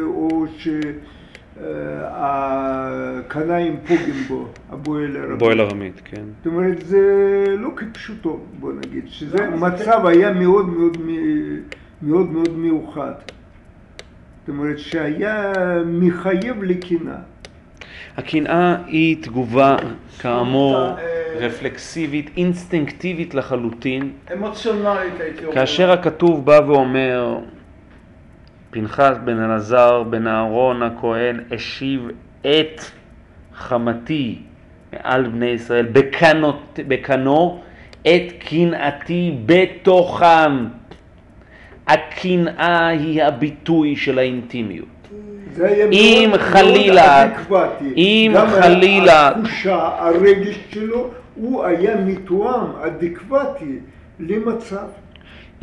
או 0.02 0.46
ש... 0.58 0.68
הקנאים 2.10 3.78
פוגעים 3.88 4.24
בו, 4.28 4.48
הבועל 4.70 5.18
הרמית. 5.18 5.40
בועל 5.40 5.60
הרמית, 5.60 6.02
כן. 6.06 6.24
זאת 6.38 6.48
אומרת, 6.48 6.86
זה 6.86 7.46
לא 7.60 7.70
כפשוטו, 7.76 8.40
בוא 8.60 8.74
נגיד, 8.74 9.04
שזה 9.08 9.50
מצב 9.50 10.06
היה 10.06 10.32
מאוד 10.32 10.70
מאוד 10.70 10.98
מאוד 12.02 12.32
מאוד 12.32 12.58
מיוחד. 12.58 13.12
זאת 14.40 14.50
אומרת, 14.50 14.80
שהיה 14.80 15.54
מחייב 15.86 16.64
לקנאה. 16.64 17.16
הקנאה 18.18 18.76
היא 18.88 19.24
תגובה, 19.24 19.76
כאמור, 20.20 20.90
רפלקסיבית, 21.36 22.30
אינסטינקטיבית 22.38 23.36
לחלוטין. 23.36 24.12
אמוציונלית 24.34 25.14
הייתי 25.20 25.46
אומר. 25.46 25.56
כאשר 25.56 25.92
הכתוב 25.92 26.46
בא 26.46 26.60
ואומר, 26.68 27.40
פנחס 28.72 29.18
בן 29.26 29.44
אלעזר 29.44 30.04
בן 30.04 30.28
אהרון 30.28 30.84
הכהן 30.84 31.40
השיב 31.52 32.08
את 32.42 32.82
חמתי 33.56 34.40
מעל 34.94 35.28
בני 35.28 35.46
ישראל 35.46 35.86
בקנות, 35.86 36.80
בקנו 36.88 37.62
את 38.02 38.32
קנאתי 38.40 39.38
בתוכם. 39.46 40.66
הקנאה 41.88 42.88
היא 42.88 43.24
הביטוי 43.24 43.96
של 43.96 44.20
האינטימיות. 44.20 44.88
אם 45.92 46.32
חלילה, 46.38 47.26
אם 47.98 48.34
חלילה, 48.62 49.28
התחושה, 49.30 49.90
הרגש 50.00 50.60
שלו, 50.70 51.10
הוא 51.36 51.64
היה 51.64 51.96
מתואם, 51.96 52.66
אדקווטי, 52.82 53.80
למצב. 54.20 54.88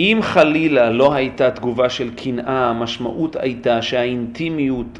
אם 0.01 0.18
חלילה 0.22 0.90
לא 0.90 1.14
הייתה 1.14 1.51
תגובה 1.51 1.88
של 1.88 2.11
קנאה, 2.14 2.70
המשמעות 2.70 3.36
הייתה 3.36 3.82
שהאינטימיות 3.82 4.99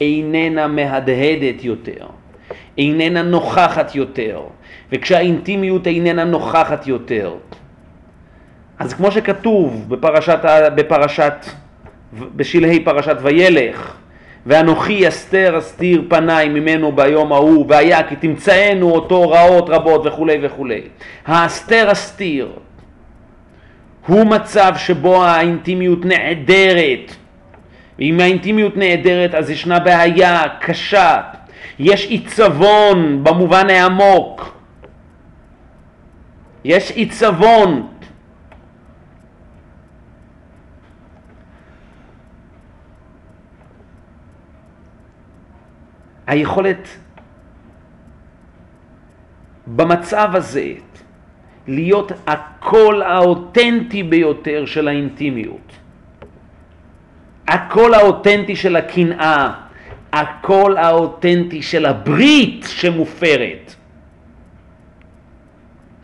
איננה 0.00 0.66
מהדהדת 0.66 1.64
יותר, 1.64 2.06
איננה 2.78 3.22
נוכחת 3.22 3.94
יותר, 3.94 4.40
וכשהאינטימיות 4.92 5.86
איננה 5.86 6.24
נוכחת 6.24 6.86
יותר, 6.86 7.34
אז 8.78 8.94
כמו 8.94 9.10
שכתוב 9.12 9.84
בפרשת, 9.88 10.38
בפרשת, 10.74 11.46
בשלהי 12.36 12.84
פרשת 12.84 13.16
וילך, 13.22 13.96
ואנוכי 14.46 15.08
אסתר 15.08 15.58
אסתיר 15.58 16.02
פניי 16.08 16.48
ממנו 16.48 16.92
ביום 16.92 17.32
ההוא, 17.32 17.66
והיה 17.68 18.08
כי 18.08 18.16
תמצאנו 18.16 18.90
אותו 18.90 19.30
רעות 19.30 19.70
רבות 19.70 20.06
וכולי 20.06 20.38
וכולי. 20.42 20.82
האסתר 21.26 21.92
אסתיר 21.92 22.48
הוא 24.06 24.24
מצב 24.26 24.72
שבו 24.76 25.24
האינטימיות 25.24 26.04
נעדרת. 26.04 27.16
ואם 27.98 28.20
האינטימיות 28.20 28.76
נעדרת 28.76 29.34
אז 29.34 29.50
ישנה 29.50 29.78
בעיה 29.78 30.42
קשה, 30.60 31.20
יש 31.78 32.06
עיצבון 32.06 33.24
במובן 33.24 33.70
העמוק, 33.70 34.56
יש 36.64 36.90
עיצבון. 36.90 37.88
היכולת 46.26 46.88
במצב 49.66 50.30
הזה 50.34 50.72
להיות 51.68 52.12
הקול 52.26 53.02
האותנטי 53.02 54.02
ביותר 54.02 54.66
של 54.66 54.88
האינטימיות. 54.88 55.72
הקול 57.48 57.94
האותנטי 57.94 58.56
של 58.56 58.76
הקנאה, 58.76 59.52
הקול 60.12 60.76
האותנטי 60.76 61.62
של 61.62 61.86
הברית 61.86 62.64
שמופרת. 62.68 63.74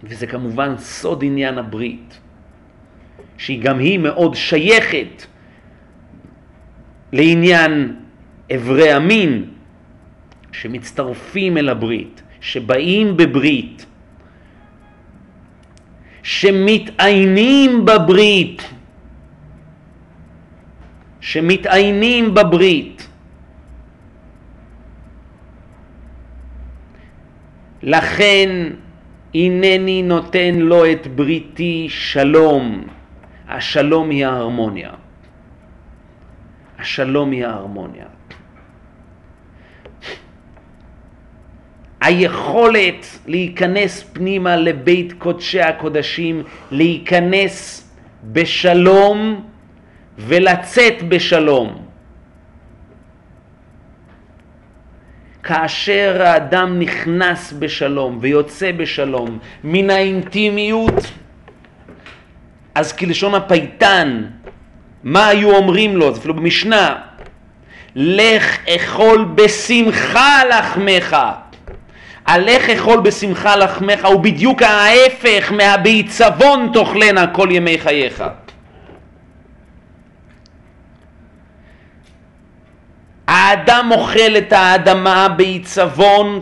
וזה 0.05 0.27
כמובן 0.27 0.75
סוד 0.79 1.25
עניין 1.25 1.59
הברית, 1.59 2.19
שהיא 3.39 3.63
גם 3.63 3.79
היא 3.79 3.99
מאוד 3.99 4.35
שייכת 4.35 5.27
לעניין 7.13 7.97
אברי 8.55 8.93
המין 8.93 9.45
שמצטרפים 10.53 11.59
אל 11.59 11.69
הברית, 11.69 12.23
שבאים 12.41 13.17
בברית. 13.17 13.87
שמתעיינים 16.23 17.85
בברית, 17.85 18.63
שמתעיינים 21.21 22.35
בברית. 22.35 23.09
לכן 27.83 28.49
הנני 29.35 30.03
נותן 30.03 30.55
לו 30.55 30.91
את 30.93 31.07
בריתי 31.07 31.87
שלום. 31.91 32.85
השלום 33.49 34.11
היא 34.11 34.27
ההרמוניה. 34.27 34.91
השלום 36.79 37.31
היא 37.31 37.47
ההרמוניה. 37.47 38.12
היכולת 42.03 43.07
להיכנס 43.27 44.05
פנימה 44.13 44.57
לבית 44.57 45.13
קודשי 45.19 45.61
הקודשים, 45.61 46.43
להיכנס 46.71 47.89
בשלום 48.25 49.45
ולצאת 50.19 51.03
בשלום. 51.09 51.83
כאשר 55.43 56.23
האדם 56.23 56.79
נכנס 56.79 57.53
בשלום 57.59 58.19
ויוצא 58.21 58.73
בשלום 58.73 59.39
מן 59.65 59.91
האינטימיות, 59.91 61.13
אז 62.75 62.93
כלשון 62.93 63.35
הפייטן, 63.35 64.25
מה 65.05 65.29
היו 65.29 65.57
אומרים 65.57 65.97
לו? 65.97 66.15
זה 66.15 66.21
אפילו 66.21 66.35
במשנה, 66.35 66.97
לך 67.97 68.59
אכול 68.69 69.25
בשמחה 69.35 70.45
לחמך. 70.45 71.17
עליך 72.25 72.71
אכול 72.71 73.01
בשמחה 73.01 73.57
לחמך 73.57 74.05
הוא 74.05 74.21
בדיוק 74.21 74.63
ההפך 74.63 75.53
מהבעיצבון 75.53 76.71
תאכלנה 76.73 77.27
כל 77.27 77.49
ימי 77.51 77.79
חייך. 77.79 78.25
האדם 83.27 83.89
אוכל 83.93 84.37
את 84.39 84.53
האדמה 84.53 85.29
בעיצבון 85.29 86.41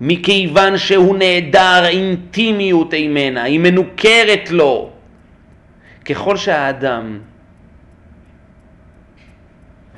מכיוון 0.00 0.78
שהוא 0.78 1.16
נעדר 1.16 1.86
אינטימיות 1.86 2.94
ממנה, 2.94 3.42
היא 3.42 3.60
מנוכרת 3.60 4.50
לו. 4.50 4.90
ככל 6.04 6.36
שהאדם, 6.36 7.18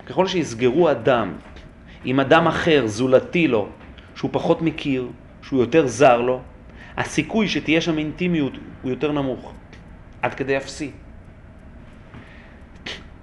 ככל 0.06 0.26
שיסגרו 0.26 0.90
אדם 0.90 1.32
עם 2.04 2.20
אדם 2.20 2.46
אחר, 2.46 2.86
זולתי 2.86 3.48
לו, 3.48 3.68
שהוא 4.20 4.30
פחות 4.32 4.62
מכיר, 4.62 5.08
שהוא 5.42 5.60
יותר 5.60 5.86
זר 5.86 6.20
לו, 6.20 6.40
הסיכוי 6.96 7.48
שתהיה 7.48 7.80
שם 7.80 7.98
אינטימיות 7.98 8.52
הוא 8.82 8.90
יותר 8.90 9.12
נמוך, 9.12 9.52
עד 10.22 10.34
כדי 10.34 10.56
אפסי. 10.56 10.90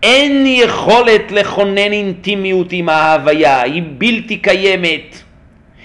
אין 0.04 0.46
יכולת 0.46 1.32
לכונן 1.32 1.78
אינטימיות 1.78 2.68
עם 2.72 2.90
ההוויה, 2.90 3.62
היא 3.62 3.84
בלתי 3.98 4.38
קיימת, 4.38 5.24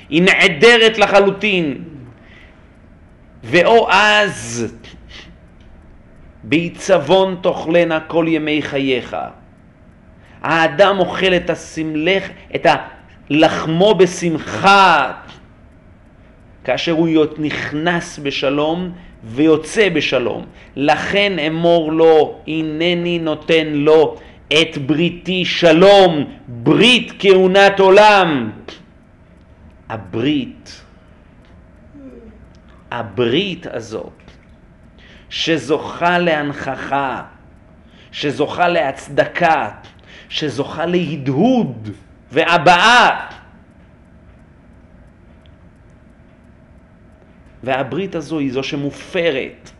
היא 0.08 0.22
נעדרת 0.22 0.98
לחלוטין. 0.98 1.84
ואו 3.44 3.90
אז 3.90 4.74
בעיצבון 6.44 7.36
תאכלנה 7.42 8.00
כל 8.00 8.24
ימי 8.28 8.62
חייך. 8.62 9.16
האדם 10.42 10.98
אוכל 10.98 11.34
את 11.34 11.50
הסמלך, 11.50 12.28
את 12.54 12.66
הלחמו 13.32 13.94
בשמחה, 13.94 15.12
כאשר 16.64 16.92
הוא 16.92 17.08
נכנס 17.38 18.18
בשלום 18.18 18.92
ויוצא 19.24 19.88
בשלום. 19.88 20.44
לכן 20.76 21.38
אמור 21.38 21.92
לו, 21.92 22.40
הנני 22.46 23.18
נותן 23.18 23.66
לו 23.66 24.16
את 24.48 24.78
בריתי 24.78 25.44
שלום, 25.44 26.24
ברית 26.48 27.12
כהונת 27.18 27.80
עולם. 27.80 28.50
הברית, 29.88 30.82
הברית 32.90 33.66
הזאת, 33.66 34.22
שזוכה 35.30 36.18
להנכחה, 36.18 37.22
שזוכה 38.12 38.68
להצדקה, 38.68 39.70
שזוכה 40.28 40.86
להדהוד 40.86 41.88
והבעה. 42.32 43.30
והברית 47.62 48.14
הזו 48.14 48.38
היא 48.38 48.52
זו 48.52 48.62
שמופרת 48.62 49.70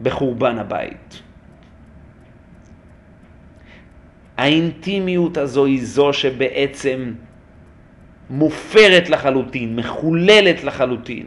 בחורבן 0.00 0.58
הבית. 0.58 1.22
האינטימיות 4.36 5.36
הזו 5.36 5.64
היא 5.64 5.84
זו 5.84 6.12
שבעצם 6.12 7.14
מופרת 8.30 9.10
לחלוטין, 9.10 9.76
מחוללת 9.76 10.64
לחלוטין. 10.64 11.26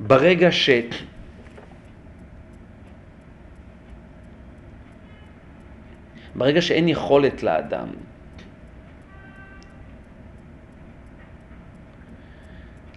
ברגע 0.00 0.52
ש... 0.52 0.70
ברגע 6.36 6.62
שאין 6.62 6.88
יכולת 6.88 7.42
לאדם 7.42 7.88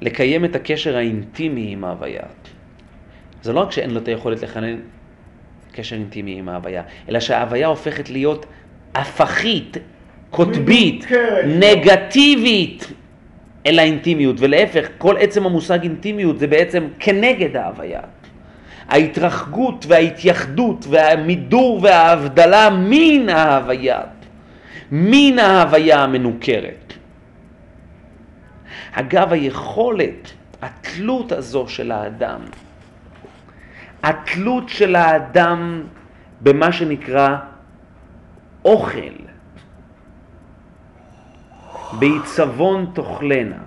לקיים 0.02 0.46
את 0.46 0.56
הקשר 0.56 0.98
האינטימי 0.98 1.72
עם 1.72 1.84
ההוויה, 1.84 2.24
זה 3.42 3.54
לא 3.54 3.60
רק 3.60 3.72
שאין 3.72 3.92
לו 3.92 4.00
את 4.00 4.08
היכולת 4.08 4.42
לכנן 4.42 4.80
קשר 5.72 5.96
אינטימי 5.96 6.40
עם 6.40 6.50
ההוויה, 6.50 6.84
אלא 7.10 7.20
שההוויה 7.20 7.68
הופכת 7.68 8.10
להיות 8.10 8.46
הפכית, 8.96 9.78
קוטבית, 10.30 11.08
נגטיבית 11.46 12.88
אל 13.66 13.80
האינטימיות, 13.80 14.36
ולהפך, 14.40 14.88
כל 14.98 15.18
עצם 15.18 15.46
המושג 15.46 15.84
אינטימיות 15.84 16.40
זה 16.40 16.48
בעצם 16.48 16.88
כנגד 17.00 17.56
ההוויה. 17.56 18.02
ההתרחקות 18.90 19.86
וההתייחדות 19.88 20.86
והמידור 20.90 21.80
וההבדלה 21.84 22.70
מן 22.70 23.30
ההוויה, 23.30 24.02
מן 24.92 25.40
ההוויה 25.40 26.04
המנוכרת. 26.04 26.94
אגב, 28.92 29.34
היכולת, 29.34 30.32
התלות 30.62 31.32
הזו 31.32 31.68
של 31.68 31.92
האדם, 31.92 32.42
התלות 34.04 34.70
של 34.70 34.96
האדם 34.96 35.84
במה 36.42 36.72
שנקרא 36.72 37.38
אוכל, 38.66 39.16
בעיצבון 42.00 42.92
תאכלנה. 42.94 43.58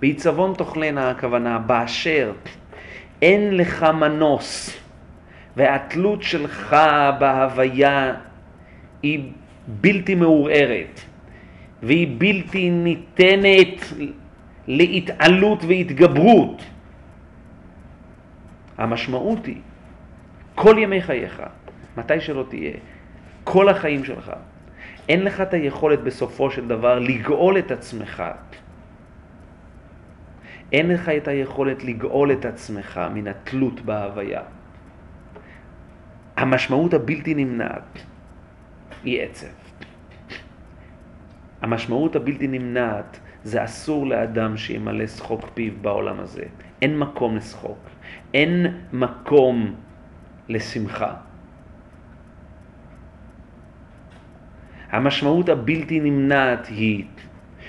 בעיצבון 0.00 0.54
תאכלנה 0.54 1.10
הכוונה 1.10 1.58
באשר 1.58 2.32
אין 3.24 3.56
לך 3.56 3.82
מנוס 3.82 4.80
והתלות 5.56 6.22
שלך 6.22 6.76
בהוויה 7.18 8.14
היא 9.02 9.30
בלתי 9.66 10.14
מעורערת 10.14 11.00
והיא 11.82 12.08
בלתי 12.18 12.70
ניתנת 12.70 13.84
להתעלות 14.66 15.64
והתגברות. 15.64 16.62
המשמעות 18.78 19.46
היא, 19.46 19.60
כל 20.54 20.76
ימי 20.78 21.02
חייך, 21.02 21.42
מתי 21.96 22.20
שלא 22.20 22.44
תהיה, 22.48 22.72
כל 23.44 23.68
החיים 23.68 24.04
שלך, 24.04 24.32
אין 25.08 25.24
לך 25.24 25.40
את 25.40 25.54
היכולת 25.54 26.00
בסופו 26.00 26.50
של 26.50 26.68
דבר 26.68 26.98
לגאול 26.98 27.58
את 27.58 27.70
עצמך. 27.70 28.22
אין 30.72 30.88
לך 30.88 31.08
את 31.08 31.28
היכולת 31.28 31.84
לגאול 31.84 32.32
את 32.32 32.44
עצמך 32.44 33.00
מן 33.14 33.28
התלות 33.28 33.80
בהוויה. 33.80 34.42
המשמעות 36.36 36.94
הבלתי 36.94 37.34
נמנעת 37.34 37.98
היא 39.04 39.22
עצב. 39.22 39.46
המשמעות 41.62 42.16
הבלתי 42.16 42.48
נמנעת 42.48 43.20
זה 43.44 43.64
אסור 43.64 44.06
לאדם 44.06 44.56
שימלא 44.56 45.06
שחוק 45.06 45.48
פיו 45.54 45.72
בעולם 45.80 46.20
הזה. 46.20 46.44
אין 46.82 46.98
מקום 46.98 47.36
לשחוק, 47.36 47.78
אין 48.34 48.66
מקום 48.92 49.74
לשמחה. 50.48 51.14
המשמעות 54.90 55.48
הבלתי 55.48 56.00
נמנעת 56.00 56.66
היא 56.66 57.04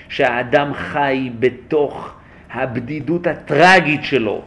שהאדם 0.08 0.74
חי 0.74 1.30
בתוך 1.38 2.14
הבדידות 2.50 3.26
הטרגית 3.26 4.04
שלו. 4.04 4.42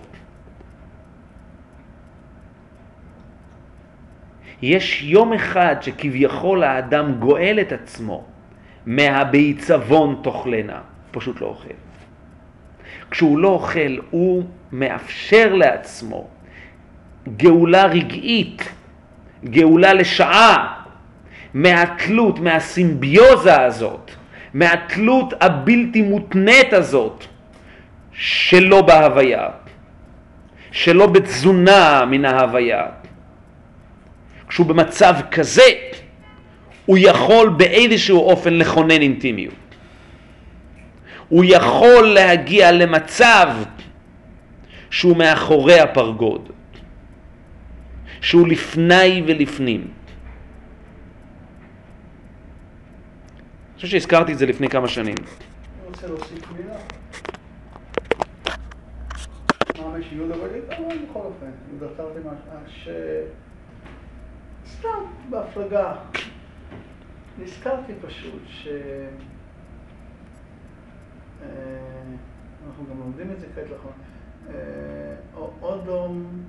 יש 4.61 5.03
יום 5.03 5.33
אחד 5.33 5.75
שכביכול 5.81 6.63
האדם 6.63 7.19
גואל 7.19 7.57
את 7.61 7.71
עצמו 7.71 8.23
מהבעיצבון 8.85 10.19
תאכלנה, 10.23 10.79
פשוט 11.11 11.41
לא 11.41 11.47
אוכל. 11.47 11.69
כשהוא 13.11 13.39
לא 13.39 13.47
אוכל, 13.47 13.97
הוא 14.09 14.43
מאפשר 14.71 15.53
לעצמו 15.53 16.27
גאולה 17.37 17.85
רגעית, 17.85 18.73
גאולה 19.45 19.93
לשעה, 19.93 20.83
מהתלות, 21.53 22.39
מהסימביוזה 22.39 23.61
הזאת, 23.61 24.11
מהתלות 24.53 25.33
הבלתי 25.41 26.01
מותנית 26.01 26.73
הזאת 26.73 27.25
שלא 28.19 28.81
בהוויה, 28.81 29.47
שלא 30.71 31.07
בתזונה 31.07 32.05
מן 32.05 32.25
ההוויה. 32.25 32.85
כשהוא 34.47 34.67
במצב 34.67 35.15
כזה, 35.31 35.61
הוא 36.85 36.97
יכול 37.01 37.49
באיזשהו 37.49 38.19
אופן 38.19 38.53
לכונן 38.53 38.91
אינטימיות. 38.91 39.53
הוא 41.29 41.43
יכול 41.47 42.07
להגיע 42.07 42.71
למצב 42.71 43.47
שהוא 44.89 45.17
מאחורי 45.17 45.79
הפרגוד, 45.79 46.49
שהוא 48.21 48.47
לפני 48.47 49.23
ולפנים. 49.27 49.81
אני 49.81 49.89
חושב 53.75 53.87
שהזכרתי 53.87 54.33
את 54.33 54.37
זה 54.37 54.45
לפני 54.45 54.69
כמה 54.69 54.87
שנים. 54.87 55.15
אני 55.15 55.87
רוצה 55.87 56.07
להוסיף 56.07 56.51
מילה. 56.57 56.98
מה 59.99 60.05
שיהודה 60.05 60.35
וליד, 60.43 60.63
אבל 60.69 60.97
בכל 61.09 61.19
אופן, 61.19 61.51
יהודה 61.69 61.87
תרתי 61.97 62.19
משהו, 62.19 62.91
סתם 64.65 65.03
בהפלגה, 65.29 65.95
נזכרתי 67.39 67.93
פשוט 68.01 68.41
ש... 68.47 68.67
אה, 71.41 71.47
אנחנו 72.67 72.85
גם 72.91 72.99
לומדים 72.99 73.31
את 73.31 73.39
זה 73.39 73.47
כעת 73.55 73.65
נכון, 73.65 73.91
אודום 75.61 76.43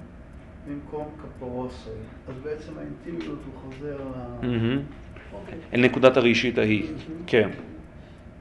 במקום 0.68 1.08
קפורוסוי, 1.22 1.92
אז 2.28 2.34
בעצם 2.42 2.72
האינטימיות 2.78 3.38
הוא 3.46 3.54
חוזר 3.54 3.98
ל... 4.42 4.78
אל 5.74 5.80
נקודת 5.84 6.16
הראשית 6.16 6.58
ההיא, 6.58 6.90
כן, 7.26 7.50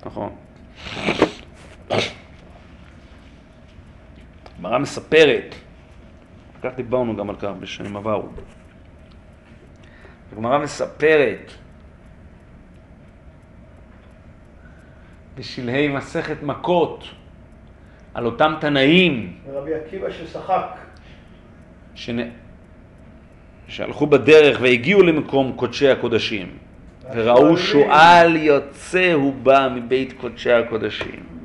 נכון. 0.05 0.35
הגמרא 4.59 4.77
מספרת, 4.77 5.55
כך 6.63 6.69
דיברנו 6.75 7.15
גם 7.15 7.29
על 7.29 7.35
כך 7.35 7.49
בשנים 7.59 7.97
עברו. 7.97 8.29
הגמרא 10.31 10.57
מספרת 10.57 11.51
בשלהי 15.35 15.87
מסכת 15.87 16.43
מכות 16.43 17.03
על 18.13 18.25
אותם 18.25 18.53
תנאים. 18.59 19.37
רבי 19.53 19.73
עקיבא 19.73 20.11
ששחק. 20.11 20.77
שנ... 21.95 22.17
שהלכו 23.67 24.07
בדרך 24.07 24.59
והגיעו 24.61 25.03
למקום 25.03 25.53
קודשי 25.55 25.89
הקודשים. 25.89 26.57
וראו 27.15 27.57
שועל 27.57 28.35
יוצא 28.35 29.13
הוא 29.13 29.33
בא 29.33 29.69
מבית 29.75 30.13
קודשי 30.13 30.51
הקודשים. 30.51 31.38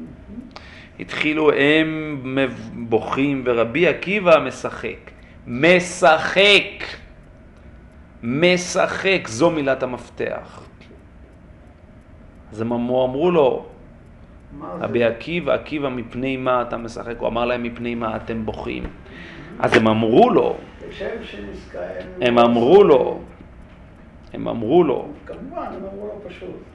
התחילו 1.01 1.53
הם 1.53 2.21
בוכים 2.75 3.43
ורבי 3.47 3.89
עקיבא 3.89 4.39
משחק. 4.47 5.11
משחק. 5.47 6.85
משחק, 8.23 9.29
זו 9.29 9.51
מילת 9.51 9.83
המפתח. 9.83 10.62
אז 12.53 12.61
הם 12.61 12.73
אמרו 12.73 13.31
לו, 13.31 13.66
רבי 14.61 15.05
עקיבא, 15.05 15.55
עקיבא, 15.55 15.89
מפני 15.89 16.37
מה 16.37 16.62
אתה 16.62 16.77
משחק? 16.77 17.15
הוא 17.19 17.29
אמר 17.29 17.45
להם, 17.45 17.62
מפני 17.62 17.95
מה 17.95 18.16
אתם 18.16 18.47
בוכים? 18.47 18.83
אז 19.59 19.75
הם 19.75 19.89
אמרו 19.89 20.31
לו, 20.31 20.57
הם 22.21 22.39
אמרו 22.39 22.85
לו, 22.85 23.21
הם 24.33 24.49
אמרו 24.49 24.85
לו, 24.85 25.09
כמובן, 25.27 25.66
הם 25.66 25.85
אמרו 25.93 26.07
לו 26.07 26.29
פשוט. 26.29 26.74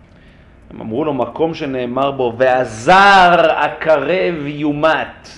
הם 0.69 0.81
אמרו 0.81 1.05
לו 1.05 1.13
מקום 1.13 1.53
שנאמר 1.53 2.11
בו, 2.11 2.33
והזר 2.37 3.51
הקרב 3.57 4.35
יומת. 4.45 5.29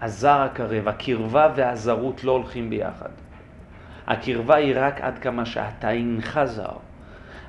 הזר 0.00 0.40
הקרב, 0.40 0.88
הקרבה 0.88 1.52
והזרות 1.56 2.24
לא 2.24 2.32
הולכים 2.32 2.70
ביחד. 2.70 3.10
הקרבה 4.06 4.54
היא 4.54 4.74
רק 4.76 5.00
עד 5.00 5.18
כמה 5.18 5.46
שאתה 5.46 5.90
אינך 5.90 6.40
זר. 6.44 6.76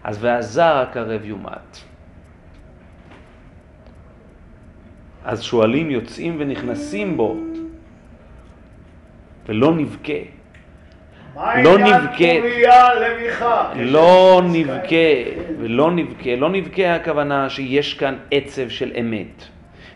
אז 0.04 0.24
והזר 0.24 0.78
הקרב 0.78 1.26
יומת. 1.26 1.78
אז 5.26 5.44
שועלים 5.44 5.92
יוצאים 5.92 6.36
ונכנסים 6.40 7.18
בו, 7.18 7.38
ולא 9.46 9.74
נבכה. 9.74 10.41
לא 11.36 11.78
נבכה, 11.78 12.26
לא 13.76 14.42
נבכה, 14.46 14.96
ולא 15.60 15.92
נבכה, 15.92 16.36
לא 16.38 16.50
נבכה 16.50 16.96
הכוונה 16.96 17.50
שיש 17.50 17.94
כאן 17.94 18.16
עצב 18.32 18.70
של 18.70 18.92
אמת. 19.00 19.44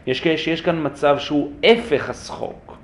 יש, 0.08 0.24
שיש 0.36 0.62
כאן 0.62 0.86
מצב 0.86 1.20
שהוא 1.20 1.52
הפך 1.64 2.10
השחוק. 2.10 2.78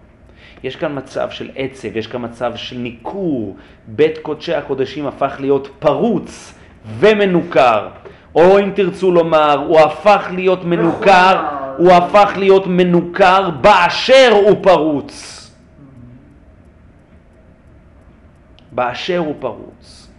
יש 0.64 0.76
כאן 0.76 0.98
מצב 0.98 1.30
של 1.30 1.50
עצב, 1.56 1.98
יש 1.98 2.08
כאן 2.08 2.24
מצב 2.24 2.52
של 2.56 2.78
ניכור. 2.78 3.56
בית 3.88 4.18
קודשי 4.18 4.54
הקודשים 4.54 5.08
הפך 5.08 5.36
להיות 5.40 5.68
פרוץ 5.80 6.54
ומנוכר. 7.00 7.88
או 8.36 8.60
אם 8.60 8.72
תרצו 8.76 9.12
לומר, 9.12 9.64
הוא 9.68 9.80
הפך 9.80 10.28
להיות 10.32 10.66
מנוכר, 10.66 11.46
הוא 11.78 11.92
הפך 11.92 12.34
להיות 12.38 12.68
מנוכר 12.68 13.50
באשר 13.50 14.30
הוא 14.32 14.64
פרוץ. 14.64 15.41
באשר 18.72 19.18
הוא 19.18 19.36
פרוץ. 19.40 20.12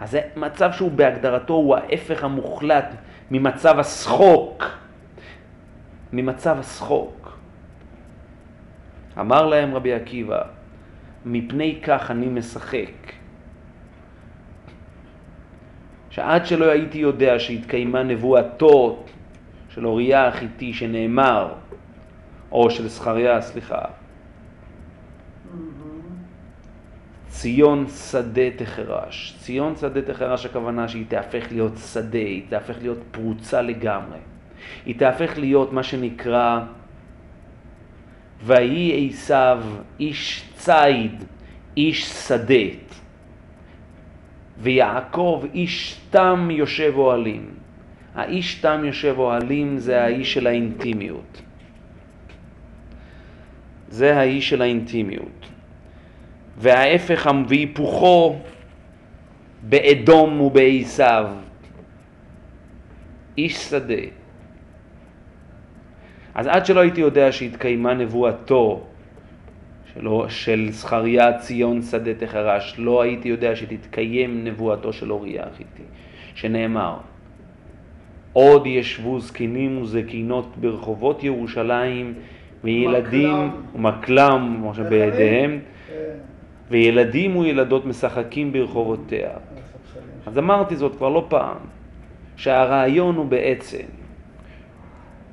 אז 0.00 0.10
זה 0.10 0.20
מצב 0.36 0.72
שהוא 0.72 0.90
בהגדרתו 0.90 1.54
הוא 1.54 1.76
ההפך 1.76 2.24
המוחלט 2.24 2.94
ממצב 3.30 3.78
השחוק. 3.78 4.64
ממצב 6.12 6.56
השחוק. 6.58 7.38
אמר 9.20 9.46
להם 9.46 9.74
רבי 9.74 9.94
עקיבא, 9.94 10.42
מפני 11.24 11.80
כך 11.82 12.10
אני 12.10 12.26
משחק. 12.26 13.12
שעד 16.10 16.46
שלא 16.46 16.70
הייתי 16.70 16.98
יודע 16.98 17.38
שהתקיימה 17.38 18.02
נבואתו 18.02 19.04
של 19.68 19.86
אוריה 19.86 20.28
החיתי 20.28 20.72
שנאמר, 20.72 21.52
או 22.52 22.70
של 22.70 22.88
זכריה, 22.88 23.40
סליחה, 23.40 23.82
ציון 27.30 27.86
שדה 27.88 28.50
תחרש. 28.56 29.36
ציון 29.38 29.76
שדה 29.76 30.02
תחרש 30.02 30.46
הכוונה 30.46 30.88
שהיא 30.88 31.04
תהפך 31.08 31.46
להיות 31.50 31.72
שדה, 31.92 32.18
היא 32.18 32.42
תהפך 32.48 32.74
להיות 32.80 32.98
פרוצה 33.10 33.62
לגמרי. 33.62 34.18
היא 34.86 34.98
תהפך 34.98 35.38
להיות 35.38 35.72
מה 35.72 35.82
שנקרא 35.82 36.60
ויהי 38.44 39.08
עשיו 39.08 39.62
איש 40.00 40.48
ציד, 40.56 41.24
איש 41.76 42.04
שדה, 42.04 42.66
ויעקב 44.58 45.44
איש 45.54 46.00
תם 46.10 46.48
יושב 46.50 46.92
אוהלים. 46.96 47.50
האיש 48.14 48.54
תם 48.54 48.84
יושב 48.84 49.14
אוהלים 49.18 49.78
זה 49.78 50.02
האיש 50.02 50.34
של 50.34 50.46
האינטימיות. 50.46 51.42
זה 53.88 54.18
האיש 54.18 54.48
של 54.48 54.62
האינטימיות. 54.62 55.39
וההפך 56.60 57.30
והיפוכו 57.48 58.36
באדום 59.62 60.40
ובעשיו. 60.40 61.26
איש 63.38 63.56
שדה. 63.56 63.94
אז 66.34 66.46
עד 66.46 66.66
שלא 66.66 66.80
הייתי 66.80 67.00
יודע 67.00 67.32
שהתקיימה 67.32 67.94
נבואתו 67.94 68.82
של, 69.94 70.08
של 70.28 70.68
זכריה 70.70 71.38
ציון 71.38 71.82
שדה 71.82 72.14
תחרש, 72.14 72.74
לא 72.78 73.02
הייתי 73.02 73.28
יודע 73.28 73.56
שתתקיים 73.56 74.44
נבואתו 74.44 74.92
של 74.92 75.12
אוריה 75.12 75.44
החיתי, 75.46 75.82
שנאמר 76.34 76.96
עוד 78.32 78.66
ישבו 78.66 79.20
זקנים 79.20 79.82
וזקינות 79.82 80.56
ברחובות 80.56 81.24
ירושלים 81.24 82.14
וילדים 82.64 83.50
ומקלם, 83.74 84.54
כמו 84.58 84.74
שבידיהם, 84.74 85.58
כן. 85.88 85.94
וילדים 86.70 87.36
וילדות 87.36 87.86
משחקים 87.86 88.52
ברחובותיה. 88.52 89.30
אז 90.26 90.38
אמרתי 90.38 90.76
זאת 90.76 90.96
כבר 90.96 91.08
לא 91.08 91.26
פעם, 91.28 91.56
שהרעיון 92.36 93.16
הוא 93.16 93.26
בעצם 93.26 93.86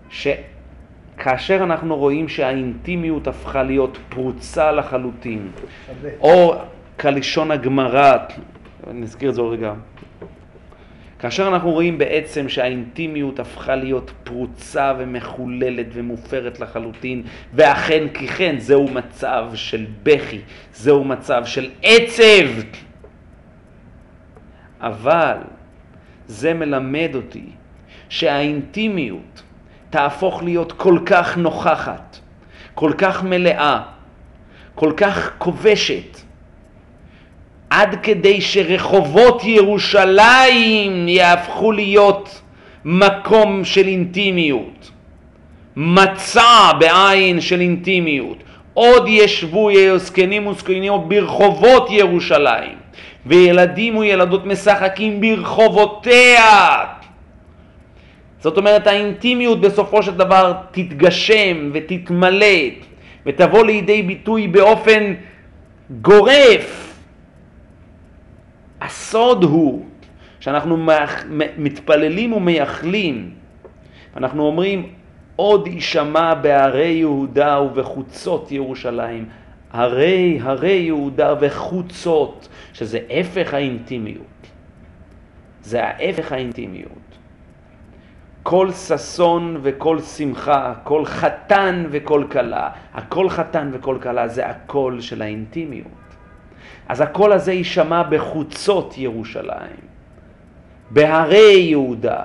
שכאשר 0.10 1.64
אנחנו 1.64 1.96
רואים 1.96 2.30
שהאינטימיות 2.30 3.28
הפכה 3.28 3.64
להיות 3.64 3.98
פרוצה 4.10 4.72
לחלוטין, 4.72 5.52
או 6.20 6.56
כלשון 7.00 7.52
הגמרא, 7.52 8.18
נזכיר 8.94 9.30
את 9.30 9.36
זה 9.36 9.42
עוד 9.42 9.54
רגע, 9.54 9.74
כאשר 11.20 11.48
אנחנו 11.48 11.72
רואים 11.72 11.98
בעצם 11.98 12.50
שהאינטימיות 12.50 13.40
הפכה 13.40 13.76
להיות 13.76 14.12
פרוצה 14.24 14.94
ומחוללת 14.98 15.86
ומופרת 15.94 16.60
לחלוטין, 16.60 17.24
ואכן 17.54 18.08
כי 18.14 18.28
כן, 18.28 18.56
זהו 18.60 18.88
מצב 18.88 19.46
של 19.54 19.86
בכי, 20.04 20.40
זהו 20.74 21.04
מצב 21.04 21.46
של 21.46 21.70
עצב. 21.84 22.62
אבל 24.82 25.38
זה 26.28 26.54
מלמד 26.54 27.10
אותי 27.16 27.46
שהאינטימיות 28.10 29.44
תהפוך 29.90 30.44
להיות 30.44 30.72
כל 30.72 31.00
כך 31.06 31.38
נוכחת, 31.38 32.18
כל 32.74 32.92
כך 32.98 33.24
מלאה, 33.24 33.82
כל 34.76 34.94
כך 34.98 35.32
כובשת, 35.38 36.27
עד 37.70 37.96
כדי 38.04 38.42
שרחובות 38.42 39.44
ירושלים 39.44 41.08
יהפכו 41.08 41.72
להיות 41.72 42.42
מקום 42.86 43.66
של 43.66 43.88
אינטימיות, 43.88 44.92
מצע 45.76 46.72
בעין 46.80 47.42
של 47.42 47.62
אינטימיות. 47.62 48.38
עוד 48.74 49.08
ישבו 49.08 49.70
זקנים 49.98 50.48
וזקנים 50.48 50.94
ברחובות 51.08 51.92
ירושלים, 51.92 52.76
וילדים 53.26 53.98
וילדות 53.98 54.46
משחקים 54.46 55.22
ברחובותיה. 55.22 56.86
זאת 58.40 58.58
אומרת 58.58 58.88
האינטימיות 58.88 59.62
בסופו 59.62 60.04
של 60.04 60.12
דבר 60.12 60.54
תתגשם 60.72 61.70
ותתמלא 61.74 62.58
ותבוא 63.26 63.66
לידי 63.66 64.02
ביטוי 64.02 64.48
באופן 64.48 65.14
גורף 66.02 66.87
הסוד 68.88 69.44
הוא 69.44 69.86
שאנחנו 70.40 70.78
מתפללים 71.58 72.34
ומייחלים, 72.34 73.32
אנחנו 74.18 74.44
אומרים 74.44 74.90
עוד 75.36 75.68
יישמע 75.68 76.34
בערי 76.34 76.88
יהודה 76.88 77.60
ובחוצות 77.62 78.52
ירושלים, 78.52 79.26
הרי 79.72 80.40
הרי 80.42 80.72
יהודה 80.72 81.34
וחוצות, 81.40 82.50
שזה 82.74 83.00
הפך 83.10 83.54
האינטימיות. 83.54 84.48
זה 85.62 85.84
ההפך 85.84 86.32
האינטימיות. 86.32 87.18
כל 88.44 88.72
ששון 88.72 89.58
וכל 89.62 90.00
שמחה, 90.00 90.74
כל 90.84 91.06
חתן 91.06 91.86
וכל 91.92 92.24
כלה, 92.32 92.70
הכל 92.94 93.30
חתן 93.30 93.70
וכל 93.74 93.98
כלה 94.02 94.28
זה 94.28 94.48
הקול 94.48 95.02
של 95.02 95.22
האינטימיות. 95.22 96.07
אז 96.90 97.02
הקול 97.02 97.32
הזה 97.34 97.54
יישמע 97.54 98.04
בחוצות 98.04 98.98
ירושלים, 98.98 99.88
בהרי 100.90 101.60
יהודה. 101.60 102.22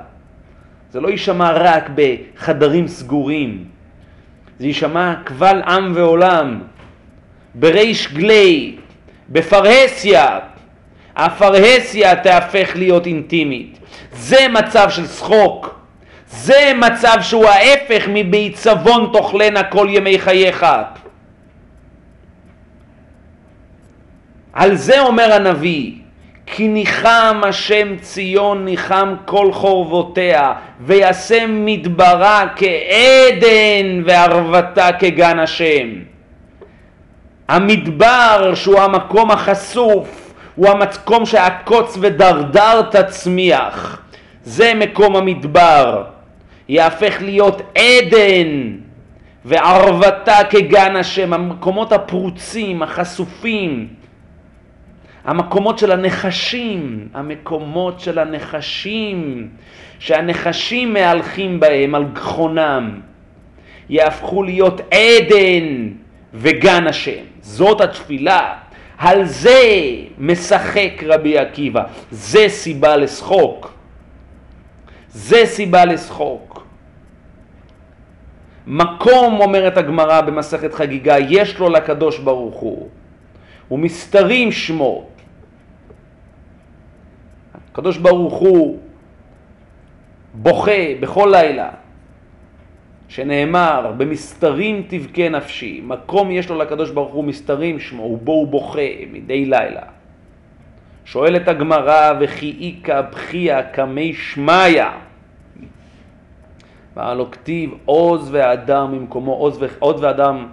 זה 0.91 1.01
לא 1.01 1.09
יישמע 1.09 1.51
רק 1.53 1.91
בחדרים 1.95 2.89
סגורים, 2.89 3.65
זה 4.59 4.67
יישמע 4.67 5.15
קבל 5.25 5.63
עם 5.63 5.93
ועולם, 5.95 6.61
בריש 7.55 8.13
גלי, 8.13 8.77
בפרהסיה. 9.29 10.39
הפרהסיה 11.17 12.17
תהפך 12.17 12.73
להיות 12.75 13.07
אינטימית. 13.07 13.79
זה 14.13 14.49
מצב 14.49 14.91
של 14.91 15.07
שחוק. 15.07 15.81
זה 16.29 16.73
מצב 16.77 17.17
שהוא 17.21 17.47
ההפך 17.47 18.05
מבעיצבון 18.09 19.11
תאכלנה 19.13 19.63
כל 19.63 19.87
ימי 19.91 20.19
חייך. 20.19 20.67
על 24.53 24.75
זה 24.75 25.01
אומר 25.01 25.33
הנביא, 25.33 25.93
כי 26.47 26.69
ניחם 26.69 27.41
השם 27.43 27.97
ציון 28.01 28.65
ניחם 28.65 29.15
כל 29.25 29.53
חורבותיה, 29.53 30.53
וישם 30.81 31.65
מדברה 31.65 32.45
כעדן 32.57 34.03
וערבתה 34.05 34.93
כגן 34.93 35.39
השם. 35.39 35.89
המדבר 37.49 38.53
שהוא 38.55 38.81
המקום 38.81 39.31
החשוף, 39.31 40.35
הוא 40.55 40.69
המקום 40.69 41.27
שהקוץ 41.27 41.99
ודרדר 42.01 42.83
תצמיח. 42.83 44.03
זה 44.45 44.73
מקום 44.75 45.17
המדבר. 45.17 46.05
יהפך 46.69 47.17
להיות 47.21 47.63
עדן 47.75 48.73
וערבתה 49.45 50.37
כגן 50.51 50.97
השם, 50.97 51.33
המקומות 51.33 51.93
הפרוצים, 51.93 52.83
החשופים, 52.83 53.89
המקומות 55.25 55.79
של 55.79 55.93
הנחשים, 55.93 57.09
המקומות 57.15 58.01
של 58.01 58.19
הנחשים, 58.19 59.49
שהנחשים 59.99 60.93
מהלכים 60.93 61.61
בהם 61.61 61.95
על 61.95 62.05
גחונם, 62.13 63.01
יהפכו 63.89 64.43
להיות 64.43 64.81
עדן 64.81 65.89
וגן 66.35 66.87
השם. 66.87 67.23
זאת 67.41 67.81
התפילה. 67.81 68.55
על 68.99 69.25
זה 69.25 69.61
משחק 70.19 71.03
רבי 71.07 71.39
עקיבא. 71.39 71.83
זה 72.11 72.45
סיבה 72.49 72.97
לשחוק. 72.97 73.73
זה 75.09 75.43
סיבה 75.45 75.85
לשחוק. 75.85 76.67
מקום, 78.67 79.41
אומרת 79.41 79.77
הגמרא 79.77 80.21
במסכת 80.21 80.75
חגיגה, 80.75 81.19
יש 81.19 81.59
לו 81.59 81.69
לקדוש 81.69 82.19
ברוך 82.19 82.55
הוא, 82.55 82.89
ומסתרים 83.71 84.53
שמו. 84.53 85.12
הקדוש 87.73 87.99
ברוך 87.99 88.35
הוא 88.35 88.79
בוכה 90.35 91.01
בכל 91.01 91.29
לילה, 91.33 91.71
שנאמר, 93.09 93.93
במסתרים 93.97 94.83
תבכה 94.89 95.29
נפשי, 95.29 95.81
מקום 95.85 96.31
יש 96.31 96.51
לו 96.51 96.59
לקדוש 96.59 96.91
ברוך 96.91 97.13
הוא 97.13 97.25
מסתרים 97.25 97.81
שמו, 97.81 98.03
ובו 98.03 98.33
הוא 98.33 98.47
בוכה 98.47 98.81
מדי 99.13 99.45
לילה. 99.45 99.83
שואלת 101.05 101.49
הגמרא, 101.49 102.13
וכי 102.21 102.57
איכא 102.61 103.01
בכייה 103.01 103.63
קמי 103.63 104.15
שמיא. 104.15 104.85
והלא 106.97 107.27
כתיב 107.33 107.71
עוז 107.85 108.29
והדר 108.35 108.87
ממקומו, 108.87 109.33
עוז, 109.33 110.03
ואדם, 110.03 110.47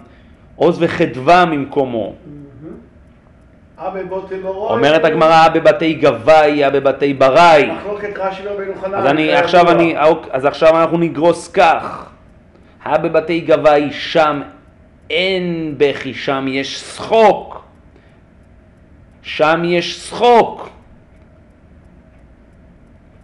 עוז 0.56 0.82
וחדווה 0.82 1.44
ממקומו. 1.44 2.14
אומרת 4.52 5.04
הגמרא 5.04 5.48
בבתי 5.48 5.94
גבאי, 5.94 6.70
בבתי 6.70 7.14
בראי. 7.14 7.66
מחלוקת 7.66 8.18
רש"י 8.18 8.42
ורבנו 8.48 8.74
חנן. 8.80 8.94
אז 8.94 9.06
אני, 9.06 9.34
עכשיו 9.34 9.70
אני, 9.70 9.94
אז 10.30 10.44
עכשיו 10.44 10.80
אנחנו 10.80 10.98
נגרוס 10.98 11.48
כך. 11.48 12.06
הא 12.84 12.98
בבתי 12.98 13.40
גבאי 13.40 13.92
שם 13.92 14.42
אין 15.10 15.74
בכי, 15.76 16.14
שם 16.14 16.46
יש 16.48 16.80
שחוק. 16.80 17.64
שם 19.22 19.62
יש 19.64 20.08
שחוק. 20.08 20.68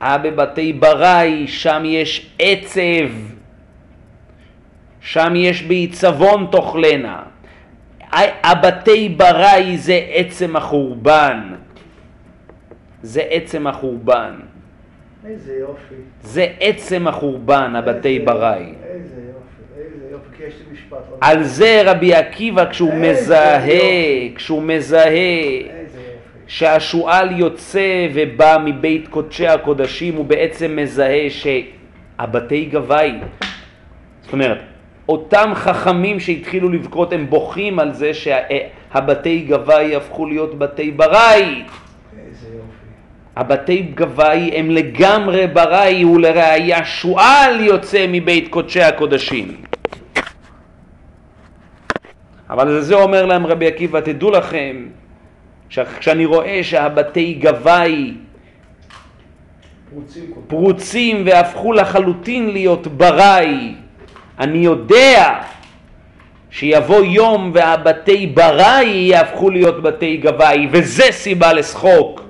הא 0.00 0.16
בבתי 0.16 0.72
בראי, 0.72 1.46
שם 1.46 1.82
יש 1.84 2.30
עצב. 2.38 3.10
שם 5.00 5.32
יש 5.36 5.62
בעיצבון 5.62 6.46
תאכלנה. 6.52 7.22
הבתי 8.12 9.08
בראי 9.08 9.78
זה 9.78 10.00
עצם 10.08 10.56
החורבן. 10.56 11.54
זה 13.02 13.22
עצם 13.30 13.66
החורבן. 13.66 14.34
איזה 15.26 15.52
יופי. 15.60 15.94
זה 16.22 16.46
עצם 16.60 17.08
החורבן, 17.08 17.76
הבתי 17.76 18.18
בראי. 18.18 18.74
איזה 18.84 19.20
יופי, 19.20 19.82
איזה 19.82 20.08
יופי, 20.10 20.36
כי 20.36 20.42
יש 20.42 20.54
לי 20.54 20.72
משפט. 20.72 20.98
על 21.20 21.42
זה 21.42 21.82
רבי 21.84 22.14
עקיבא 22.14 22.70
כשהוא 22.70 22.94
מזהה. 22.94 23.66
כשהוא 24.34 24.62
מזהה. 24.62 25.76
שהשועל 26.46 27.40
יוצא 27.40 28.08
ובא 28.14 28.56
מבית 28.64 29.08
קודשי 29.08 29.46
הקודשים, 29.46 30.14
הוא 30.14 30.24
בעצם 30.24 30.76
מזהה 30.76 31.26
שהבתי 31.28 32.64
גבאי, 32.64 33.12
זאת 34.22 34.32
אומרת, 34.32 34.58
אותם 35.08 35.52
חכמים 35.54 36.20
שהתחילו 36.20 36.68
לבכות 36.68 37.12
הם 37.12 37.26
בוכים 37.30 37.78
על 37.78 37.92
זה 37.92 38.14
שהבתי 38.14 39.40
גבאי 39.40 39.96
הפכו 39.96 40.26
להיות 40.26 40.58
בתי 40.58 40.90
בראי. 40.90 41.62
הבתי 43.36 43.82
גבאי 43.94 44.50
הם 44.54 44.70
לגמרי 44.70 45.46
בראי 45.46 46.04
ולראיה 46.04 46.84
שועל 46.84 47.60
יוצא 47.60 48.06
מבית 48.08 48.48
קודשי 48.48 48.82
הקודשים. 48.82 49.56
אבל 52.50 52.80
זה 52.80 52.94
אומר 52.94 53.26
להם 53.26 53.46
רבי 53.46 53.66
עקיבא, 53.66 54.00
תדעו 54.00 54.30
לכם, 54.30 54.86
כשאני 55.98 56.24
רואה 56.24 56.60
שהבתי 56.62 57.34
גבאי 57.34 58.14
פרוצים. 59.90 60.32
פרוצים 60.46 61.22
והפכו 61.26 61.72
לחלוטין 61.72 62.50
להיות 62.50 62.86
בראי, 62.86 63.74
אני 64.38 64.58
יודע 64.58 65.40
שיבוא 66.50 67.04
יום 67.04 67.50
והבתי 67.54 68.26
בראי 68.26 68.86
יהפכו 68.86 69.50
להיות 69.50 69.82
בתי 69.82 70.16
גבאי, 70.16 70.68
וזה 70.72 71.04
סיבה 71.10 71.52
לשחוק. 71.52 72.20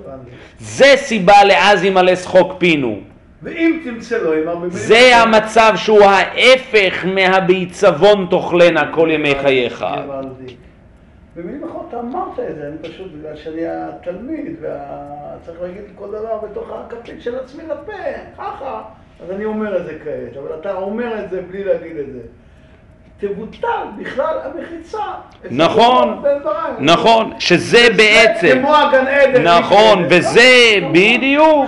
זה 0.59 0.93
סיבה 0.95 1.43
לאז 1.43 1.83
ימלא 1.83 2.15
שחוק 2.15 2.53
פינו. 2.57 2.99
ואם 3.43 3.79
תמצא 3.83 4.17
לו, 4.17 4.33
אמר 4.33 4.55
במילים 4.55 4.69
זה 4.69 5.17
המצב 5.17 5.73
שהוא 5.75 6.03
ההפך 6.03 7.05
מהבעיצבון 7.05 8.27
תאכלנה 8.29 8.91
כל 8.93 9.09
ימי 9.11 9.35
חייך. 9.41 9.85
במילים 11.35 11.63
אחרות 11.63 11.85
אתה 11.89 11.99
אמרת 11.99 12.39
את 12.49 12.55
זה, 12.55 12.67
אני 12.67 12.77
פשוט, 12.91 13.11
בגלל 13.19 13.35
שאני 13.35 13.61
התלמיד, 13.65 14.55
וצריך 14.59 15.61
להגיד 15.61 15.83
כל 15.95 16.07
דבר 16.07 16.37
בתוך 16.43 16.67
הכפית 16.71 17.21
של 17.21 17.39
עצמי 17.39 17.63
לפה, 17.63 17.93
ככה, 18.37 18.81
אז 19.23 19.31
אני 19.35 19.45
אומר 19.45 19.77
את 19.77 19.85
זה 19.85 19.93
כעת, 20.03 20.37
אבל 20.37 20.55
אתה 20.61 20.73
אומר 20.73 21.19
את 21.23 21.29
זה 21.29 21.41
בלי 21.51 21.63
להגיד 21.63 21.97
את 21.97 22.05
זה. 22.13 22.19
תבוטל 23.19 23.67
בכלל 24.01 24.35
המחיצה. 24.43 24.97
נכון. 25.51 26.23
נכון, 26.79 27.31
שזה 27.39 27.77
זה 27.77 27.93
בעצם, 27.97 28.57
כמו 28.61 28.75
הגן 28.75 29.07
עדן. 29.07 29.43
נכון. 29.47 30.05
וזה 30.09 30.75
בדיוק, 30.91 31.65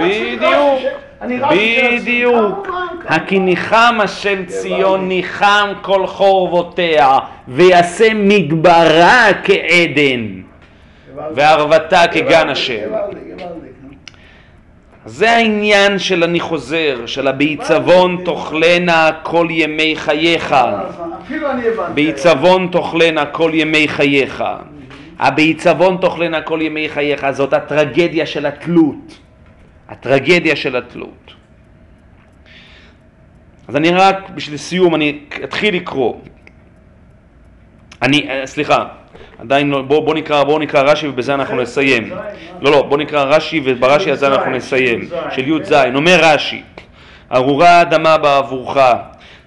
בדיוק, 0.00 0.80
ש- 0.80 0.84
אני 1.22 1.38
רש"י 1.40 1.76
של 1.80 1.86
עצמי, 1.86 1.98
בדיוק. 2.00 2.68
הכי 3.06 3.38
ניחם 3.38 3.98
השם 4.02 4.44
ציון 4.46 5.08
ניחם 5.08 5.72
כל 5.82 6.06
חורבותיה 6.06 7.18
ויעשה 7.48 8.14
מדברה 8.14 9.26
כעדן 9.44 10.26
וערבתה 11.34 12.02
כגן 12.12 12.48
השם. 12.48 12.88
זה 15.06 15.30
העניין 15.30 15.98
של 15.98 16.24
אני 16.24 16.40
חוזר, 16.40 17.06
של 17.06 17.28
הבעיצבון 17.28 18.22
תאכלנה 18.24 19.10
כל 19.22 19.46
ימי 19.50 19.96
חייך. 19.96 20.54
אפילו 21.22 21.50
אני 21.50 21.68
הבנתי. 21.68 21.92
בעיצבון 21.94 22.68
תאכלנה 22.72 23.26
כל 23.26 23.50
ימי 23.54 23.88
חייך. 23.88 24.44
הבעיצבון 25.18 25.96
תאכלנה 26.00 26.40
כל 26.42 26.58
ימי 26.62 26.88
חייך 26.88 27.30
זאת 27.30 27.52
הטרגדיה 27.52 28.26
של 28.26 28.46
התלות. 28.46 29.18
הטרגדיה 29.88 30.56
של 30.56 30.76
התלות. 30.76 31.34
אז 33.68 33.76
אני 33.76 33.90
רק, 33.90 34.30
בשביל 34.34 34.56
סיום, 34.56 34.94
אני 34.94 35.18
אתחיל 35.44 35.74
לקרוא. 35.74 36.14
אני, 38.02 38.30
אה, 38.30 38.46
סליחה, 38.46 38.84
עדיין 39.38 39.70
לא, 39.70 39.82
בוא, 39.82 40.00
בוא 40.00 40.14
נקרא, 40.14 40.44
בוא 40.44 40.58
נקרא 40.58 40.82
רש"י 40.82 41.08
ובזה 41.08 41.34
אנחנו 41.34 41.56
נסיים. 41.56 42.10
לא, 42.60 42.70
לא, 42.70 42.82
בוא 42.82 42.98
נקרא 42.98 43.22
רש"י 43.24 43.60
וברש"י 43.64 44.10
הזה 44.10 44.26
אנחנו 44.26 44.50
נסיים. 44.50 45.08
של 45.34 45.48
י"ז. 45.48 45.72
אומר 45.94 46.18
רש"י, 46.22 46.62
ארורה 47.32 47.68
האדמה 47.68 48.18
בעבורך, 48.18 48.78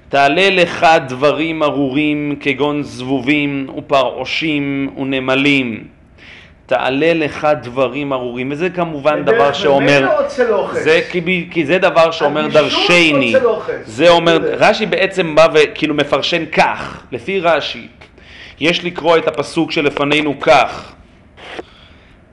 תעלה 0.10 0.50
לך 0.50 0.88
דברים 1.08 1.64
ארורים 1.64 2.36
כגון 2.40 2.84
זבובים 2.84 3.68
ופרעושים 3.78 4.90
ונמלים. 4.98 5.84
תעלה 6.66 7.14
לך 7.14 7.48
דברים 7.62 8.14
ארורים, 8.14 8.52
וזה 8.52 8.70
כמובן 8.70 9.24
דבר 9.26 9.54
שאומר, 9.54 10.08
זה 10.72 11.02
כי, 11.12 11.48
כי 11.52 11.66
זה 11.66 11.78
דבר 11.78 12.12
שאומר 12.12 12.48
דרשני, 12.48 13.36
זה 13.86 14.10
אומר, 14.10 14.38
רש"י 14.44 14.86
בעצם 14.86 15.36
בא 15.36 15.48
וכאילו 15.54 15.94
מפרשן 15.94 16.46
כך, 16.46 17.04
לפי 17.12 17.40
רש"י, 17.40 17.88
יש 18.60 18.84
לקרוא 18.84 19.18
את 19.18 19.28
הפסוק 19.28 19.72
שלפנינו 19.72 20.40
כך 20.40 20.94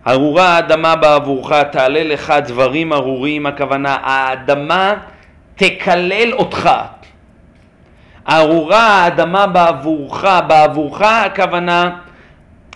ארורה 0.06 0.48
האדמה 0.48 0.96
בעבורך, 0.96 1.52
תעלה 1.52 2.04
לך 2.04 2.34
דברים 2.46 2.92
ארורים, 2.92 3.46
הכוונה 3.46 3.96
האדמה 4.02 4.94
תקלל 5.56 6.32
אותך. 6.32 6.70
ארורה 8.30 8.80
האדמה 8.80 9.46
בעבורך, 9.46 10.24
בעבורך 10.46 11.00
הכוונה, 11.02 11.90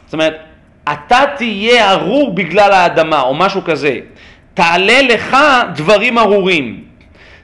זאת 0.05 0.13
אומרת, 0.13 0.37
אתה 0.93 1.21
תהיה 1.37 1.93
ארור 1.93 2.35
בגלל 2.35 2.73
האדמה, 2.73 3.21
או 3.21 3.35
משהו 3.35 3.65
כזה. 3.65 3.99
תעלה 4.55 5.03
לך 5.03 5.37
דברים 5.75 6.19
ארורים. 6.19 6.85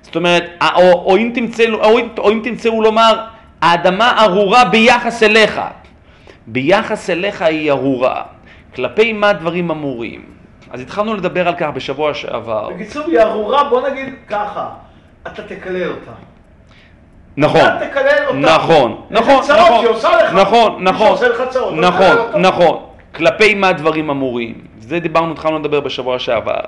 זאת 0.02 0.16
אומרת, 0.16 0.44
או, 0.74 0.92
או, 0.92 1.16
אם, 1.16 1.30
תמצאו, 1.34 1.74
או, 1.74 1.98
או 2.18 2.30
אם 2.32 2.40
תמצאו 2.44 2.82
לומר, 2.82 3.20
האדמה 3.62 4.22
ארורה 4.24 4.64
ביחס 4.64 5.22
אליך. 5.22 5.60
ביחס 6.46 7.10
אליך 7.10 7.42
היא 7.42 7.70
ארורה. 7.70 8.22
כלפי 8.74 9.12
מה 9.12 9.32
דברים 9.32 9.70
אמורים? 9.70 10.24
אז 10.70 10.80
התחלנו 10.80 11.14
לדבר 11.14 11.48
על 11.48 11.54
כך 11.54 11.68
בשבוע 11.74 12.14
שעבר. 12.14 12.70
בקיצור, 12.70 13.06
היא 13.06 13.20
ארורה, 13.20 13.64
בוא 13.64 13.88
נגיד 13.88 14.14
ככה, 14.28 14.68
אתה 15.26 15.42
תקלל 15.42 15.90
אותה. 15.90 16.10
נכון. 17.36 17.60
נכון, 18.34 19.06
נכון, 19.10 19.44
נכון. 19.48 19.84
נכון, 20.34 20.84
נכון, 20.84 21.80
נכון. 21.80 22.40
נכון, 22.40 22.82
כלפי 23.14 23.54
מה 23.54 23.72
דברים 23.72 24.10
אמורים? 24.10 24.54
זה 24.78 24.98
דיברנו, 25.00 25.32
התחלנו 25.32 25.58
לדבר 25.58 25.80
בשבוע 25.80 26.18
שעבר. 26.18 26.60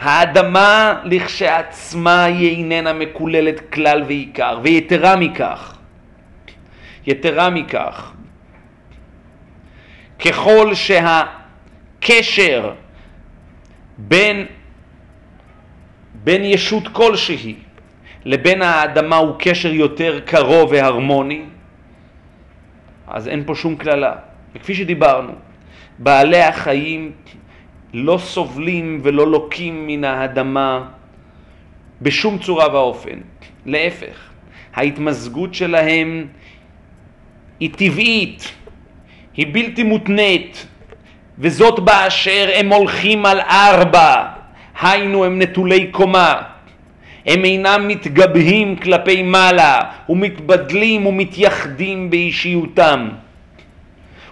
האדמה 0.00 0.94
לכשעצמה 1.04 2.24
היא 2.24 2.56
איננה 2.56 2.92
מקוללת 2.92 3.72
כלל 3.72 4.02
ועיקר, 4.06 4.58
ויתרה 4.62 5.16
מכך, 5.16 5.74
יתרה 7.06 7.50
מכך, 7.50 8.12
ככל 10.18 10.72
שהקשר 10.74 12.72
בין, 13.98 14.46
בין 16.14 16.44
ישות 16.44 16.88
כלשהי 16.88 17.54
לבין 18.24 18.62
האדמה 18.62 19.16
הוא 19.16 19.34
קשר 19.38 19.72
יותר 19.72 20.20
קרוב 20.24 20.70
והרמוני, 20.72 21.42
אז 23.06 23.28
אין 23.28 23.42
פה 23.46 23.54
שום 23.54 23.76
קללה. 23.76 24.14
וכפי 24.54 24.74
שדיברנו, 24.74 25.32
בעלי 25.98 26.42
החיים 26.42 27.12
לא 27.94 28.18
סובלים 28.18 29.00
ולא 29.02 29.26
לוקים 29.26 29.86
מן 29.86 30.04
האדמה 30.04 30.88
בשום 32.02 32.38
צורה 32.38 32.74
ואופן. 32.74 33.18
להפך, 33.66 34.30
ההתמזגות 34.74 35.54
שלהם 35.54 36.26
היא 37.60 37.70
טבעית, 37.76 38.54
היא 39.38 39.46
בלתי 39.52 39.82
מותנית, 39.82 40.66
וזאת 41.38 41.80
באשר 41.80 42.50
הם 42.54 42.72
הולכים 42.72 43.26
על 43.26 43.40
ארבע, 43.40 44.24
היינו 44.80 45.24
הם 45.24 45.42
נטולי 45.42 45.86
קומה. 45.86 46.34
הם 47.26 47.44
אינם 47.44 47.88
מתגבהים 47.88 48.76
כלפי 48.76 49.22
מעלה 49.22 49.80
ומתבדלים 50.08 51.06
ומתייחדים 51.06 52.10
באישיותם. 52.10 53.08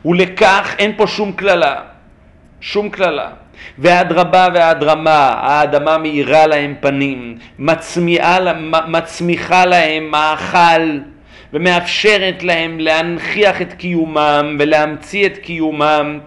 ולכך 0.04 0.74
אין 0.78 0.92
פה 0.96 1.06
שום 1.06 1.32
קללה, 1.32 1.76
שום 2.60 2.88
קללה. 2.88 3.30
ואדרבה 3.78 4.48
ואדרמה, 4.54 5.34
האדמה 5.40 5.98
מאירה 5.98 6.46
להם 6.46 6.74
פנים, 6.80 7.38
מצמיחה, 7.58 8.38
מצמיחה 8.88 9.66
להם 9.66 10.10
מאכל 10.10 10.98
ומאפשרת 11.52 12.42
להם 12.42 12.80
להנכיח 12.80 13.62
את 13.62 13.72
קיומם 13.72 14.56
ולהמציא 14.58 15.26
את 15.26 15.38
קיומם 15.38 16.18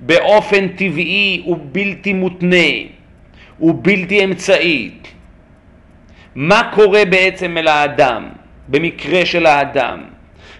באופן 0.00 0.68
טבעי 0.68 1.42
ובלתי 1.46 2.12
מותנה 2.12 2.66
ובלתי 3.60 4.24
אמצעי. 4.24 4.90
מה 6.34 6.70
קורה 6.74 7.04
בעצם 7.04 7.56
אל 7.58 7.68
האדם, 7.68 8.28
במקרה 8.68 9.26
של 9.26 9.46
האדם? 9.46 10.00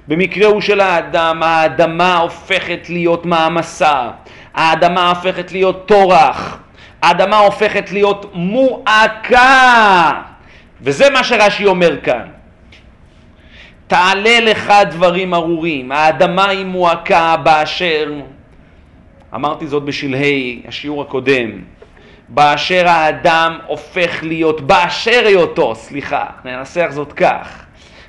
במקרה 0.08 0.60
של 0.60 0.80
האדם, 0.80 1.42
האדמה 1.42 2.16
הופכת 2.16 2.86
להיות 2.88 3.26
מעמסה, 3.26 4.10
האדמה 4.54 5.08
הופכת 5.08 5.52
להיות 5.52 5.88
טורח, 5.88 6.58
האדמה 7.02 7.38
הופכת 7.38 7.92
להיות 7.92 8.30
מועקה, 8.34 10.12
וזה 10.80 11.10
מה 11.10 11.24
שרש"י 11.24 11.66
אומר 11.66 12.00
כאן. 12.00 12.43
תעלה 13.94 14.40
לך 14.40 14.72
דברים 14.90 15.34
ארורים, 15.34 15.92
האדמה 15.92 16.48
היא 16.48 16.66
מועקה 16.66 17.36
באשר, 17.36 18.12
אמרתי 19.34 19.66
זאת 19.66 19.82
בשלהי 19.82 20.62
השיעור 20.68 21.02
הקודם, 21.02 21.50
באשר 22.28 22.88
האדם 22.88 23.58
הופך 23.66 24.22
להיות, 24.22 24.60
באשר 24.60 25.22
היותו, 25.26 25.74
סליחה, 25.74 26.26
ננסח 26.44 26.86
זאת 26.90 27.12
כך, 27.12 27.64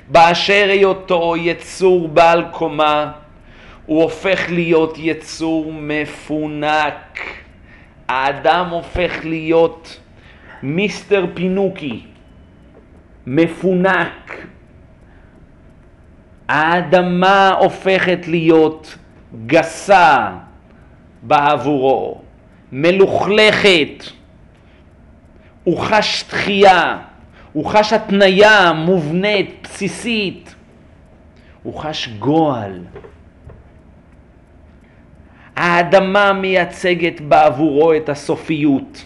באשר 0.08 0.66
היותו 0.70 1.34
יצור 1.36 2.08
בעל 2.08 2.44
קומה, 2.50 3.12
הוא 3.86 4.02
הופך 4.02 4.40
להיות 4.48 4.94
יצור 4.98 5.72
מפונק. 5.72 7.20
האדם 8.08 8.68
הופך 8.68 9.12
להיות 9.24 10.00
מיסטר 10.62 11.26
פינוקי, 11.34 12.00
מפונק. 13.26 14.46
האדמה 16.48 17.50
הופכת 17.58 18.28
להיות 18.28 18.98
גסה 19.46 20.30
בעבורו, 21.22 22.20
מלוכלכת, 22.72 24.04
הוא 25.64 25.78
חש 25.78 26.24
דחייה, 26.28 26.98
הוא 27.52 27.66
חש 27.66 27.92
התניה 27.92 28.72
מובנית, 28.72 29.58
בסיסית, 29.62 30.54
הוא 31.62 31.74
חש 31.74 32.08
גועל. 32.08 32.84
האדמה 35.56 36.32
מייצגת 36.32 37.20
בעבורו 37.20 37.94
את 37.94 38.08
הסופיות, 38.08 39.04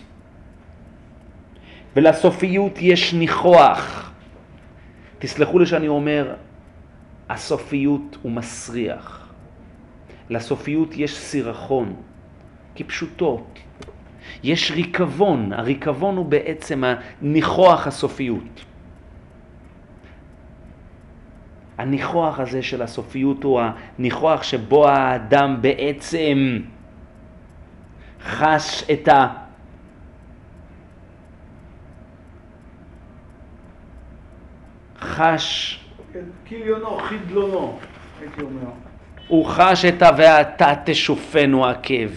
ולסופיות 1.97 2.79
יש 2.81 3.15
ניחוח. 3.15 4.13
תסלחו 5.19 5.59
לי 5.59 5.67
שאני 5.67 5.89
אומר, 5.89 6.35
הסופיות 7.31 8.17
הוא 8.23 8.33
מסריח. 8.33 9.29
לסופיות 10.31 10.97
יש 10.97 11.17
סירחון, 11.17 11.95
כפשוטו. 12.75 13.45
יש 14.43 14.71
ריקבון, 14.71 15.53
הריקבון 15.53 16.17
הוא 16.17 16.27
בעצם 16.27 16.85
הניחוח 17.23 17.87
הסופיות. 17.87 18.65
הניחוח 21.79 22.41
הזה 22.41 22.63
של 22.63 22.83
הסופיות 22.83 23.45
הוא 23.45 23.61
הניחוח 23.99 24.43
שבו 24.43 24.89
האדם 24.89 25.59
בעצם 25.61 26.59
חש 28.23 28.91
את 28.91 29.09
ה... 29.09 29.27
חש... 35.01 35.80
כליונו, 36.49 36.99
חדלונו, 36.99 37.79
הייתי 38.21 38.43
אומר. 38.43 38.71
הוא 39.29 39.47
חש 39.47 39.85
את 39.85 40.03
ה... 40.03 40.09
ואתה 40.17 40.73
תשופנו 40.85 41.67
עקב, 41.67 42.11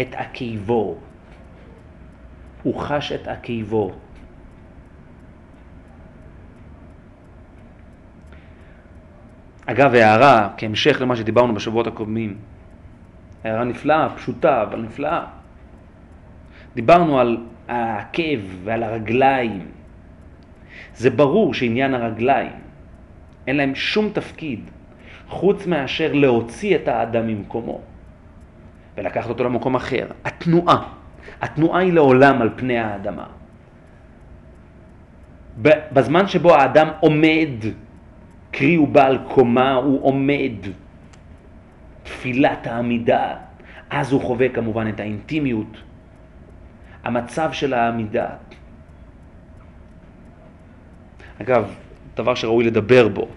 את 0.00 0.14
עקיבו. 0.14 0.96
הוא 2.62 2.80
חש 2.80 3.12
את 3.12 3.28
עקיבו. 3.28 3.92
אגב, 9.66 9.94
הערה, 9.94 10.48
כהמשך 10.56 11.00
למה 11.00 11.16
שדיברנו 11.16 11.54
בשבועות 11.54 11.86
הקודמים, 11.86 12.36
הערה 13.44 13.64
נפלאה, 13.64 14.08
פשוטה, 14.16 14.62
אבל 14.62 14.80
נפלאה. 14.80 15.24
דיברנו 16.74 17.20
על 17.20 17.36
העקב 17.68 18.38
ועל 18.64 18.82
הרגליים. 18.82 19.66
זה 20.94 21.10
ברור 21.10 21.54
שעניין 21.54 21.94
הרגליים, 21.94 22.67
אין 23.48 23.56
להם 23.56 23.74
שום 23.74 24.10
תפקיד. 24.12 24.60
חוץ 25.28 25.66
מאשר 25.66 26.12
להוציא 26.12 26.76
את 26.76 26.88
האדם 26.88 27.26
ממקומו 27.26 27.80
ולקחת 28.96 29.28
אותו 29.28 29.44
למקום 29.44 29.74
אחר. 29.74 30.06
התנועה, 30.24 30.88
התנועה 31.40 31.80
היא 31.80 31.92
לעולם 31.92 32.42
על 32.42 32.50
פני 32.56 32.78
האדמה. 32.78 33.26
בזמן 35.92 36.26
שבו 36.26 36.54
האדם 36.54 36.88
עומד, 37.00 37.50
קרי 38.50 38.74
הוא 38.74 38.88
בעל 38.88 39.18
קומה, 39.28 39.74
הוא 39.74 40.04
עומד, 40.04 40.52
תפילת 42.02 42.66
העמידה, 42.66 43.36
אז 43.90 44.12
הוא 44.12 44.20
חווה 44.20 44.48
כמובן 44.48 44.88
את 44.88 45.00
האינטימיות, 45.00 45.82
המצב 47.04 47.52
של 47.52 47.74
העמידה. 47.74 48.28
אגב, 51.42 51.74
דבר 52.16 52.34
שראוי 52.34 52.64
לדבר 52.64 53.08
בו. 53.08 53.28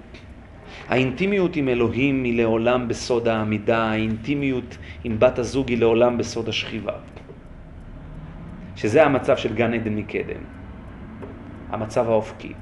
האינטימיות 0.88 1.56
עם 1.56 1.70
אלוהים 1.70 2.24
היא 2.24 2.38
לעולם 2.38 2.88
בסוד 2.88 3.28
העמידה, 3.28 3.84
האינטימיות 3.84 4.78
עם 5.04 5.20
בת 5.20 5.40
הזוג 5.40 5.70
היא 5.70 5.78
לעולם 5.78 6.18
בסוד 6.18 6.50
השכיבה. 6.50 6.94
שזה 8.76 9.06
המצב 9.06 9.38
של 9.38 9.54
גן 9.54 9.74
עדן 9.74 9.96
מקדם, 9.96 10.42
המצב 11.70 12.10
האופקי. 12.10 12.54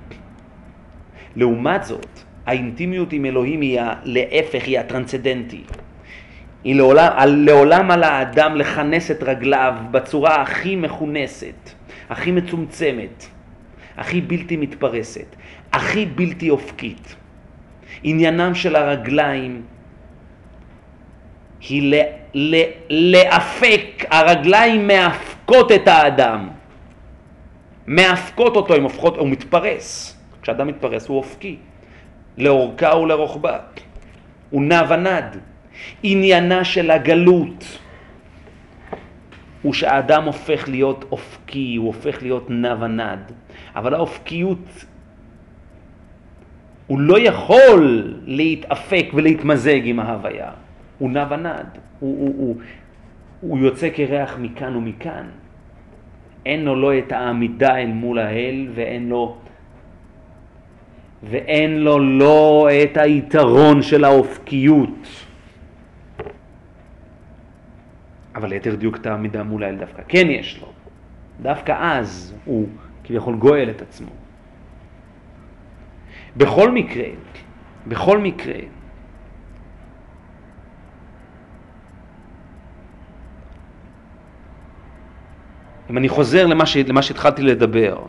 לעומת 1.35 1.83
זאת, 1.83 2.19
האינטימיות 2.45 3.13
עם 3.13 3.25
אלוהים 3.25 3.61
היא 3.61 3.79
להפך, 4.03 4.63
היא 4.65 4.79
הטרנסצדנטי. 4.79 5.63
היא 6.63 6.75
לעולם, 6.75 7.11
לעולם 7.27 7.91
על 7.91 8.03
האדם 8.03 8.55
לכנס 8.55 9.11
את 9.11 9.23
רגליו 9.23 9.73
בצורה 9.91 10.41
הכי 10.41 10.75
מכונסת, 10.75 11.69
הכי 12.09 12.31
מצומצמת, 12.31 13.25
הכי 13.97 14.21
בלתי 14.21 14.57
מתפרסת, 14.57 15.35
הכי 15.73 16.05
בלתי 16.05 16.49
אופקית. 16.49 17.15
עניינם 18.03 18.55
של 18.55 18.75
הרגליים 18.75 19.61
היא 21.69 21.93
לאפק, 22.89 24.05
הרגליים 24.09 24.87
מאפקות 24.87 25.71
את 25.71 25.87
האדם, 25.87 26.49
מאפקות 27.87 28.55
אותו, 28.55 28.75
הופכות, 28.75 29.17
הוא 29.17 29.29
מתפרס, 29.29 30.17
כשאדם 30.41 30.67
מתפרס 30.67 31.07
הוא 31.07 31.17
אופקי, 31.17 31.57
לאורכה 32.37 32.97
ולרוחבה, 32.97 33.57
הוא 34.49 34.61
נע 34.61 34.83
ונד. 34.89 35.37
עניינה 36.03 36.63
של 36.63 36.91
הגלות 36.91 37.79
הוא 39.61 39.73
שהאדם 39.73 40.23
הופך 40.23 40.69
להיות 40.69 41.05
אופקי, 41.11 41.75
הוא 41.75 41.87
הופך 41.87 42.21
להיות 42.21 42.49
נע 42.49 42.75
ונד, 42.79 43.31
אבל 43.75 43.93
האופקיות 43.93 44.85
הוא 46.89 46.99
לא 46.99 47.19
יכול 47.19 48.13
להתאפק 48.25 49.05
ולהתמזג 49.13 49.79
עם 49.83 49.99
ההוויה. 49.99 50.51
הוא 50.97 51.11
נע 51.11 51.25
ונד, 51.29 51.67
הוא, 51.99 52.19
הוא, 52.19 52.33
הוא, 52.37 52.55
הוא 53.41 53.59
יוצא 53.59 53.89
כריח 53.95 54.37
מכאן 54.39 54.75
ומכאן. 54.75 55.25
אין 56.45 56.65
לו 56.65 56.75
לא 56.75 56.97
את 56.97 57.11
העמידה 57.11 57.77
אל 57.77 57.87
מול 57.87 58.19
האל 58.19 58.67
ואין 58.75 59.09
לו 59.09 59.37
ואין 61.23 61.77
לו 61.79 61.99
לא 61.99 62.67
את 62.83 62.97
היתרון 62.97 63.81
של 63.81 64.03
האופקיות. 64.03 65.07
אבל 68.35 68.49
ליתר 68.49 68.75
דיוק 68.75 68.97
את 68.97 69.05
העמידה 69.05 69.43
מול 69.43 69.63
האל 69.63 69.75
דווקא 69.75 70.01
כן 70.07 70.27
יש 70.29 70.59
לו. 70.61 70.67
דווקא 71.41 71.75
אז 71.79 72.35
הוא 72.45 72.67
כביכול 73.03 73.35
גואל 73.35 73.69
את 73.69 73.81
עצמו. 73.81 74.18
בכל 76.37 76.71
מקרה, 76.71 77.05
בכל 77.87 78.17
מקרה, 78.17 78.59
אם 85.89 85.97
אני 85.97 86.09
חוזר 86.09 86.45
למה, 86.45 86.65
ש, 86.65 86.77
למה 86.77 87.01
שהתחלתי 87.01 87.41
לדבר, 87.41 88.05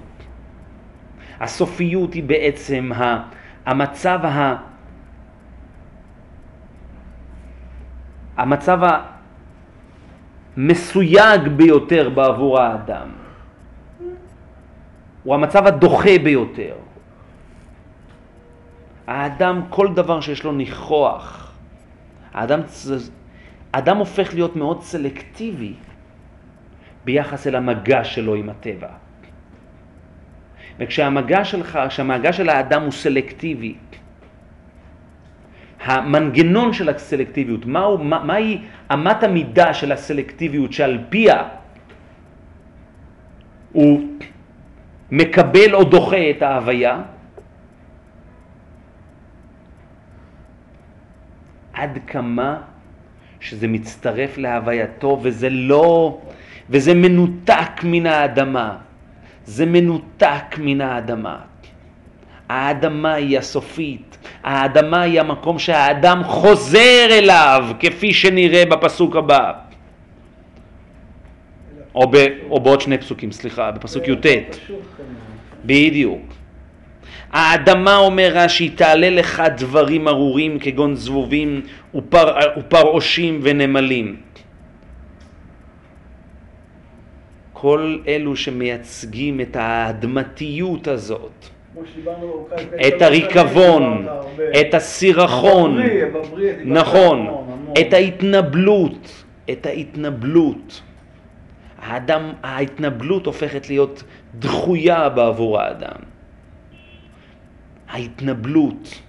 הסופיות 1.40 2.14
היא 2.14 2.24
בעצם 2.24 2.90
המצב, 3.66 4.18
ה, 4.24 4.56
המצב 8.36 8.78
המסויג 10.56 11.48
ביותר 11.56 12.10
בעבור 12.10 12.60
האדם. 12.60 13.08
הוא 15.22 15.34
המצב 15.34 15.66
הדוחה 15.66 16.18
ביותר. 16.24 16.74
האדם, 19.10 19.62
כל 19.70 19.88
דבר 19.94 20.20
שיש 20.20 20.44
לו 20.44 20.52
ניחוח, 20.52 21.52
האדם, 22.34 22.60
האדם 23.74 23.96
הופך 23.96 24.34
להיות 24.34 24.56
מאוד 24.56 24.82
סלקטיבי 24.82 25.72
ביחס 27.04 27.46
אל 27.46 27.56
המגע 27.56 28.04
שלו 28.04 28.34
עם 28.34 28.48
הטבע. 28.50 28.88
וכשהמגע 30.78 31.44
שלך, 31.44 31.78
כשהמגע 31.88 32.32
של 32.32 32.48
האדם 32.48 32.82
הוא 32.82 32.92
סלקטיבי, 32.92 33.74
המנגנון 35.84 36.72
של 36.72 36.88
הסלקטיביות, 36.88 37.66
מהו, 37.66 37.98
מה, 37.98 38.24
מהי 38.24 38.58
אמת 38.92 39.22
המידה 39.22 39.74
של 39.74 39.92
הסלקטיביות 39.92 40.72
שעל 40.72 40.98
פיה 41.08 41.48
הוא 43.72 44.00
מקבל 45.10 45.74
או 45.74 45.84
דוחה 45.84 46.30
את 46.30 46.42
ההוויה, 46.42 47.02
עד 51.80 51.98
כמה 52.06 52.56
שזה 53.40 53.68
מצטרף 53.68 54.38
להווייתו 54.38 55.18
וזה 55.22 55.50
לא, 55.50 56.18
וזה 56.70 56.94
מנותק 56.94 57.80
מן 57.82 58.06
האדמה. 58.06 58.76
זה 59.44 59.66
מנותק 59.66 60.58
מן 60.58 60.80
האדמה. 60.80 61.38
האדמה 62.48 63.12
היא 63.12 63.38
הסופית, 63.38 64.18
האדמה 64.42 65.00
היא 65.00 65.20
המקום 65.20 65.58
שהאדם 65.58 66.22
חוזר 66.24 67.06
אליו, 67.10 67.64
כפי 67.80 68.12
שנראה 68.14 68.66
בפסוק 68.66 69.16
הבא. 69.16 69.52
או, 71.94 72.10
ב, 72.10 72.16
או 72.50 72.60
בעוד 72.60 72.80
שני 72.80 72.98
פסוקים, 72.98 73.32
סליחה, 73.32 73.70
בפסוק 73.70 74.08
י"ט. 74.08 74.26
בדיוק. 75.64 76.39
האדמה 77.32 77.96
אומר 77.96 78.30
רש"י 78.34 78.68
תעלה 78.70 79.10
לך 79.10 79.42
דברים 79.56 80.08
ארורים 80.08 80.58
כגון 80.58 80.94
זבובים 80.94 81.62
ופר, 81.94 82.38
ופרעושים 82.58 83.40
ונמלים. 83.42 84.16
כל 87.52 87.98
אלו 88.08 88.36
שמייצגים 88.36 89.40
את 89.40 89.56
האדמתיות 89.56 90.88
הזאת, 90.88 91.46
את 92.86 93.02
הריקבון, 93.02 94.06
את 94.60 94.74
הסירחון, 94.74 95.78
נכון, 96.64 97.26
את 97.80 97.92
ההתנבלות, 97.92 99.24
את 99.50 99.66
ההתנבלות. 99.66 100.82
האדם, 101.82 102.32
ההתנבלות 102.42 103.26
הופכת 103.26 103.68
להיות 103.68 104.02
דחויה 104.38 105.08
בעבור 105.08 105.60
האדם. 105.60 106.09
ההתנבלות, 107.90 109.00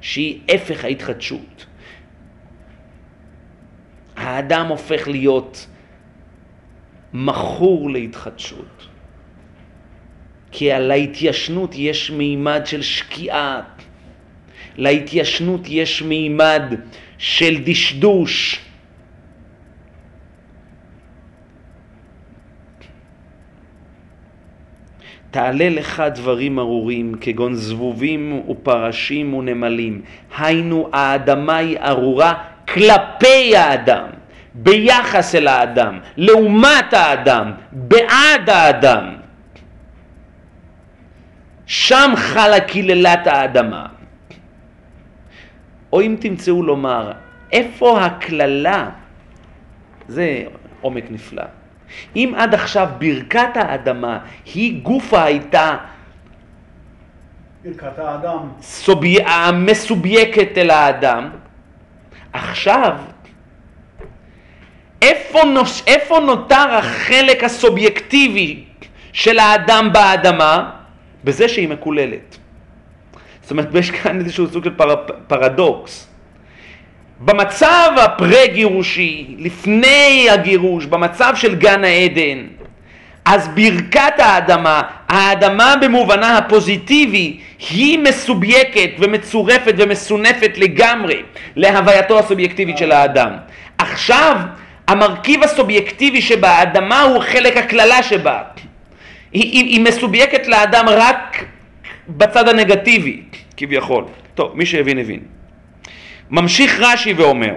שהיא 0.00 0.40
הפך 0.48 0.84
ההתחדשות. 0.84 1.66
האדם 4.16 4.66
הופך 4.66 5.08
להיות 5.08 5.66
מכור 7.12 7.90
להתחדשות. 7.90 8.88
כי 10.52 10.72
על 10.72 10.90
ההתיישנות 10.90 11.74
יש 11.74 12.10
מימד 12.10 12.62
של 12.64 12.82
שקיעה, 12.82 13.60
להתיישנות 14.76 15.60
יש 15.68 16.02
מימד 16.02 16.62
של 17.18 17.54
דשדוש, 17.64 18.60
תעלה 25.32 25.68
לך 25.68 26.02
דברים 26.14 26.58
ארורים 26.58 27.14
כגון 27.20 27.54
זבובים 27.54 28.42
ופרשים 28.48 29.34
ונמלים. 29.34 30.02
היינו 30.38 30.88
האדמה 30.92 31.56
היא 31.56 31.78
ארורה 31.78 32.34
כלפי 32.68 33.56
האדם, 33.56 34.06
ביחס 34.54 35.34
אל 35.34 35.48
האדם, 35.48 35.98
לעומת 36.16 36.92
האדם, 36.92 37.52
בעד 37.72 38.50
האדם. 38.50 39.14
שם 41.66 42.12
חלה 42.16 42.60
קללת 42.60 43.26
האדמה. 43.26 43.86
או 45.92 46.00
אם 46.00 46.16
תמצאו 46.20 46.62
לומר, 46.62 47.12
איפה 47.52 48.00
הקללה? 48.00 48.90
זה 50.08 50.42
עומק 50.80 51.04
נפלא. 51.10 51.61
אם 52.16 52.34
עד 52.36 52.54
עכשיו 52.54 52.88
ברכת 52.98 53.50
האדמה 53.54 54.18
היא 54.54 54.82
גופה 54.82 55.22
הייתה 55.22 55.76
ברכת 57.64 57.98
האדם. 57.98 58.38
סובי... 58.62 59.18
המסובייקת 59.24 60.58
אל 60.58 60.70
האדם. 60.70 61.30
עכשיו, 62.32 62.96
איפה, 65.02 65.44
נוש... 65.44 65.82
איפה 65.86 66.20
נותר 66.20 66.74
החלק 66.74 67.44
הסובייקטיבי 67.44 68.64
של 69.12 69.38
האדם 69.38 69.92
באדמה? 69.92 70.70
בזה 71.24 71.48
שהיא 71.48 71.68
מקוללת. 71.68 72.38
זאת 73.42 73.50
אומרת, 73.50 73.68
יש 73.74 73.90
כאן 73.90 74.18
איזשהו 74.18 74.46
סוג 74.46 74.64
של 74.64 74.74
פר... 74.76 75.06
פרדוקס. 75.26 76.11
במצב 77.24 77.90
הפרה-גירושי, 77.96 79.26
לפני 79.38 80.26
הגירוש, 80.30 80.86
במצב 80.86 81.32
של 81.36 81.54
גן 81.54 81.84
העדן, 81.84 82.46
אז 83.24 83.48
ברכת 83.48 84.18
האדמה, 84.18 84.82
האדמה 85.08 85.74
במובנה 85.80 86.38
הפוזיטיבי, 86.38 87.38
היא 87.70 87.98
מסובייקת 87.98 88.90
ומצורפת 88.98 89.74
ומסונפת 89.78 90.58
לגמרי 90.58 91.22
להווייתו 91.56 92.18
הסובייקטיבית 92.18 92.78
של 92.78 92.92
האדם. 92.92 93.30
עכשיו, 93.78 94.36
המרכיב 94.88 95.42
הסובייקטיבי 95.42 96.22
שבאדמה 96.22 97.02
הוא 97.02 97.22
חלק 97.22 97.56
הקללה 97.56 98.02
שבה. 98.02 98.42
היא, 99.32 99.42
היא, 99.42 99.64
היא 99.64 99.80
מסובייקת 99.80 100.46
לאדם 100.46 100.84
רק 100.88 101.44
בצד 102.08 102.48
הנגטיבי, 102.48 103.22
כביכול. 103.56 104.04
טוב, 104.34 104.50
מי 104.54 104.66
שהבין 104.66 104.98
הבין. 104.98 105.41
ממשיך 106.32 106.80
רש"י 106.80 107.12
ואומר, 107.12 107.54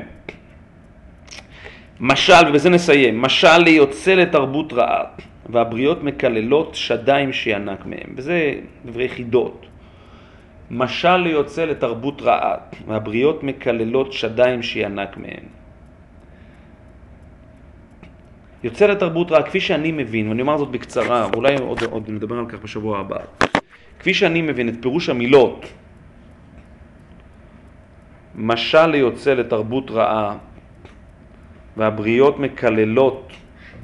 משל, 2.00 2.48
ובזה 2.50 2.70
נסיים, 2.70 3.22
משל 3.22 3.58
ליוצא 3.58 4.14
לתרבות 4.14 4.74
רעה, 4.74 5.04
והבריות 5.50 6.04
מקללות 6.04 6.76
שדיים 6.76 7.34
שינק 7.34 7.86
מהם, 7.86 8.10
וזה 8.16 8.54
דברי 8.86 9.10
חידות. 9.10 9.66
משל 10.72 11.18
ליוצא 11.18 11.66
לתרבות 11.66 12.22
רעה, 12.22 12.56
והבריות 12.88 13.44
מקללות 13.44 14.14
שדיים 14.14 14.64
שינק 14.64 15.18
מהם. 15.18 15.46
יוצא 18.64 18.86
לתרבות 18.86 19.32
רעה, 19.32 19.44
כפי 19.44 19.60
שאני 19.60 19.92
מבין, 19.92 20.28
ואני 20.30 20.42
אומר 20.42 20.58
זאת 20.58 20.72
בקצרה, 20.72 21.28
ואולי 21.32 21.56
עוד, 21.56 21.84
עוד 21.84 22.10
נדבר 22.10 22.40
על 22.40 22.46
כך 22.46 22.60
בשבוע 22.64 23.00
הבא, 23.00 23.20
כפי 24.00 24.14
שאני 24.14 24.42
מבין 24.42 24.70
את 24.70 24.76
פירוש 24.82 25.10
המילות 25.10 25.66
משל 28.38 28.86
ליוצא 28.86 29.34
לתרבות 29.34 29.92
רעה 29.92 30.38
והבריות 31.78 32.40
מקללות 32.40 33.32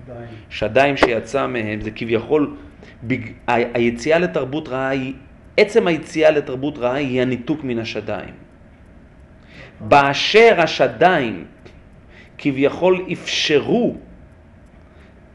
שדיים, 0.06 0.28
שדיים 0.50 0.98
שיצא 0.98 1.48
מהם, 1.48 1.82
זה 1.82 1.92
כביכול, 1.92 2.56
בג... 3.04 3.22
ה... 3.48 3.54
היציאה 3.74 4.20
לתרבות 4.20 4.68
רעה 4.68 4.90
היא, 4.90 5.14
עצם 5.58 5.88
היציאה 5.88 6.32
לתרבות 6.32 6.78
רעה 6.78 6.96
היא 6.96 7.22
הניתוק 7.22 7.64
מן 7.64 7.80
השדיים. 7.80 8.34
באשר 9.80 10.56
השדיים 10.58 11.46
כביכול 12.38 13.06
אפשרו 13.14 13.96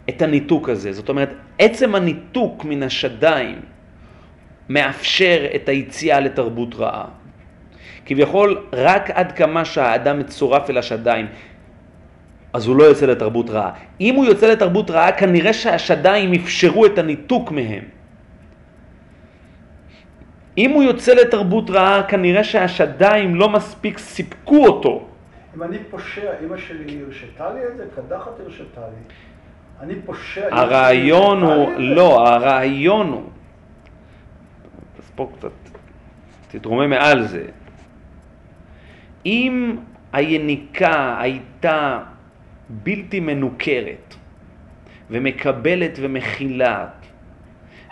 את 0.08 0.22
הניתוק 0.22 0.68
הזה, 0.68 0.92
זאת 0.92 1.08
אומרת, 1.08 1.30
עצם 1.58 1.94
הניתוק 1.94 2.64
מן 2.64 2.82
השדיים 2.82 3.60
מאפשר 4.68 5.46
את 5.54 5.68
היציאה 5.68 6.20
לתרבות 6.20 6.74
רעה. 6.74 7.04
כביכול 8.06 8.62
רק 8.72 9.10
עד 9.10 9.32
כמה 9.32 9.64
שהאדם 9.64 10.18
מצורף 10.18 10.70
אל 10.70 10.78
השדיים, 10.78 11.26
אז 12.52 12.66
הוא 12.66 12.76
לא 12.76 12.84
יוצא 12.84 13.06
לתרבות 13.06 13.50
רעה. 13.50 13.70
אם 14.00 14.14
הוא 14.14 14.24
יוצא 14.24 14.52
לתרבות 14.52 14.90
רעה, 14.90 15.12
כנראה 15.12 15.52
שהשדיים 15.52 16.34
אפשרו 16.34 16.86
את 16.86 16.98
הניתוק 16.98 17.52
מהם. 17.52 17.84
אם 20.58 20.70
הוא 20.70 20.82
יוצא 20.82 21.14
לתרבות 21.14 21.70
רעה, 21.70 22.02
כנראה 22.02 22.44
שהשדיים 22.44 23.34
לא 23.34 23.48
מספיק 23.48 23.98
סיפקו 23.98 24.66
אותו. 24.66 25.08
אם 25.56 25.62
אני 25.62 25.78
פושע, 25.90 26.32
אמא 26.44 26.56
שלי 26.56 27.02
הרשתה 27.06 27.52
לי 27.54 27.60
את 27.72 27.76
זה, 27.76 27.84
קדחת 27.96 28.40
הרשתה 28.40 28.80
לי. 28.80 29.14
אני 29.80 29.94
פושע... 30.04 30.48
הרעיון 30.50 31.42
הוא, 31.42 31.72
לא, 31.78 32.28
הרעיון 32.28 33.06
הוא, 33.08 33.22
אז 34.98 35.10
פה 35.14 35.30
קצת 35.36 35.50
תתרומם 36.48 36.90
מעל 36.90 37.22
זה. 37.22 37.44
אם 39.26 39.76
היניקה 40.12 41.16
הייתה 41.20 41.98
בלתי 42.68 43.20
מנוכרת 43.20 44.14
ומקבלת 45.10 45.98
ומכילה 46.00 46.86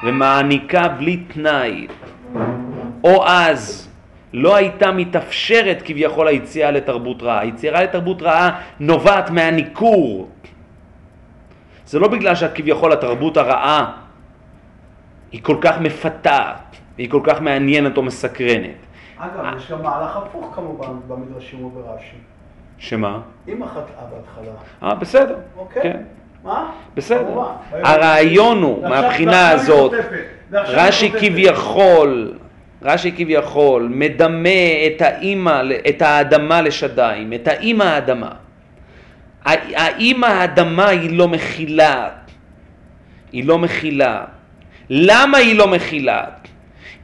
ומעניקה 0.05 0.89
בלי 0.89 1.16
תנאי, 1.16 1.86
או 3.05 3.27
אז 3.27 3.90
לא 4.32 4.56
הייתה 4.56 4.93
מתאפשרת 4.93 5.82
כביכול 5.85 6.28
היציאה 6.28 6.70
לתרבות 6.70 7.23
רעה. 7.23 7.40
היציאה 7.40 7.82
לתרבות 7.82 8.23
רעה 8.23 8.61
נובעת 8.81 9.31
מהניכור. 9.31 10.28
זה 11.86 11.98
לא 11.98 12.09
בגלל 12.09 12.35
שכביכול 12.35 12.93
התרבות 12.93 13.36
הרעה 13.36 13.93
היא 15.32 15.43
כל 15.43 15.56
כך 15.61 15.81
מפתה, 15.81 16.52
והיא 16.97 17.11
כל 17.11 17.20
כך 17.24 17.40
מעניינת 17.40 17.97
או 17.97 18.02
מסקרנת. 18.02 18.85
אגב, 19.19 19.57
יש 19.57 19.70
גם 19.70 19.82
מהלך 19.82 20.16
הפוך 20.16 20.53
כמובן 20.55 20.93
במדרשים 21.09 21.65
וברש"י. 21.65 22.16
שמה? 22.78 23.20
עם 23.47 23.62
החטאה 23.62 24.05
בהתחלה. 24.11 24.53
אה, 24.82 24.95
בסדר. 24.95 25.36
אוקיי. 25.57 25.82
כן. 25.82 26.03
מה? 26.45 26.70
בסדר. 26.95 27.41
הרעיון 27.73 28.62
הוא, 28.62 28.89
מהבחינה 28.89 29.51
הזאת, 29.51 29.93
רש"י 30.53 31.11
כביכול, 31.11 32.39
רש"י 32.82 33.12
כביכול 33.12 33.89
מדמה 33.91 34.49
את 34.86 35.03
האימא, 35.03 35.62
את 35.89 36.03
האדמה 36.03 36.62
לשדיים, 36.62 37.32
את 37.32 37.49
האימא 37.49 37.85
האדמה. 37.85 38.31
האימא 39.45 40.27
האדמה 40.27 40.89
היא 40.89 41.19
לא 41.19 41.28
מכילה, 41.28 42.09
היא 43.32 43.45
לא 43.45 43.59
מכילה. 43.59 44.24
למה 44.91 45.39
היא 45.39 45.59
לא 45.59 45.69
מכילה? 45.69 46.24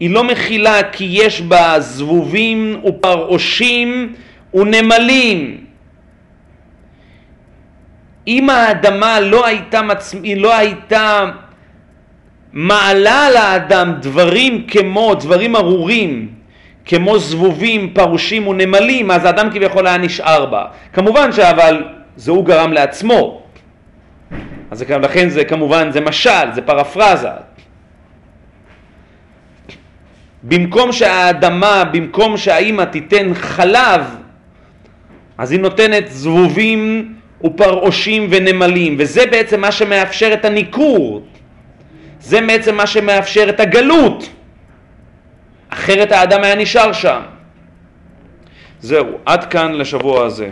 היא 0.01 0.11
לא 0.11 0.25
מכילה 0.25 0.83
כי 0.93 1.09
יש 1.11 1.41
בה 1.41 1.81
זבובים 1.81 2.81
ופרעושים 2.85 4.13
ונמלים. 4.55 5.65
אם 8.27 8.51
האדמה 8.51 9.21
לא 9.21 9.47
הייתה, 9.47 9.83
מצ... 9.83 10.15
לא 10.37 10.57
הייתה 10.57 11.31
מעלה 12.53 13.27
על 13.27 13.37
האדם 13.37 13.95
דברים 14.01 14.67
כמו, 14.67 15.15
דברים 15.15 15.57
ארורים, 15.57 16.29
כמו 16.85 17.19
זבובים, 17.19 17.95
פרושים 17.95 18.49
ונמלים, 18.49 19.11
אז 19.11 19.25
האדם 19.25 19.51
כביכול 19.51 19.87
היה 19.87 19.99
נשאר 19.99 20.47
בה. 20.47 20.65
כמובן 20.93 21.33
שאבל 21.33 21.85
זה 22.17 22.31
הוא 22.31 22.45
גרם 22.45 22.73
לעצמו. 22.73 23.43
אז 24.71 24.83
לכן 24.83 25.29
זה 25.29 25.45
כמובן, 25.45 25.91
זה 25.91 26.01
משל, 26.01 26.53
זה 26.55 26.63
פרפרזה. 26.63 27.29
במקום 30.43 30.93
שהאדמה, 30.93 31.85
במקום 31.85 32.37
שהאימא 32.37 32.83
תיתן 32.83 33.35
חלב, 33.35 34.05
אז 35.39 35.53
היא 35.53 35.61
נותנת 35.61 36.05
זבובים 36.09 37.15
ופרעושים 37.45 38.27
ונמלים, 38.31 38.97
וזה 38.99 39.27
בעצם 39.27 39.61
מה 39.61 39.73
שמאפשר 39.73 40.33
את 40.33 40.45
הניכור, 40.45 41.23
זה 42.21 42.41
בעצם 42.41 42.77
מה 42.77 42.87
שמאפשר 42.87 43.49
את 43.49 43.61
הגלות, 43.61 44.31
אחרת 45.69 46.13
האדם 46.13 46.45
היה 46.45 46.55
נשאר 46.55 46.93
שם. 46.93 47.21
זהו, 48.81 49.07
עד 49.27 49.45
כאן 49.45 49.73
לשבוע 49.73 50.25
הזה. 50.25 50.51